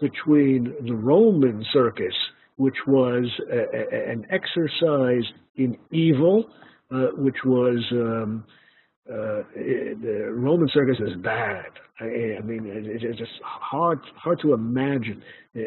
between 0.00 0.74
the 0.86 0.94
Roman 0.94 1.62
circus, 1.74 2.14
which 2.56 2.76
was 2.86 3.26
a, 3.52 3.58
a, 3.58 4.12
an 4.12 4.26
exercise 4.30 5.30
in 5.56 5.76
evil, 5.92 6.46
uh, 6.90 7.08
which 7.18 7.36
was 7.44 7.84
um, 7.92 8.44
uh, 9.10 9.42
the 9.56 10.28
Roman 10.30 10.70
circus 10.72 10.96
is 11.00 11.20
bad. 11.22 11.66
I, 12.00 12.38
I 12.38 12.40
mean, 12.40 12.64
it, 12.64 12.86
it's 12.86 13.18
just 13.18 13.32
hard 13.44 13.98
hard 14.16 14.40
to 14.40 14.54
imagine 14.54 15.22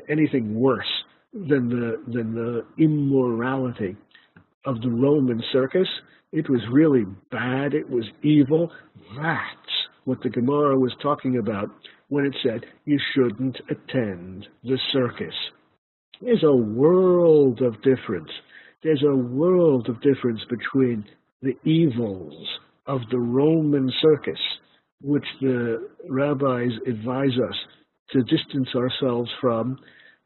anything 0.10 0.56
worse 0.56 1.04
than 1.34 1.70
the 1.70 2.02
than 2.08 2.34
the 2.36 2.66
immorality 2.78 3.98
of 4.66 4.82
the 4.82 4.90
Roman 4.90 5.44
circus. 5.52 5.88
It 6.32 6.50
was 6.50 6.62
really 6.72 7.06
bad. 7.32 7.74
It 7.74 7.90
was 7.90 8.06
evil. 8.24 8.72
That's 9.16 9.74
what 10.06 10.22
the 10.22 10.30
Gemara 10.30 10.78
was 10.78 10.94
talking 11.02 11.38
about 11.38 11.70
when 12.10 12.26
it 12.26 12.36
said 12.44 12.66
you 12.86 13.00
shouldn't 13.14 13.58
attend 13.70 14.48
the 14.64 14.78
circus. 14.92 15.34
There's 16.22 16.44
a 16.44 16.56
world 16.56 17.62
of 17.62 17.82
difference. 17.82 18.30
There's 18.84 19.04
a 19.04 19.16
world 19.16 19.90
of 19.90 20.02
difference 20.02 20.42
between 20.50 21.06
the 21.42 21.58
evils 21.64 22.48
of 22.86 23.02
the 23.12 23.20
Roman 23.20 23.92
circus, 24.02 24.40
which 25.02 25.26
the 25.42 25.90
rabbis 26.10 26.72
advise 26.88 27.38
us 27.50 27.56
to 28.12 28.24
distance 28.24 28.70
ourselves 28.76 29.30
from, 29.42 29.78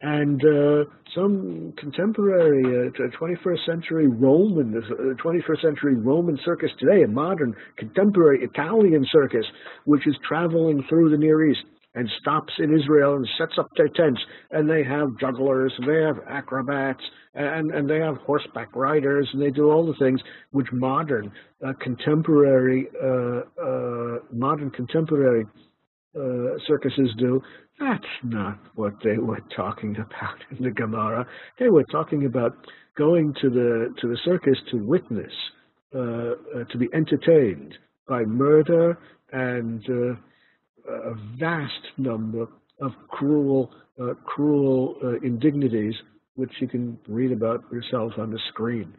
and 0.02 0.42
uh, 0.46 0.84
some 1.16 1.74
contemporary 1.78 2.90
uh, 2.90 3.18
21st 3.20 3.66
century 3.66 4.08
Roman, 4.08 4.76
uh, 4.78 5.24
21st 5.24 5.62
century 5.62 5.96
Roman 5.96 6.38
circus 6.46 6.70
today, 6.80 7.04
a 7.04 7.08
modern 7.08 7.56
contemporary 7.78 8.44
Italian 8.44 9.06
circus, 9.12 9.46
which 9.86 10.06
is 10.06 10.16
traveling 10.28 10.84
through 10.88 11.10
the 11.10 11.18
Near 11.18 11.50
East 11.50 11.62
and 11.96 12.08
stops 12.22 12.54
in 12.60 12.78
Israel 12.78 13.16
and 13.16 13.28
sets 13.40 13.54
up 13.58 13.70
their 13.76 13.88
tents. 13.88 14.22
And 14.52 14.70
they 14.70 14.84
have 14.84 15.08
jugglers, 15.20 15.74
they 15.88 16.02
have 16.04 16.18
acrobats, 16.30 17.02
and, 17.34 17.72
and 17.72 17.90
they 17.90 17.98
have 17.98 18.18
horseback 18.18 18.76
riders, 18.76 19.28
and 19.34 19.42
they 19.42 19.50
do 19.50 19.72
all 19.72 19.88
the 19.88 19.96
things 19.98 20.22
which 20.52 20.68
modern, 20.72 21.32
uh, 21.66 21.74
contemporary, 21.82 22.88
uh, 23.04 23.42
uh, 23.60 24.20
modern 24.32 24.70
contemporary 24.70 25.46
uh, 26.18 26.58
circuses 26.68 27.10
do. 27.18 27.42
That's 27.80 28.04
not 28.24 28.60
what 28.76 28.94
they 29.04 29.18
were 29.18 29.42
talking 29.56 29.96
about 29.96 30.38
in 30.52 30.64
the 30.64 30.72
Gemara. 30.72 31.28
They 31.60 31.70
were 31.70 31.86
talking 31.92 32.26
about 32.26 32.56
going 32.98 33.34
to 33.42 33.50
the 33.50 33.94
to 34.02 34.08
the 34.08 34.18
circus 34.26 34.58
to 34.72 34.78
witness, 34.78 35.32
uh, 35.96 36.00
uh, 36.00 36.34
to 36.72 36.78
be 36.78 36.88
entertained 36.94 37.78
by 38.08 38.24
murder 38.24 38.98
and 39.32 39.84
a 40.88 41.14
vast 41.38 41.84
number 41.98 42.48
of 42.82 42.92
cruel, 43.10 43.72
uh, 44.02 44.14
cruel 44.26 44.96
uh, 45.04 45.16
indignities, 45.26 45.96
which 46.36 46.52
you 46.60 46.68
can 46.68 46.98
read 47.08 47.32
about 47.32 47.64
yourself 47.72 48.14
on 48.18 48.32
the 48.32 48.40
screen. 48.50 48.94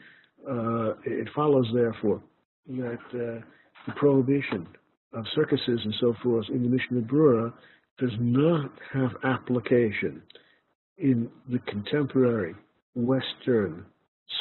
Uh, 0.48 0.94
it 1.04 1.28
follows, 1.34 1.66
therefore, 1.74 2.22
that 2.68 2.98
uh, 3.14 3.40
the 3.86 3.92
prohibition 3.96 4.66
of 5.12 5.24
circuses 5.34 5.80
and 5.84 5.94
so 6.00 6.14
forth 6.22 6.46
in 6.48 6.62
the 6.62 6.68
Mishnah 6.68 7.02
Brura 7.02 7.52
does 7.98 8.12
not 8.20 8.70
have 8.92 9.11
application 9.24 10.22
in 10.98 11.28
the 11.50 11.59
contemporary 11.61 12.54
Western 12.94 13.84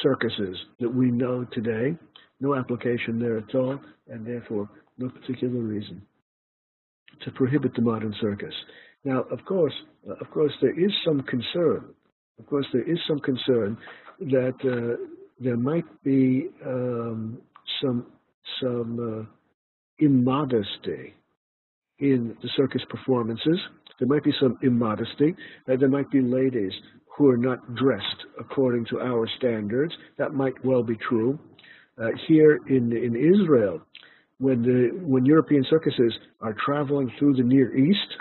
circuses 0.02 0.56
that 0.80 0.92
we 0.92 1.10
know 1.10 1.44
today. 1.52 1.96
No 2.40 2.54
application 2.54 3.18
there 3.18 3.38
at 3.38 3.54
all, 3.54 3.80
and 4.08 4.26
therefore 4.26 4.68
no 4.98 5.08
particular 5.08 5.60
reason 5.60 6.02
to 7.24 7.30
prohibit 7.32 7.74
the 7.74 7.82
modern 7.82 8.14
circus. 8.20 8.54
Now, 9.04 9.22
of 9.30 9.44
course, 9.44 9.72
uh, 10.08 10.14
of 10.20 10.30
course, 10.30 10.52
there 10.60 10.78
is 10.78 10.92
some 11.04 11.22
concern. 11.22 11.94
Of 12.38 12.46
course, 12.46 12.66
there 12.72 12.88
is 12.88 12.98
some 13.08 13.18
concern 13.20 13.76
that 14.20 14.54
uh, 14.64 15.02
there 15.40 15.56
might 15.56 15.86
be 16.04 16.48
um, 16.64 17.38
some 17.82 18.06
some 18.60 19.26
uh, 19.28 19.37
immodesty 19.98 21.14
in 21.98 22.36
the 22.42 22.48
circus 22.56 22.82
performances. 22.88 23.58
There 23.98 24.08
might 24.08 24.24
be 24.24 24.32
some 24.40 24.56
immodesty. 24.62 25.34
Uh, 25.68 25.76
there 25.76 25.88
might 25.88 26.10
be 26.10 26.20
ladies 26.20 26.72
who 27.16 27.28
are 27.28 27.36
not 27.36 27.74
dressed 27.74 28.26
according 28.38 28.86
to 28.86 29.00
our 29.00 29.28
standards. 29.38 29.92
That 30.18 30.34
might 30.34 30.54
well 30.64 30.82
be 30.82 30.96
true. 30.96 31.38
Uh, 32.00 32.10
here 32.28 32.60
in 32.68 32.92
in 32.92 33.16
Israel, 33.16 33.80
when 34.38 34.62
the 34.62 34.90
when 35.04 35.26
European 35.26 35.64
circuses 35.68 36.12
are 36.40 36.54
traveling 36.64 37.10
through 37.18 37.34
the 37.34 37.42
Near 37.42 37.76
East, 37.76 38.14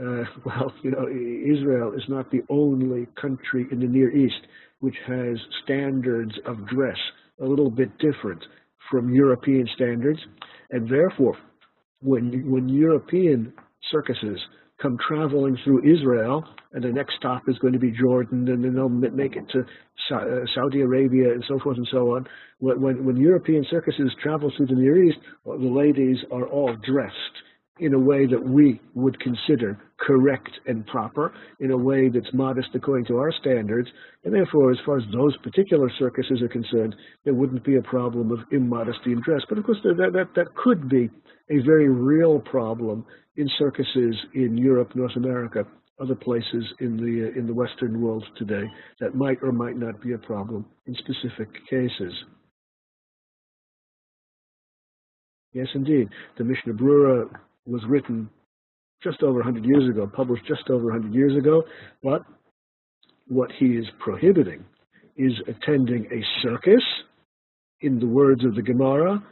uh, 0.00 0.22
well, 0.44 0.72
you 0.82 0.92
know, 0.92 1.08
Israel 1.08 1.92
is 1.96 2.04
not 2.08 2.30
the 2.30 2.42
only 2.48 3.08
country 3.20 3.66
in 3.72 3.80
the 3.80 3.86
Near 3.86 4.14
East 4.14 4.46
which 4.80 4.96
has 5.06 5.38
standards 5.64 6.32
of 6.46 6.66
dress 6.66 6.98
a 7.40 7.44
little 7.44 7.70
bit 7.70 7.90
different 7.98 8.42
from 8.90 9.12
European 9.12 9.68
standards, 9.74 10.20
and 10.70 10.88
therefore, 10.88 11.36
when 12.00 12.50
when 12.50 12.68
European 12.68 13.52
circuses 13.90 14.38
come 14.80 14.98
traveling 15.08 15.56
through 15.64 15.90
Israel, 15.90 16.44
and 16.72 16.84
the 16.84 16.92
next 16.92 17.14
stop 17.16 17.42
is 17.48 17.58
going 17.58 17.72
to 17.72 17.78
be 17.78 17.90
Jordan, 17.90 18.46
and 18.48 18.62
then 18.62 18.74
they'll 18.74 18.88
make 18.88 19.36
it 19.36 19.44
to 19.50 19.60
uh, 20.14 20.44
Saudi 20.54 20.82
Arabia, 20.82 21.32
and 21.32 21.42
so 21.48 21.58
forth 21.60 21.78
and 21.78 21.88
so 21.90 22.14
on. 22.14 22.26
When, 22.58 23.04
when 23.04 23.16
European 23.16 23.64
circuses 23.70 24.14
travel 24.22 24.52
through 24.56 24.66
the 24.66 24.74
Near 24.74 25.02
East, 25.02 25.18
the 25.44 25.52
ladies 25.52 26.18
are 26.30 26.46
all 26.46 26.76
dressed 26.86 27.14
in 27.78 27.94
a 27.94 27.98
way 27.98 28.26
that 28.26 28.42
we 28.42 28.80
would 28.94 29.18
consider 29.20 29.78
correct 29.98 30.50
and 30.66 30.86
proper, 30.86 31.34
in 31.60 31.70
a 31.70 31.76
way 31.76 32.08
that's 32.08 32.32
modest 32.32 32.68
according 32.74 33.04
to 33.06 33.18
our 33.18 33.32
standards, 33.40 33.88
and 34.24 34.34
therefore, 34.34 34.70
as 34.70 34.78
far 34.84 34.96
as 34.98 35.04
those 35.12 35.36
particular 35.38 35.90
circuses 35.98 36.40
are 36.42 36.48
concerned, 36.48 36.94
there 37.24 37.34
wouldn't 37.34 37.64
be 37.64 37.76
a 37.76 37.82
problem 37.82 38.30
of 38.30 38.38
immodesty 38.52 39.12
in 39.12 39.20
dress. 39.20 39.42
But 39.48 39.58
of 39.58 39.64
course, 39.64 39.78
that, 39.84 40.12
that, 40.12 40.28
that 40.34 40.54
could 40.54 40.88
be 40.88 41.10
a 41.50 41.58
very 41.64 41.88
real 41.88 42.40
problem 42.40 43.04
in 43.36 43.48
circuses 43.58 44.16
in 44.34 44.56
Europe, 44.56 44.94
North 44.94 45.16
America, 45.16 45.64
other 46.00 46.14
places 46.14 46.64
in 46.80 46.96
the 46.96 47.38
in 47.38 47.46
the 47.46 47.54
Western 47.54 48.00
world 48.02 48.24
today 48.36 48.64
that 49.00 49.14
might 49.14 49.38
or 49.42 49.50
might 49.50 49.78
not 49.78 50.00
be 50.02 50.12
a 50.12 50.18
problem 50.18 50.66
in 50.86 50.94
specific 50.94 51.48
cases. 51.70 52.12
Yes, 55.54 55.68
indeed, 55.74 56.08
the 56.36 56.44
Mishnah 56.44 56.74
Brura 56.74 57.30
was 57.66 57.82
written 57.88 58.28
just 59.02 59.22
over 59.22 59.40
100 59.40 59.64
years 59.64 59.88
ago, 59.88 60.06
published 60.06 60.46
just 60.46 60.70
over 60.70 60.84
100 60.84 61.14
years 61.14 61.36
ago, 61.36 61.62
but 62.02 62.22
what 63.28 63.50
he 63.58 63.66
is 63.66 63.86
prohibiting 63.98 64.64
is 65.16 65.32
attending 65.48 66.06
a 66.12 66.22
circus, 66.42 66.82
in 67.80 67.98
the 67.98 68.06
words 68.06 68.44
of 68.44 68.54
the 68.54 68.62
Gemara, 68.62 69.22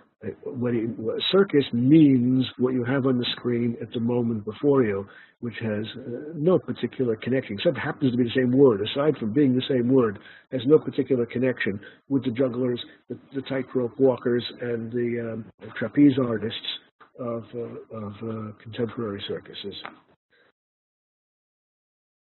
when 0.45 0.75
it, 0.75 1.21
circus 1.31 1.65
means 1.73 2.47
what 2.59 2.73
you 2.73 2.85
have 2.85 3.07
on 3.07 3.19
the 3.19 3.27
screen 3.37 3.77
at 3.83 3.93
the 3.93 4.01
moment 4.01 4.45
before 4.45 4.83
you, 4.83 5.07
which 5.41 5.57
has 5.61 5.85
uh, 5.97 6.33
no 6.35 6.59
particular 6.59 7.17
connection, 7.17 7.57
except 7.57 7.77
happens 7.77 8.13
to 8.13 8.17
be 8.17 8.25
the 8.25 8.35
same 8.35 8.53
word. 8.53 8.81
Aside 8.81 9.17
from 9.19 9.33
being 9.33 9.55
the 9.55 9.63
same 9.69 9.89
word, 9.89 10.19
has 10.53 10.63
no 10.67 10.79
particular 10.79 11.27
connection 11.27 11.79
with 12.09 12.25
the 12.25 12.31
jugglers, 12.31 12.83
the, 13.09 13.19
the 13.35 13.43
tightrope 13.43 13.99
walkers, 13.99 14.45
and 14.61 14.91
the, 14.93 15.33
um, 15.33 15.45
the 15.61 15.69
trapeze 15.79 16.19
artists 16.19 16.67
of, 17.19 17.45
uh, 17.55 17.97
of 17.97 18.13
uh, 18.23 18.53
contemporary 18.63 19.23
circuses. 19.29 19.75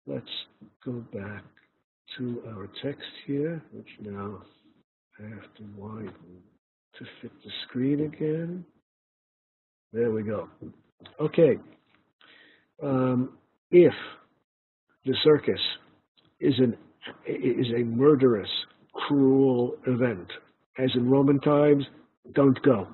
Let's 0.07 0.25
go 0.83 1.03
back 1.13 1.43
to 2.17 2.41
our 2.47 2.67
text 2.83 3.05
here, 3.27 3.61
which 3.71 3.87
now 4.01 4.41
I 5.19 5.23
have 5.29 5.53
to 5.57 5.63
widen 5.77 6.13
to 6.97 7.05
fit 7.21 7.31
the 7.43 7.51
screen 7.67 8.05
again. 8.05 8.65
There 9.93 10.11
we 10.11 10.23
go. 10.23 10.49
Okay. 11.19 11.57
Um, 12.81 13.37
if 13.71 13.93
the 15.05 15.15
circus 15.23 15.59
is 16.39 16.53
an 16.57 16.75
is 17.25 17.67
a 17.75 17.83
murderous, 17.83 18.49
cruel 18.93 19.75
event, 19.87 20.27
as 20.77 20.89
in 20.95 21.09
Roman 21.09 21.39
times, 21.39 21.85
don't 22.33 22.59
go. 22.61 22.87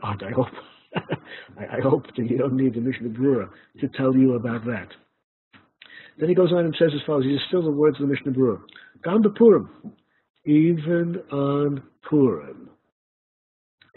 God, 0.00 0.22
I 0.22 0.30
hope 0.30 0.48
I, 1.58 1.78
I, 1.78 1.80
hope 1.82 2.06
that 2.16 2.30
you 2.30 2.36
don't 2.36 2.56
need 2.56 2.74
the 2.74 2.80
Mishnah 2.80 3.08
Brura 3.08 3.48
to 3.80 3.88
tell 3.88 4.14
you 4.14 4.34
about 4.34 4.64
that. 4.66 4.88
Then 6.18 6.28
he 6.28 6.34
goes 6.34 6.52
on 6.52 6.64
and 6.64 6.76
says 6.78 6.90
as 6.94 7.00
follows. 7.06 7.24
These 7.24 7.38
are 7.38 7.48
still 7.48 7.62
the 7.62 7.70
words 7.70 7.96
of 8.00 8.06
the 8.08 8.12
Mishnah 8.12 8.32
Brura. 8.32 8.60
Gam 9.02 9.22
Purim, 9.36 9.70
even 10.44 11.16
on 11.32 11.82
Purim, 12.08 12.68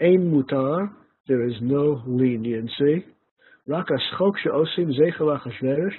Ein 0.00 0.30
mutar, 0.30 0.90
there 1.26 1.46
is 1.46 1.54
no 1.60 2.02
leniency. 2.06 3.04
Rak 3.66 3.88
aschok 3.88 4.34
she'osim 4.42 4.92
zeichel. 4.92 5.90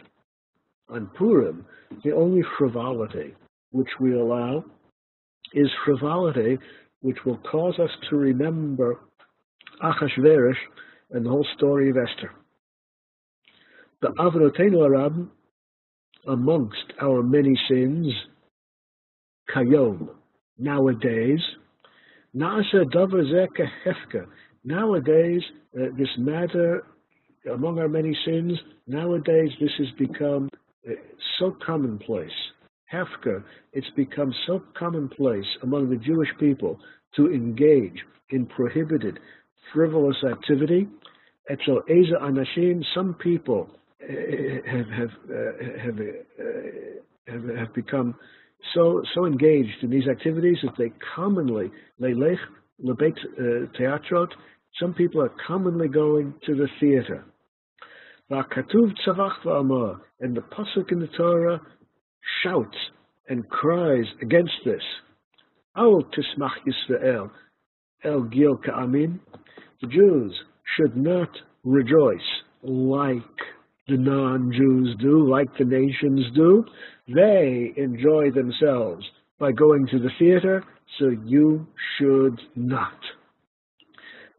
On 0.89 1.07
Purim, 1.17 1.65
the 2.03 2.11
only 2.13 2.41
frivolity 2.57 3.33
which 3.71 3.89
we 3.99 4.13
allow 4.13 4.63
is 5.53 5.67
frivolity 5.85 6.57
which 7.01 7.17
will 7.25 7.37
cause 7.37 7.77
us 7.79 7.89
to 8.09 8.15
remember 8.15 8.99
Achashverosh 9.81 10.55
and 11.11 11.25
the 11.25 11.29
whole 11.29 11.47
story 11.55 11.89
of 11.89 11.97
Esther. 11.97 12.31
The 14.01 14.09
Avrotenu 14.19 14.85
Arab, 14.85 15.29
amongst 16.27 16.93
our 17.01 17.23
many 17.23 17.57
sins, 17.69 18.13
Kayom, 19.53 20.09
nowadays, 20.57 21.39
Nasa 22.35 22.83
Davazeka 22.93 23.65
Hefka. 23.85 24.27
Nowadays, 24.63 25.41
uh, 25.75 25.85
this 25.97 26.09
matter, 26.17 26.83
among 27.51 27.79
our 27.79 27.87
many 27.87 28.15
sins, 28.25 28.53
nowadays 28.85 29.49
this 29.59 29.71
has 29.77 29.87
become 29.97 30.49
uh, 30.87 30.91
so 31.39 31.55
commonplace. 31.65 32.29
Hefka, 32.93 33.43
it's 33.73 33.89
become 33.95 34.33
so 34.45 34.61
commonplace 34.77 35.45
among 35.63 35.89
the 35.89 35.97
Jewish 35.97 36.29
people 36.39 36.79
to 37.15 37.33
engage 37.33 38.03
in 38.29 38.45
prohibited, 38.45 39.19
frivolous 39.73 40.17
activity. 40.29 40.87
Etzel 41.49 41.81
Eza 41.89 42.15
Anashim, 42.21 42.83
some 42.93 43.13
people 43.15 43.69
uh, 44.03 44.13
have, 44.65 44.87
have, 44.87 45.09
uh, 45.29 45.35
have, 45.83 45.99
uh, 45.99 46.43
have, 47.27 47.57
have 47.57 47.73
become 47.73 48.15
so 48.73 49.01
so 49.13 49.25
engaged 49.25 49.83
in 49.83 49.89
these 49.89 50.07
activities 50.07 50.57
that 50.63 50.73
they 50.77 50.91
commonly 51.15 51.71
lelech 52.01 52.37
lebet 52.83 53.15
teatrot. 53.77 54.29
Some 54.79 54.93
people 54.93 55.21
are 55.21 55.31
commonly 55.47 55.87
going 55.87 56.33
to 56.45 56.55
the 56.55 56.67
theater. 56.79 57.25
And 58.29 58.43
the 60.35 60.41
Pasuk 60.41 60.91
in 60.91 60.99
the 60.99 61.07
Torah 61.17 61.61
shouts 62.43 62.77
and 63.29 63.47
cries 63.49 64.05
against 64.21 64.53
this. 64.65 64.81
Al 65.75 66.03
tismach 66.03 66.51
Yisrael 66.67 67.31
el 68.03 68.21
gil 68.23 68.57
ka'amin. 68.57 69.19
The 69.81 69.87
Jews 69.87 70.33
should 70.75 70.97
not 70.97 71.29
rejoice 71.63 72.19
like 72.63 73.21
the 73.87 73.97
non-Jews 73.97 74.95
do, 74.99 75.29
like 75.29 75.47
the 75.57 75.65
nations 75.65 76.25
do. 76.35 76.65
They 77.07 77.73
enjoy 77.77 78.31
themselves 78.31 79.05
by 79.39 79.51
going 79.51 79.87
to 79.91 79.99
the 79.99 80.09
theater, 80.19 80.63
so 80.99 81.09
you 81.25 81.67
should 81.97 82.39
not. 82.55 82.99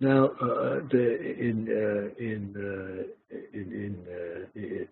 Now, 0.00 0.26
uh, 0.26 0.80
the, 0.90 1.18
in, 1.38 1.68
uh, 1.68 2.22
in, 2.22 2.54
uh, 2.56 3.36
in, 3.52 3.72
in 3.72 4.88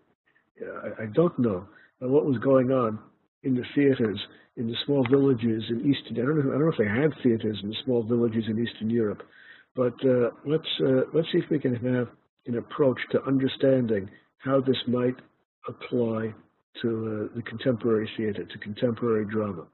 uh, 0.63 0.91
I 1.01 1.07
don't 1.15 1.39
know 1.39 1.67
what 2.01 2.25
was 2.25 2.39
going 2.39 2.71
on 2.71 2.99
in 3.43 3.55
the 3.55 3.65
theaters 3.75 4.19
in 4.57 4.69
the 4.69 4.77
small 4.85 5.07
villages 5.11 5.65
in 5.69 5.81
Eastern. 5.81 6.17
I 6.17 6.27
don't 6.27 6.39
know. 6.39 6.51
I 6.51 6.59
don't 6.59 6.61
know 6.63 6.73
if 6.73 6.79
they 6.79 6.89
had 6.89 7.13
theaters 7.23 7.59
in 7.63 7.69
the 7.69 7.77
small 7.85 8.03
villages 8.03 8.45
in 8.49 8.59
Eastern 8.59 8.91
Europe, 8.91 9.23
but 9.77 9.95
uh, 10.05 10.31
let's 10.47 10.67
uh, 10.81 11.03
let's 11.13 11.29
see 11.31 11.39
if 11.39 11.51
we 11.51 11.59
can 11.59 11.75
have 11.75 12.09
an 12.47 12.57
approach 12.57 12.99
to 13.13 13.23
understanding 13.25 14.09
how 14.39 14.61
this 14.61 14.77
might 14.89 15.17
apply 15.69 16.33
to 16.83 17.29
uh, 17.31 17.37
the 17.37 17.43
contemporary 17.43 18.11
theater, 18.17 18.45
to 18.45 18.59
contemporary 18.59 19.27
drama. 19.27 19.67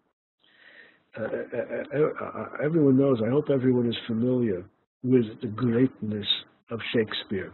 Uh, 1.18 1.24
uh, 1.24 2.46
everyone 2.64 2.96
knows. 2.98 3.20
I 3.24 3.30
hope 3.30 3.50
everyone 3.50 3.88
is 3.88 3.96
familiar 4.06 4.64
with 5.02 5.24
the 5.40 5.48
greatness 5.48 6.26
of 6.70 6.80
Shakespeare. 6.94 7.52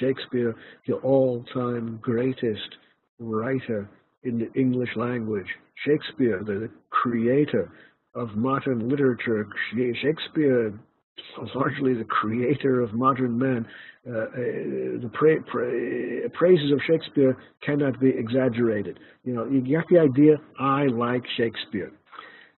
Shakespeare, 0.00 0.54
the 0.86 0.94
all-time 0.94 1.98
greatest 2.00 2.76
writer 3.18 3.88
in 4.22 4.38
the 4.38 4.52
English 4.58 4.90
language. 4.96 5.48
Shakespeare, 5.86 6.42
the 6.44 6.70
creator 6.90 7.70
of 8.14 8.36
modern 8.36 8.88
literature. 8.88 9.48
Shakespeare, 9.74 10.72
largely 11.54 11.94
the 11.94 12.04
creator 12.04 12.80
of 12.80 12.92
modern 12.92 13.38
man. 13.38 13.66
Uh, 14.04 14.10
uh, 14.10 14.26
the 15.00 15.10
pra 15.12 15.36
pra 15.46 16.28
praises 16.34 16.72
of 16.72 16.80
Shakespeare 16.86 17.36
cannot 17.64 18.00
be 18.00 18.10
exaggerated. 18.10 18.98
You 19.24 19.34
know, 19.34 19.46
you 19.46 19.60
get 19.60 19.84
the 19.90 19.98
idea. 19.98 20.38
I 20.58 20.86
like 20.86 21.22
Shakespeare. 21.36 21.92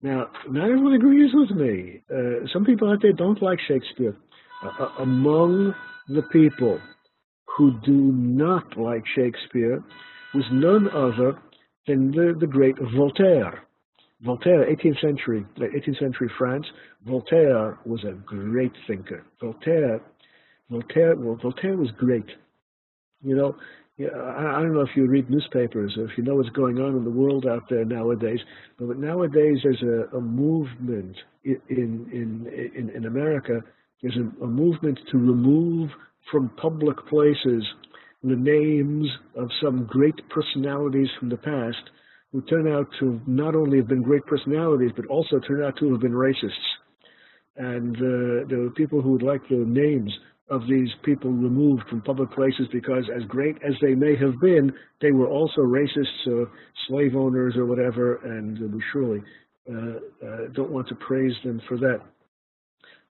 Now, 0.02 0.30
not 0.48 0.64
everyone 0.64 0.94
agrees 0.94 1.30
with 1.34 1.50
me. 1.50 2.02
Uh, 2.10 2.46
some 2.52 2.64
people 2.64 2.90
out 2.90 3.02
there 3.02 3.12
don't 3.12 3.42
like 3.42 3.58
Shakespeare. 3.68 4.16
Uh, 4.62 4.84
uh 4.84 5.02
among 5.02 5.74
the 6.08 6.22
people 6.32 6.80
who 7.56 7.72
do 7.84 7.92
not 7.92 8.76
like 8.76 9.02
Shakespeare 9.14 9.82
was 10.34 10.44
none 10.50 10.88
other 10.90 11.38
than 11.86 12.10
the, 12.10 12.34
the 12.38 12.46
great 12.46 12.76
Voltaire. 12.96 13.64
Voltaire, 14.24 14.64
18th 14.64 15.00
century, 15.00 15.44
18th 15.58 15.98
century 15.98 16.30
France, 16.38 16.66
Voltaire 17.06 17.78
was 17.84 18.02
a 18.04 18.12
great 18.12 18.72
thinker. 18.86 19.24
Voltaire, 19.40 20.00
Voltaire, 20.70 21.14
well, 21.16 21.38
Voltaire 21.42 21.76
was 21.76 21.90
great. 21.98 22.26
You 23.22 23.36
know, 23.36 23.56
I, 24.00 24.60
don't 24.60 24.74
know 24.74 24.80
if 24.80 24.96
you 24.96 25.06
read 25.06 25.30
newspapers 25.30 25.94
or 25.96 26.04
if 26.04 26.16
you 26.16 26.24
know 26.24 26.36
what's 26.36 26.48
going 26.50 26.78
on 26.78 26.96
in 26.96 27.04
the 27.04 27.10
world 27.10 27.46
out 27.46 27.64
there 27.68 27.84
nowadays, 27.84 28.40
but 28.78 28.98
nowadays 28.98 29.58
there's 29.62 29.82
a, 29.82 30.16
a 30.16 30.20
movement 30.20 31.16
in, 31.44 31.60
in, 31.68 32.72
in, 32.76 32.90
in 32.90 33.04
America, 33.06 33.60
there's 34.02 34.16
a, 34.16 34.44
a 34.44 34.46
movement 34.46 34.98
to 35.12 35.18
remove 35.18 35.90
from 36.30 36.50
public 36.56 36.96
places 37.08 37.64
the 38.22 38.34
names 38.34 39.06
of 39.36 39.48
some 39.62 39.84
great 39.84 40.14
personalities 40.30 41.08
from 41.20 41.28
the 41.28 41.36
past 41.36 41.90
who 42.34 42.42
turn 42.42 42.66
out 42.66 42.88
to 42.98 43.20
not 43.28 43.54
only 43.54 43.78
have 43.78 43.86
been 43.86 44.02
great 44.02 44.26
personalities, 44.26 44.90
but 44.96 45.06
also 45.06 45.38
turn 45.38 45.62
out 45.62 45.76
to 45.78 45.92
have 45.92 46.00
been 46.00 46.12
racists. 46.12 46.50
And 47.56 47.94
uh, 47.96 48.48
there 48.48 48.58
were 48.58 48.70
people 48.70 49.00
who 49.00 49.12
would 49.12 49.22
like 49.22 49.40
the 49.48 49.64
names 49.64 50.12
of 50.50 50.62
these 50.68 50.88
people 51.04 51.30
removed 51.30 51.84
from 51.88 52.02
public 52.02 52.32
places 52.32 52.66
because, 52.72 53.04
as 53.16 53.22
great 53.28 53.54
as 53.64 53.74
they 53.80 53.94
may 53.94 54.16
have 54.16 54.34
been, 54.40 54.72
they 55.00 55.12
were 55.12 55.28
also 55.28 55.60
racists 55.60 56.26
or 56.26 56.50
slave 56.88 57.14
owners 57.14 57.54
or 57.56 57.66
whatever, 57.66 58.16
and 58.16 58.58
we 58.58 58.82
surely 58.92 59.22
uh, 59.70 59.76
uh, 60.26 60.48
don't 60.54 60.72
want 60.72 60.88
to 60.88 60.96
praise 60.96 61.34
them 61.44 61.62
for 61.68 61.78
that. 61.78 62.00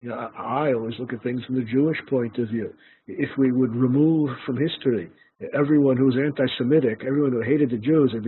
You 0.02 0.10
know, 0.10 0.16
I 0.38 0.74
always 0.74 0.96
look 1.00 1.14
at 1.14 1.24
things 1.24 1.42
from 1.46 1.56
the 1.56 1.64
Jewish 1.72 1.98
point 2.10 2.38
of 2.40 2.50
view. 2.50 2.74
If 3.08 3.30
we 3.38 3.54
would 3.54 3.74
remove 3.74 4.32
from 4.46 4.58
history 4.58 5.10
everyone 5.54 5.98
who 5.98 6.06
was 6.06 6.16
anti-Semitic, 6.16 7.04
everyone 7.06 7.32
who 7.32 7.42
hated 7.42 7.70
the 7.70 7.78
Jews, 7.78 8.12
there'd 8.12 8.24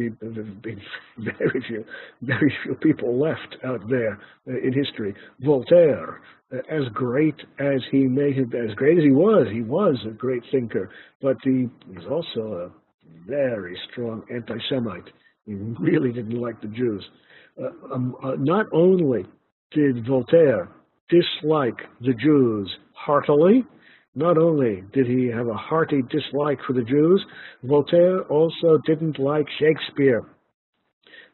be, 0.61 0.75
very 1.17 1.63
few, 1.67 1.85
very 2.21 2.53
few 2.63 2.75
people 2.75 3.19
left 3.19 3.55
out 3.63 3.81
there 3.89 4.19
in 4.47 4.73
history. 4.73 5.13
Voltaire, 5.41 6.21
as 6.69 6.83
great 6.93 7.35
as 7.59 7.81
he 7.91 8.07
may 8.07 8.33
have, 8.33 8.53
as 8.53 8.73
great 8.75 8.97
as 8.97 9.03
he 9.03 9.11
was, 9.11 9.47
he 9.51 9.61
was 9.61 9.97
a 10.07 10.11
great 10.11 10.43
thinker, 10.51 10.89
but 11.21 11.37
he 11.43 11.69
was 11.87 12.05
also 12.09 12.41
a 12.53 12.71
very 13.27 13.77
strong 13.91 14.23
anti-Semite. 14.33 15.09
He 15.45 15.53
really 15.53 16.11
didn't 16.11 16.39
like 16.39 16.59
the 16.61 16.67
Jews. 16.67 17.03
Uh, 17.61 17.93
um, 17.93 18.15
uh, 18.23 18.33
not 18.37 18.65
only 18.73 19.25
did 19.71 20.05
Voltaire 20.07 20.69
dislike 21.09 21.77
the 22.01 22.13
Jews 22.13 22.71
heartily. 22.93 23.63
Not 24.15 24.37
only 24.37 24.83
did 24.93 25.07
he 25.07 25.27
have 25.27 25.47
a 25.47 25.53
hearty 25.53 26.01
dislike 26.01 26.59
for 26.65 26.73
the 26.73 26.83
Jews, 26.83 27.23
Voltaire 27.63 28.21
also 28.23 28.77
didn't 28.85 29.19
like 29.19 29.45
Shakespeare. 29.59 30.23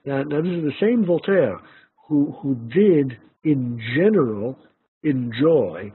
Now, 0.05 0.23
now 0.23 0.41
this 0.41 0.51
is 0.51 0.63
the 0.63 0.81
same 0.81 1.05
Voltaire 1.05 1.59
who, 2.07 2.35
who 2.41 2.55
did, 2.55 3.17
in 3.43 3.79
general, 3.95 4.57
enjoy 5.03 5.93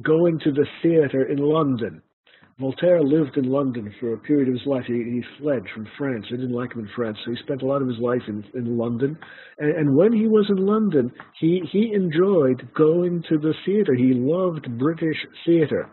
going 0.00 0.38
to 0.40 0.52
the 0.52 0.66
theater 0.82 1.22
in 1.24 1.38
London 1.38 2.02
Voltaire 2.62 3.02
lived 3.02 3.36
in 3.36 3.50
London 3.50 3.92
for 3.98 4.12
a 4.12 4.18
period 4.18 4.48
of 4.48 4.54
his 4.54 4.66
life. 4.66 4.84
He, 4.86 4.94
he 4.94 5.22
fled 5.40 5.62
from 5.74 5.88
France. 5.98 6.26
They 6.30 6.36
didn't 6.36 6.54
like 6.54 6.72
him 6.72 6.80
in 6.80 6.90
France, 6.94 7.18
so 7.24 7.32
he 7.32 7.36
spent 7.42 7.62
a 7.62 7.66
lot 7.66 7.82
of 7.82 7.88
his 7.88 7.98
life 7.98 8.22
in, 8.28 8.44
in 8.54 8.76
London. 8.78 9.18
And, 9.58 9.74
and 9.74 9.96
when 9.96 10.12
he 10.12 10.28
was 10.28 10.46
in 10.48 10.64
London, 10.64 11.10
he, 11.40 11.62
he 11.72 11.92
enjoyed 11.92 12.68
going 12.74 13.24
to 13.28 13.38
the 13.38 13.54
theater. 13.64 13.94
He 13.94 14.12
loved 14.14 14.78
British 14.78 15.16
theater. 15.44 15.88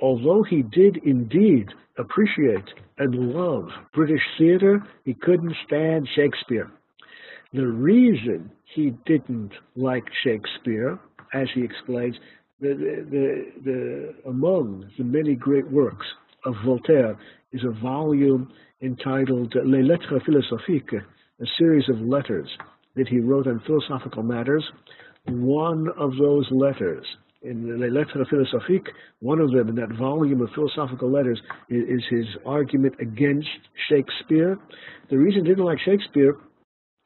Although 0.00 0.42
he 0.42 0.62
did 0.62 0.98
indeed 1.04 1.68
appreciate 1.98 2.64
and 2.98 3.34
love 3.34 3.68
British 3.94 4.22
theater, 4.38 4.82
he 5.04 5.14
couldn't 5.14 5.54
stand 5.66 6.08
Shakespeare. 6.14 6.70
The 7.52 7.66
reason 7.66 8.50
he 8.74 8.94
didn't 9.06 9.52
like 9.76 10.04
Shakespeare, 10.24 10.98
as 11.34 11.48
he 11.54 11.62
explains, 11.62 12.16
the, 12.60 12.74
the, 13.10 13.44
the, 13.64 14.14
among 14.28 14.88
the 14.98 15.04
many 15.04 15.34
great 15.34 15.68
works 15.70 16.06
of 16.44 16.54
Voltaire 16.64 17.18
is 17.52 17.62
a 17.64 17.80
volume 17.80 18.50
entitled 18.82 19.54
Les 19.64 19.82
Lettres 19.82 20.22
Philosophiques, 20.24 21.02
a 21.40 21.46
series 21.58 21.88
of 21.88 22.00
letters 22.00 22.48
that 22.96 23.08
he 23.08 23.18
wrote 23.18 23.46
on 23.46 23.60
philosophical 23.66 24.22
matters. 24.22 24.64
One 25.26 25.88
of 25.98 26.12
those 26.16 26.46
letters 26.50 27.04
in 27.42 27.80
Les 27.80 27.88
Lettres 27.88 28.26
Philosophiques, 28.28 28.90
one 29.20 29.40
of 29.40 29.50
them 29.52 29.68
in 29.68 29.74
that 29.76 29.90
volume 29.98 30.42
of 30.42 30.50
philosophical 30.54 31.10
letters 31.10 31.40
is, 31.68 31.84
is 31.88 32.02
his 32.10 32.26
argument 32.44 32.94
against 33.00 33.48
Shakespeare. 33.88 34.58
The 35.10 35.16
reason 35.16 35.44
he 35.44 35.50
didn't 35.50 35.64
like 35.64 35.78
Shakespeare 35.84 36.36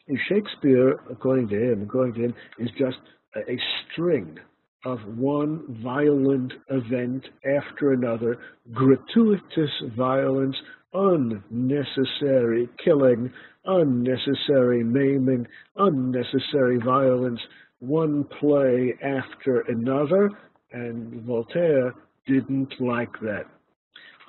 is 0.08 0.18
Shakespeare, 0.28 1.00
according 1.10 1.48
to 1.48 1.56
him, 1.56 1.82
according 1.82 2.14
to 2.14 2.20
him, 2.24 2.34
is 2.58 2.68
just 2.78 2.98
a, 3.36 3.40
a 3.50 3.58
string 3.92 4.38
of 4.84 4.98
one 5.16 5.62
violent 5.82 6.52
event 6.68 7.24
after 7.58 7.92
another, 7.92 8.36
gratuitous 8.72 9.70
violence, 9.96 10.56
unnecessary 10.92 12.68
killing, 12.84 13.32
unnecessary 13.64 14.84
maiming, 14.84 15.46
unnecessary 15.76 16.78
violence, 16.84 17.40
one 17.86 18.24
play 18.40 18.94
after 19.02 19.60
another, 19.68 20.30
and 20.72 21.22
Voltaire 21.22 21.94
didn't 22.26 22.80
like 22.80 23.12
that. 23.20 23.44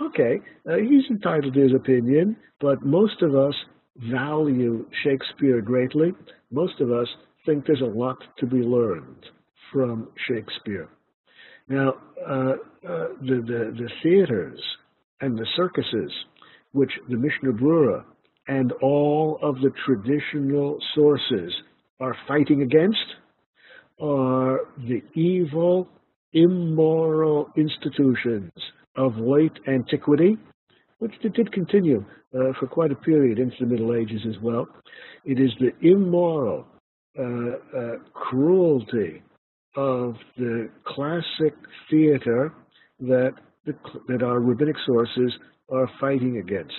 Okay, 0.01 0.41
uh, 0.69 0.75
he's 0.75 1.09
entitled 1.09 1.53
to 1.53 1.61
his 1.61 1.73
opinion, 1.73 2.35
but 2.59 2.85
most 2.85 3.21
of 3.21 3.35
us 3.35 3.55
value 3.97 4.85
Shakespeare 5.03 5.61
greatly. 5.61 6.13
Most 6.51 6.81
of 6.81 6.91
us 6.91 7.07
think 7.45 7.65
there's 7.65 7.81
a 7.81 7.85
lot 7.85 8.17
to 8.39 8.45
be 8.45 8.57
learned 8.57 9.25
from 9.71 10.09
Shakespeare. 10.27 10.89
Now, 11.67 11.93
uh, 12.27 12.31
uh, 12.31 13.07
the, 13.21 13.41
the, 13.47 13.75
the, 13.77 13.89
theaters 14.03 14.59
and 15.21 15.37
the 15.37 15.47
circuses, 15.55 16.11
which 16.73 16.91
the 17.09 17.17
Mishnah 17.17 17.53
Brura 17.53 18.03
and 18.47 18.71
all 18.83 19.39
of 19.41 19.55
the 19.61 19.71
traditional 19.85 20.77
sources 20.93 21.51
are 21.99 22.15
fighting 22.27 22.61
against, 22.61 22.99
are 23.99 24.61
the 24.77 25.01
evil, 25.13 25.87
immoral 26.33 27.49
institutions 27.55 28.51
of 28.95 29.15
late 29.17 29.57
antiquity 29.67 30.37
which 30.99 31.13
did 31.21 31.51
continue 31.51 32.03
uh, 32.33 32.51
for 32.59 32.67
quite 32.67 32.91
a 32.91 32.95
period 32.95 33.37
into 33.37 33.55
the 33.59 33.65
Middle 33.65 33.93
Ages 33.95 34.21
as 34.27 34.41
well. 34.41 34.67
It 35.25 35.39
is 35.39 35.51
the 35.59 35.71
immoral 35.87 36.65
uh, 37.17 37.23
uh, 37.23 37.91
cruelty 38.13 39.21
of 39.75 40.15
the 40.37 40.69
classic 40.85 41.53
theater 41.89 42.53
that 43.01 43.33
the, 43.65 43.73
that 44.07 44.23
our 44.23 44.39
rabbinic 44.39 44.75
sources 44.85 45.33
are 45.69 45.89
fighting 45.99 46.37
against. 46.37 46.73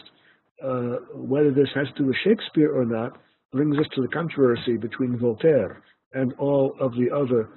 Uh, 0.62 0.96
whether 1.14 1.50
this 1.50 1.68
has 1.74 1.86
to 1.88 2.02
do 2.02 2.06
with 2.06 2.16
Shakespeare 2.24 2.74
or 2.74 2.86
not 2.86 3.18
brings 3.52 3.78
us 3.78 3.86
to 3.94 4.02
the 4.02 4.08
controversy 4.08 4.76
between 4.76 5.18
Voltaire 5.18 5.82
and 6.16 6.32
all 6.38 6.74
of 6.80 6.92
the 6.92 7.08
other 7.14 7.48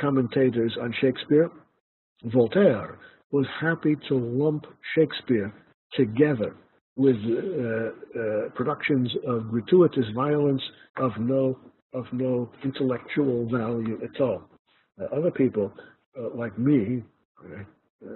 commentators 0.00 0.76
on 0.80 0.92
Shakespeare. 1.00 1.50
Voltaire 2.24 2.98
was 3.30 3.46
happy 3.60 3.96
to 4.08 4.14
lump 4.14 4.64
Shakespeare 4.94 5.52
together 5.94 6.54
with 6.96 7.16
uh, 7.16 7.30
uh, 7.30 8.48
productions 8.56 9.08
of 9.26 9.48
gratuitous 9.50 10.06
violence 10.14 10.62
of 10.96 11.12
no 11.18 11.58
of 11.94 12.04
no 12.12 12.50
intellectual 12.64 13.48
value 13.50 13.98
at 14.02 14.20
all. 14.20 14.42
Uh, 15.00 15.04
other 15.16 15.30
people, 15.30 15.72
uh, 16.18 16.28
like 16.34 16.58
me, 16.58 17.02
uh, 17.42 18.08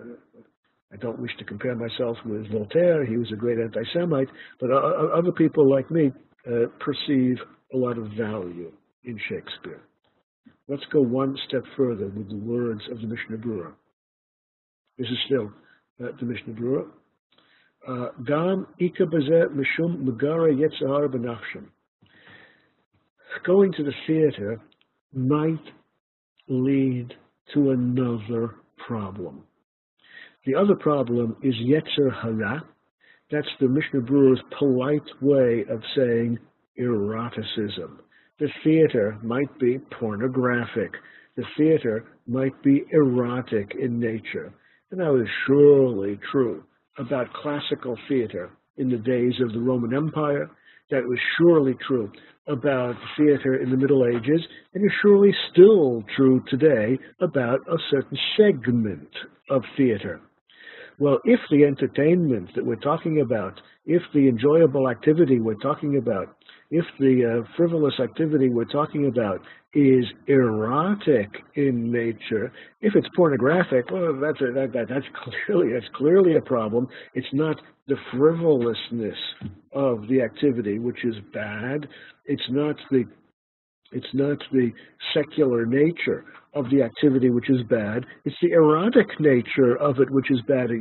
I 0.93 0.97
don't 0.97 1.19
wish 1.19 1.31
to 1.39 1.45
compare 1.45 1.75
myself 1.75 2.19
with 2.27 2.51
Voltaire. 2.53 3.07
He 3.07 3.17
was 3.17 3.33
a 3.33 3.37
great 3.37 3.59
anti-Semite, 3.59 4.29
but 4.61 4.71
other 4.71 5.33
people 5.33 5.71
like 5.71 5.91
me 5.91 6.13
uh, 6.47 6.67
perceive 6.81 7.39
a 7.73 7.77
lot 7.79 7.97
of 7.97 8.09
value 8.09 8.71
in 9.05 9.19
Shakespeare. 9.29 9.81
Let's 10.73 10.87
go 10.91 11.03
one 11.03 11.37
step 11.47 11.65
further 11.77 12.07
with 12.07 12.31
the 12.31 12.37
words 12.37 12.81
of 12.91 12.99
the 13.03 13.07
Mishnah 13.07 13.37
Berurah. 13.37 13.75
This 14.97 15.07
is 15.07 15.19
still 15.27 15.53
uh, 16.03 16.13
the 16.19 16.25
Mishnah 16.25 16.55
Berurah. 16.55 16.89
Uh, 17.87 18.09
Gam 18.25 18.67
mishum 18.81 19.99
megara. 20.03 20.49
Going 23.45 23.73
to 23.75 23.83
the 23.83 23.93
theater 24.07 24.63
might 25.13 25.61
lead 26.49 27.13
to 27.53 27.73
another 27.73 28.55
problem. 28.79 29.43
The 30.47 30.55
other 30.55 30.77
problem 30.77 31.37
is 31.43 31.55
Yetzer 31.57 32.11
Hara. 32.23 32.65
That's 33.31 33.47
the 33.61 33.69
Mishnah 33.69 34.01
Berurah's 34.01 34.41
polite 34.59 35.03
way 35.21 35.67
of 35.69 35.83
saying 35.95 36.39
eroticism. 36.79 38.01
The 38.43 38.51
theater 38.65 39.17
might 39.23 39.57
be 39.61 39.79
pornographic. 40.01 40.91
The 41.37 41.45
theater 41.57 42.07
might 42.27 42.61
be 42.65 42.83
erotic 42.91 43.77
in 43.79 44.01
nature. 44.01 44.53
And 44.91 44.99
that 44.99 45.13
was 45.13 45.29
surely 45.47 46.19
true 46.33 46.65
about 46.99 47.33
classical 47.35 47.97
theater 48.09 48.51
in 48.79 48.89
the 48.89 48.97
days 48.97 49.35
of 49.41 49.53
the 49.53 49.61
Roman 49.61 49.95
Empire. 49.95 50.51
That 50.91 51.05
was 51.05 51.21
surely 51.39 51.75
true 51.87 52.11
about 52.49 52.97
theater 53.17 53.63
in 53.63 53.71
the 53.71 53.77
Middle 53.77 54.05
Ages, 54.07 54.45
and 54.75 54.85
is 54.85 54.93
surely 55.03 55.33
still 55.53 56.03
true 56.17 56.43
today 56.49 56.99
about 57.21 57.61
a 57.69 57.79
certain 57.93 58.19
segment 58.37 59.11
of 59.51 59.63
theater. 59.77 60.21
Well, 60.99 61.21
if 61.25 61.39
the 61.49 61.63
entertainment 61.65 62.51
that 62.57 62.67
we're 62.67 62.75
talking 62.75 63.21
about, 63.21 63.61
if 63.87 64.03
the 64.13 64.27
enjoyable 64.29 64.91
activity 64.91 65.39
we're 65.39 65.55
talking 65.55 65.97
about, 65.97 66.35
if 66.73 66.87
the 66.99 67.45
uh, 67.45 67.47
frivolous 67.55 67.95
activity 68.03 68.49
we're 68.49 68.65
talking 68.65 69.07
about 69.07 69.43
is 69.75 70.07
erotic 70.27 71.29
in 71.55 71.93
nature, 71.93 72.51
if 72.81 72.95
it's 72.97 73.07
pornographic, 73.15 73.91
well, 73.91 74.19
that's 74.19 74.41
a, 74.41 74.53
that, 74.55 74.73
that, 74.73 74.89
that's 74.89 75.05
clearly 75.47 75.75
that's 75.75 75.87
clearly 75.95 76.37
a 76.37 76.41
problem. 76.41 76.89
It's 77.15 77.33
not 77.35 77.57
the 77.89 77.97
frivolousness 78.11 79.19
of 79.73 80.09
the 80.09 80.23
activity 80.23 80.79
which 80.79 81.05
is 81.05 81.17
bad. 81.35 81.87
It's 82.25 82.49
not 82.49 82.77
the 82.91 83.05
it's 83.93 84.13
not 84.13 84.39
the 84.53 84.71
secular 85.15 85.67
nature 85.67 86.25
of 86.55 86.67
the 86.71 86.83
activity 86.83 87.31
which 87.31 87.49
is 87.49 87.63
bad. 87.69 88.05
It's 88.25 88.37
the 88.43 88.53
erotic 88.53 89.09
nature 89.21 89.77
of 89.77 89.99
it 90.01 90.11
which 90.11 90.31
is 90.31 90.41
bad. 90.47 90.71
Uh, 90.71 90.75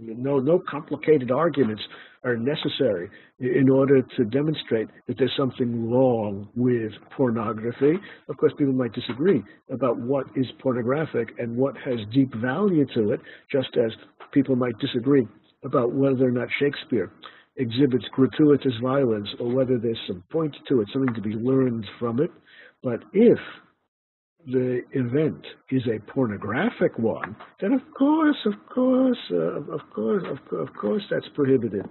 no, 0.00 0.38
no 0.38 0.62
complicated 0.68 1.30
arguments 1.30 1.82
are 2.24 2.36
necessary 2.36 3.08
in 3.38 3.68
order 3.70 4.02
to 4.02 4.24
demonstrate 4.24 4.88
that 5.06 5.16
there's 5.18 5.34
something 5.36 5.90
wrong 5.90 6.48
with 6.56 6.92
pornography. 7.16 7.94
Of 8.28 8.36
course, 8.36 8.52
people 8.58 8.74
might 8.74 8.92
disagree 8.92 9.42
about 9.70 9.98
what 9.98 10.26
is 10.34 10.46
pornographic 10.60 11.34
and 11.38 11.56
what 11.56 11.76
has 11.78 11.98
deep 12.12 12.34
value 12.34 12.86
to 12.94 13.12
it, 13.12 13.20
just 13.50 13.76
as 13.76 13.92
people 14.32 14.56
might 14.56 14.78
disagree 14.78 15.26
about 15.64 15.92
whether 15.92 16.26
or 16.26 16.30
not 16.30 16.48
Shakespeare 16.60 17.10
exhibits 17.58 18.04
gratuitous 18.12 18.72
violence 18.80 19.28
or 19.40 19.52
whether 19.52 19.78
there's 19.78 19.98
some 20.06 20.22
point 20.30 20.56
to 20.68 20.80
it, 20.80 20.88
something 20.92 21.14
to 21.14 21.20
be 21.20 21.34
learned 21.34 21.84
from 21.98 22.20
it. 22.20 22.30
But 22.82 23.02
if 23.12 23.38
the 24.46 24.80
event 24.92 25.44
is 25.70 25.82
a 25.86 25.98
pornographic 26.12 26.98
one, 26.98 27.36
then 27.60 27.72
of 27.72 27.80
course, 27.96 28.36
of 28.46 28.54
course, 28.72 29.18
uh, 29.30 29.60
of 29.72 29.80
course, 29.94 30.22
of, 30.24 30.58
of, 30.58 30.68
course, 30.74 31.02
that's 31.10 31.28
prohibited. 31.34 31.84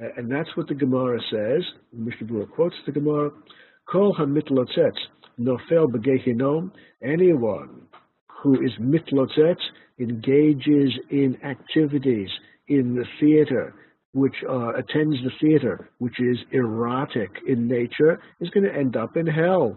Uh, 0.00 0.06
and 0.16 0.30
that's 0.30 0.56
what 0.56 0.68
the 0.68 0.74
Gemara 0.74 1.18
says. 1.30 1.62
Mishnah 1.92 2.26
Berurah 2.26 2.50
quotes 2.50 2.76
the 2.86 2.92
Gemara: 2.92 3.30
"Kol 3.90 4.14
hamitlotzetz 4.14 4.98
nofel 5.38 5.88
begehinom." 5.88 6.70
Anyone 7.02 7.82
who 8.42 8.54
is 8.54 8.72
mitlotzetz 8.80 9.60
engages 9.98 10.92
in 11.10 11.36
activities 11.44 12.28
in 12.68 12.94
the 12.94 13.04
theater, 13.20 13.74
which 14.14 14.36
uh, 14.48 14.72
attends 14.74 15.16
the 15.24 15.30
theater, 15.40 15.90
which 15.98 16.20
is 16.20 16.38
erotic 16.52 17.30
in 17.46 17.66
nature, 17.66 18.20
is 18.40 18.48
going 18.50 18.64
to 18.64 18.74
end 18.74 18.96
up 18.96 19.16
in 19.16 19.26
hell. 19.26 19.76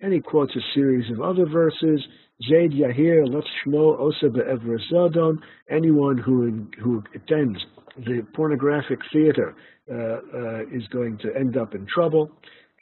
And 0.00 0.12
he 0.12 0.20
quotes 0.20 0.56
a 0.56 0.60
series 0.74 1.10
of 1.12 1.20
other 1.20 1.46
verses. 1.46 2.02
Zaid 2.48 2.72
Yahir, 2.72 3.26
let's 3.28 3.46
shmo 3.64 3.98
osa 3.98 4.30
be'evrazadon. 4.30 5.36
Anyone 5.70 6.16
who, 6.16 6.66
who 6.82 7.02
attends 7.14 7.58
the 7.98 8.26
pornographic 8.34 8.98
theater 9.12 9.54
uh, 9.90 9.94
uh, 9.94 10.60
is 10.72 10.86
going 10.90 11.18
to 11.18 11.34
end 11.36 11.56
up 11.56 11.74
in 11.74 11.86
trouble. 11.86 12.30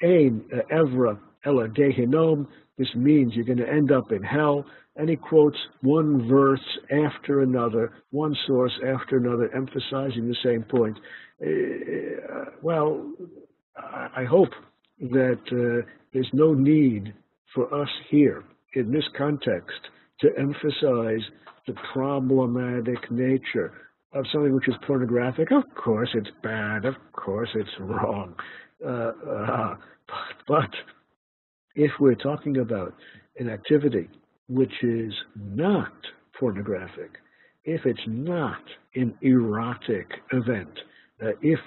Ein 0.02 0.44
evra 0.72 1.18
ela 1.44 1.68
gehinom. 1.68 2.46
This 2.78 2.88
means 2.96 3.34
you're 3.34 3.44
going 3.44 3.58
to 3.58 3.68
end 3.68 3.92
up 3.92 4.10
in 4.10 4.22
hell. 4.22 4.64
And 4.96 5.08
he 5.08 5.16
quotes 5.16 5.56
one 5.80 6.28
verse 6.28 6.60
after 6.90 7.40
another, 7.42 7.92
one 8.10 8.36
source 8.46 8.72
after 8.86 9.16
another, 9.16 9.54
emphasizing 9.54 10.28
the 10.28 10.36
same 10.44 10.62
point. 10.62 10.96
Uh, 11.44 12.50
well, 12.62 13.12
I 13.76 14.24
hope 14.24 14.50
that 15.00 15.40
uh, 15.50 15.86
there's 16.12 16.30
no 16.32 16.54
need 16.54 17.12
for 17.54 17.72
us 17.74 17.88
here 18.08 18.44
in 18.74 18.92
this 18.92 19.04
context 19.16 19.80
to 20.20 20.30
emphasize 20.38 21.22
the 21.66 21.74
problematic 21.92 23.10
nature 23.10 23.72
of 24.12 24.24
something 24.32 24.54
which 24.54 24.68
is 24.68 24.74
pornographic. 24.86 25.50
Of 25.50 25.64
course, 25.74 26.10
it's 26.14 26.30
bad. 26.42 26.84
Of 26.84 26.94
course, 27.12 27.48
it's 27.54 27.70
wrong. 27.80 28.34
Uh, 28.84 29.12
uh, 29.28 29.76
but, 30.06 30.46
but 30.46 30.70
if 31.74 31.90
we're 31.98 32.14
talking 32.14 32.58
about 32.58 32.94
an 33.38 33.48
activity 33.50 34.08
which 34.48 34.72
is 34.82 35.12
not 35.36 35.92
pornographic, 36.38 37.12
if 37.64 37.80
it's 37.86 38.06
not 38.06 38.62
an 38.94 39.14
erotic 39.22 40.06
event, 40.32 40.78
uh, 41.22 41.30
if 41.40 41.60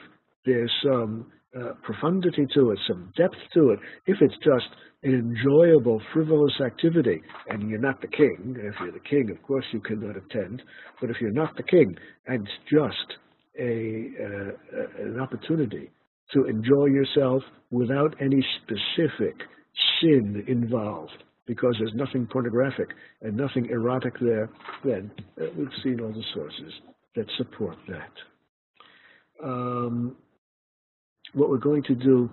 there's 0.45 0.71
some 0.83 1.31
uh, 1.57 1.73
profundity 1.81 2.45
to 2.53 2.71
it, 2.71 2.79
some 2.87 3.11
depth 3.17 3.35
to 3.53 3.71
it, 3.71 3.79
if 4.05 4.17
it's 4.21 4.35
just 4.43 4.67
an 5.03 5.13
enjoyable, 5.13 6.01
frivolous 6.13 6.53
activity, 6.63 7.21
and 7.49 7.69
you're 7.69 7.79
not 7.79 7.99
the 8.01 8.07
king, 8.07 8.55
if 8.59 8.75
you're 8.79 8.91
the 8.91 8.99
king, 9.09 9.29
of 9.31 9.41
course 9.43 9.65
you 9.71 9.79
cannot 9.79 10.15
attend, 10.17 10.61
but 10.99 11.09
if 11.09 11.17
you're 11.21 11.31
not 11.31 11.55
the 11.55 11.63
king, 11.63 11.95
and 12.27 12.45
it's 12.47 12.69
just 12.69 13.17
a, 13.59 14.09
uh, 14.23 15.03
an 15.03 15.19
opportunity 15.19 15.89
to 16.33 16.45
enjoy 16.45 16.85
yourself 16.85 17.41
without 17.71 18.15
any 18.21 18.45
specific 18.61 19.35
sin 20.01 20.43
involved, 20.47 21.23
because 21.47 21.75
there's 21.79 21.93
nothing 21.95 22.27
pornographic 22.27 22.89
and 23.21 23.35
nothing 23.35 23.67
erotic 23.71 24.13
there, 24.19 24.49
then 24.83 25.09
uh, 25.41 25.45
we've 25.57 25.67
seen 25.83 25.99
all 26.01 26.11
the 26.11 26.23
sources 26.33 26.73
that 27.15 27.25
support 27.37 27.77
that. 27.87 28.11
Um, 29.43 30.15
what 31.33 31.49
we're 31.49 31.57
going 31.57 31.83
to 31.83 31.95
do 31.95 32.29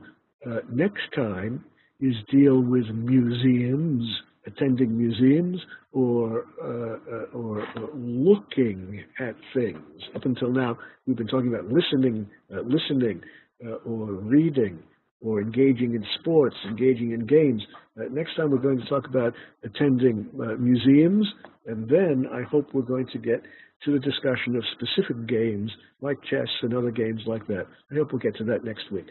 uh, 0.47 0.59
next 0.71 1.03
time 1.15 1.65
is 2.01 2.15
deal 2.31 2.61
with 2.61 2.87
museums, 2.89 4.05
attending 4.47 4.97
museums, 4.97 5.61
or, 5.93 6.45
uh, 6.63 7.15
uh, 7.15 7.39
or, 7.39 7.67
looking 7.95 9.03
at 9.21 9.35
things. 9.55 9.79
Up 10.15 10.25
until 10.25 10.51
now, 10.51 10.77
we've 11.07 11.17
been 11.17 11.29
talking 11.29 11.55
about 11.55 11.71
listening, 11.71 12.29
uh, 12.53 12.61
listening, 12.63 13.23
uh, 13.65 13.75
or 13.87 14.07
reading, 14.07 14.83
or 15.25 15.41
engaging 15.41 15.95
in 15.95 16.05
sports, 16.21 16.55
engaging 16.69 17.13
in 17.13 17.27
games. 17.27 17.63
Uh, 17.99 18.05
next 18.11 18.37
time 18.37 18.51
we're 18.51 18.59
going 18.59 18.79
to 18.79 18.89
talk 18.89 19.07
about 19.07 19.33
attending 19.65 20.29
uh, 20.41 20.55
museums, 20.59 21.27
and 21.67 21.89
then 21.89 22.27
I 22.33 22.43
hope 22.43 22.75
we're 22.75 22.83
going 22.83 23.07
to 23.13 23.19
get 23.19 23.43
to 23.85 23.93
the 23.93 23.99
discussion 23.99 24.57
of 24.57 24.63
specific 24.73 25.27
games 25.27 25.71
like 26.01 26.19
chess 26.31 26.49
and 26.63 26.75
other 26.75 26.91
games 26.91 27.23
like 27.27 27.47
that. 27.49 27.67
I 27.91 27.95
hope 27.95 28.13
we'll 28.13 28.21
get 28.21 28.37
to 28.37 28.45
that 28.45 28.65
next 28.65 28.91
week. 28.93 29.07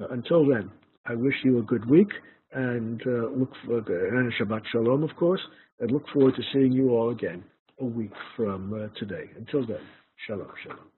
Uh, 0.00 0.08
until 0.08 0.46
then, 0.46 0.70
I 1.06 1.14
wish 1.14 1.34
you 1.44 1.58
a 1.58 1.62
good 1.62 1.88
week 1.88 2.10
and 2.52 3.02
uh, 3.06 3.28
look 3.36 3.52
for 3.64 3.78
and 3.78 4.32
Shabbat 4.32 4.62
Shalom, 4.72 5.02
of 5.02 5.14
course, 5.16 5.40
and 5.80 5.90
look 5.90 6.08
forward 6.12 6.34
to 6.36 6.42
seeing 6.52 6.72
you 6.72 6.90
all 6.90 7.10
again 7.10 7.44
a 7.80 7.84
week 7.84 8.12
from 8.36 8.72
uh, 8.72 8.98
today. 8.98 9.30
Until 9.36 9.66
then, 9.66 9.82
Shalom, 10.26 10.48
Shalom. 10.62 10.93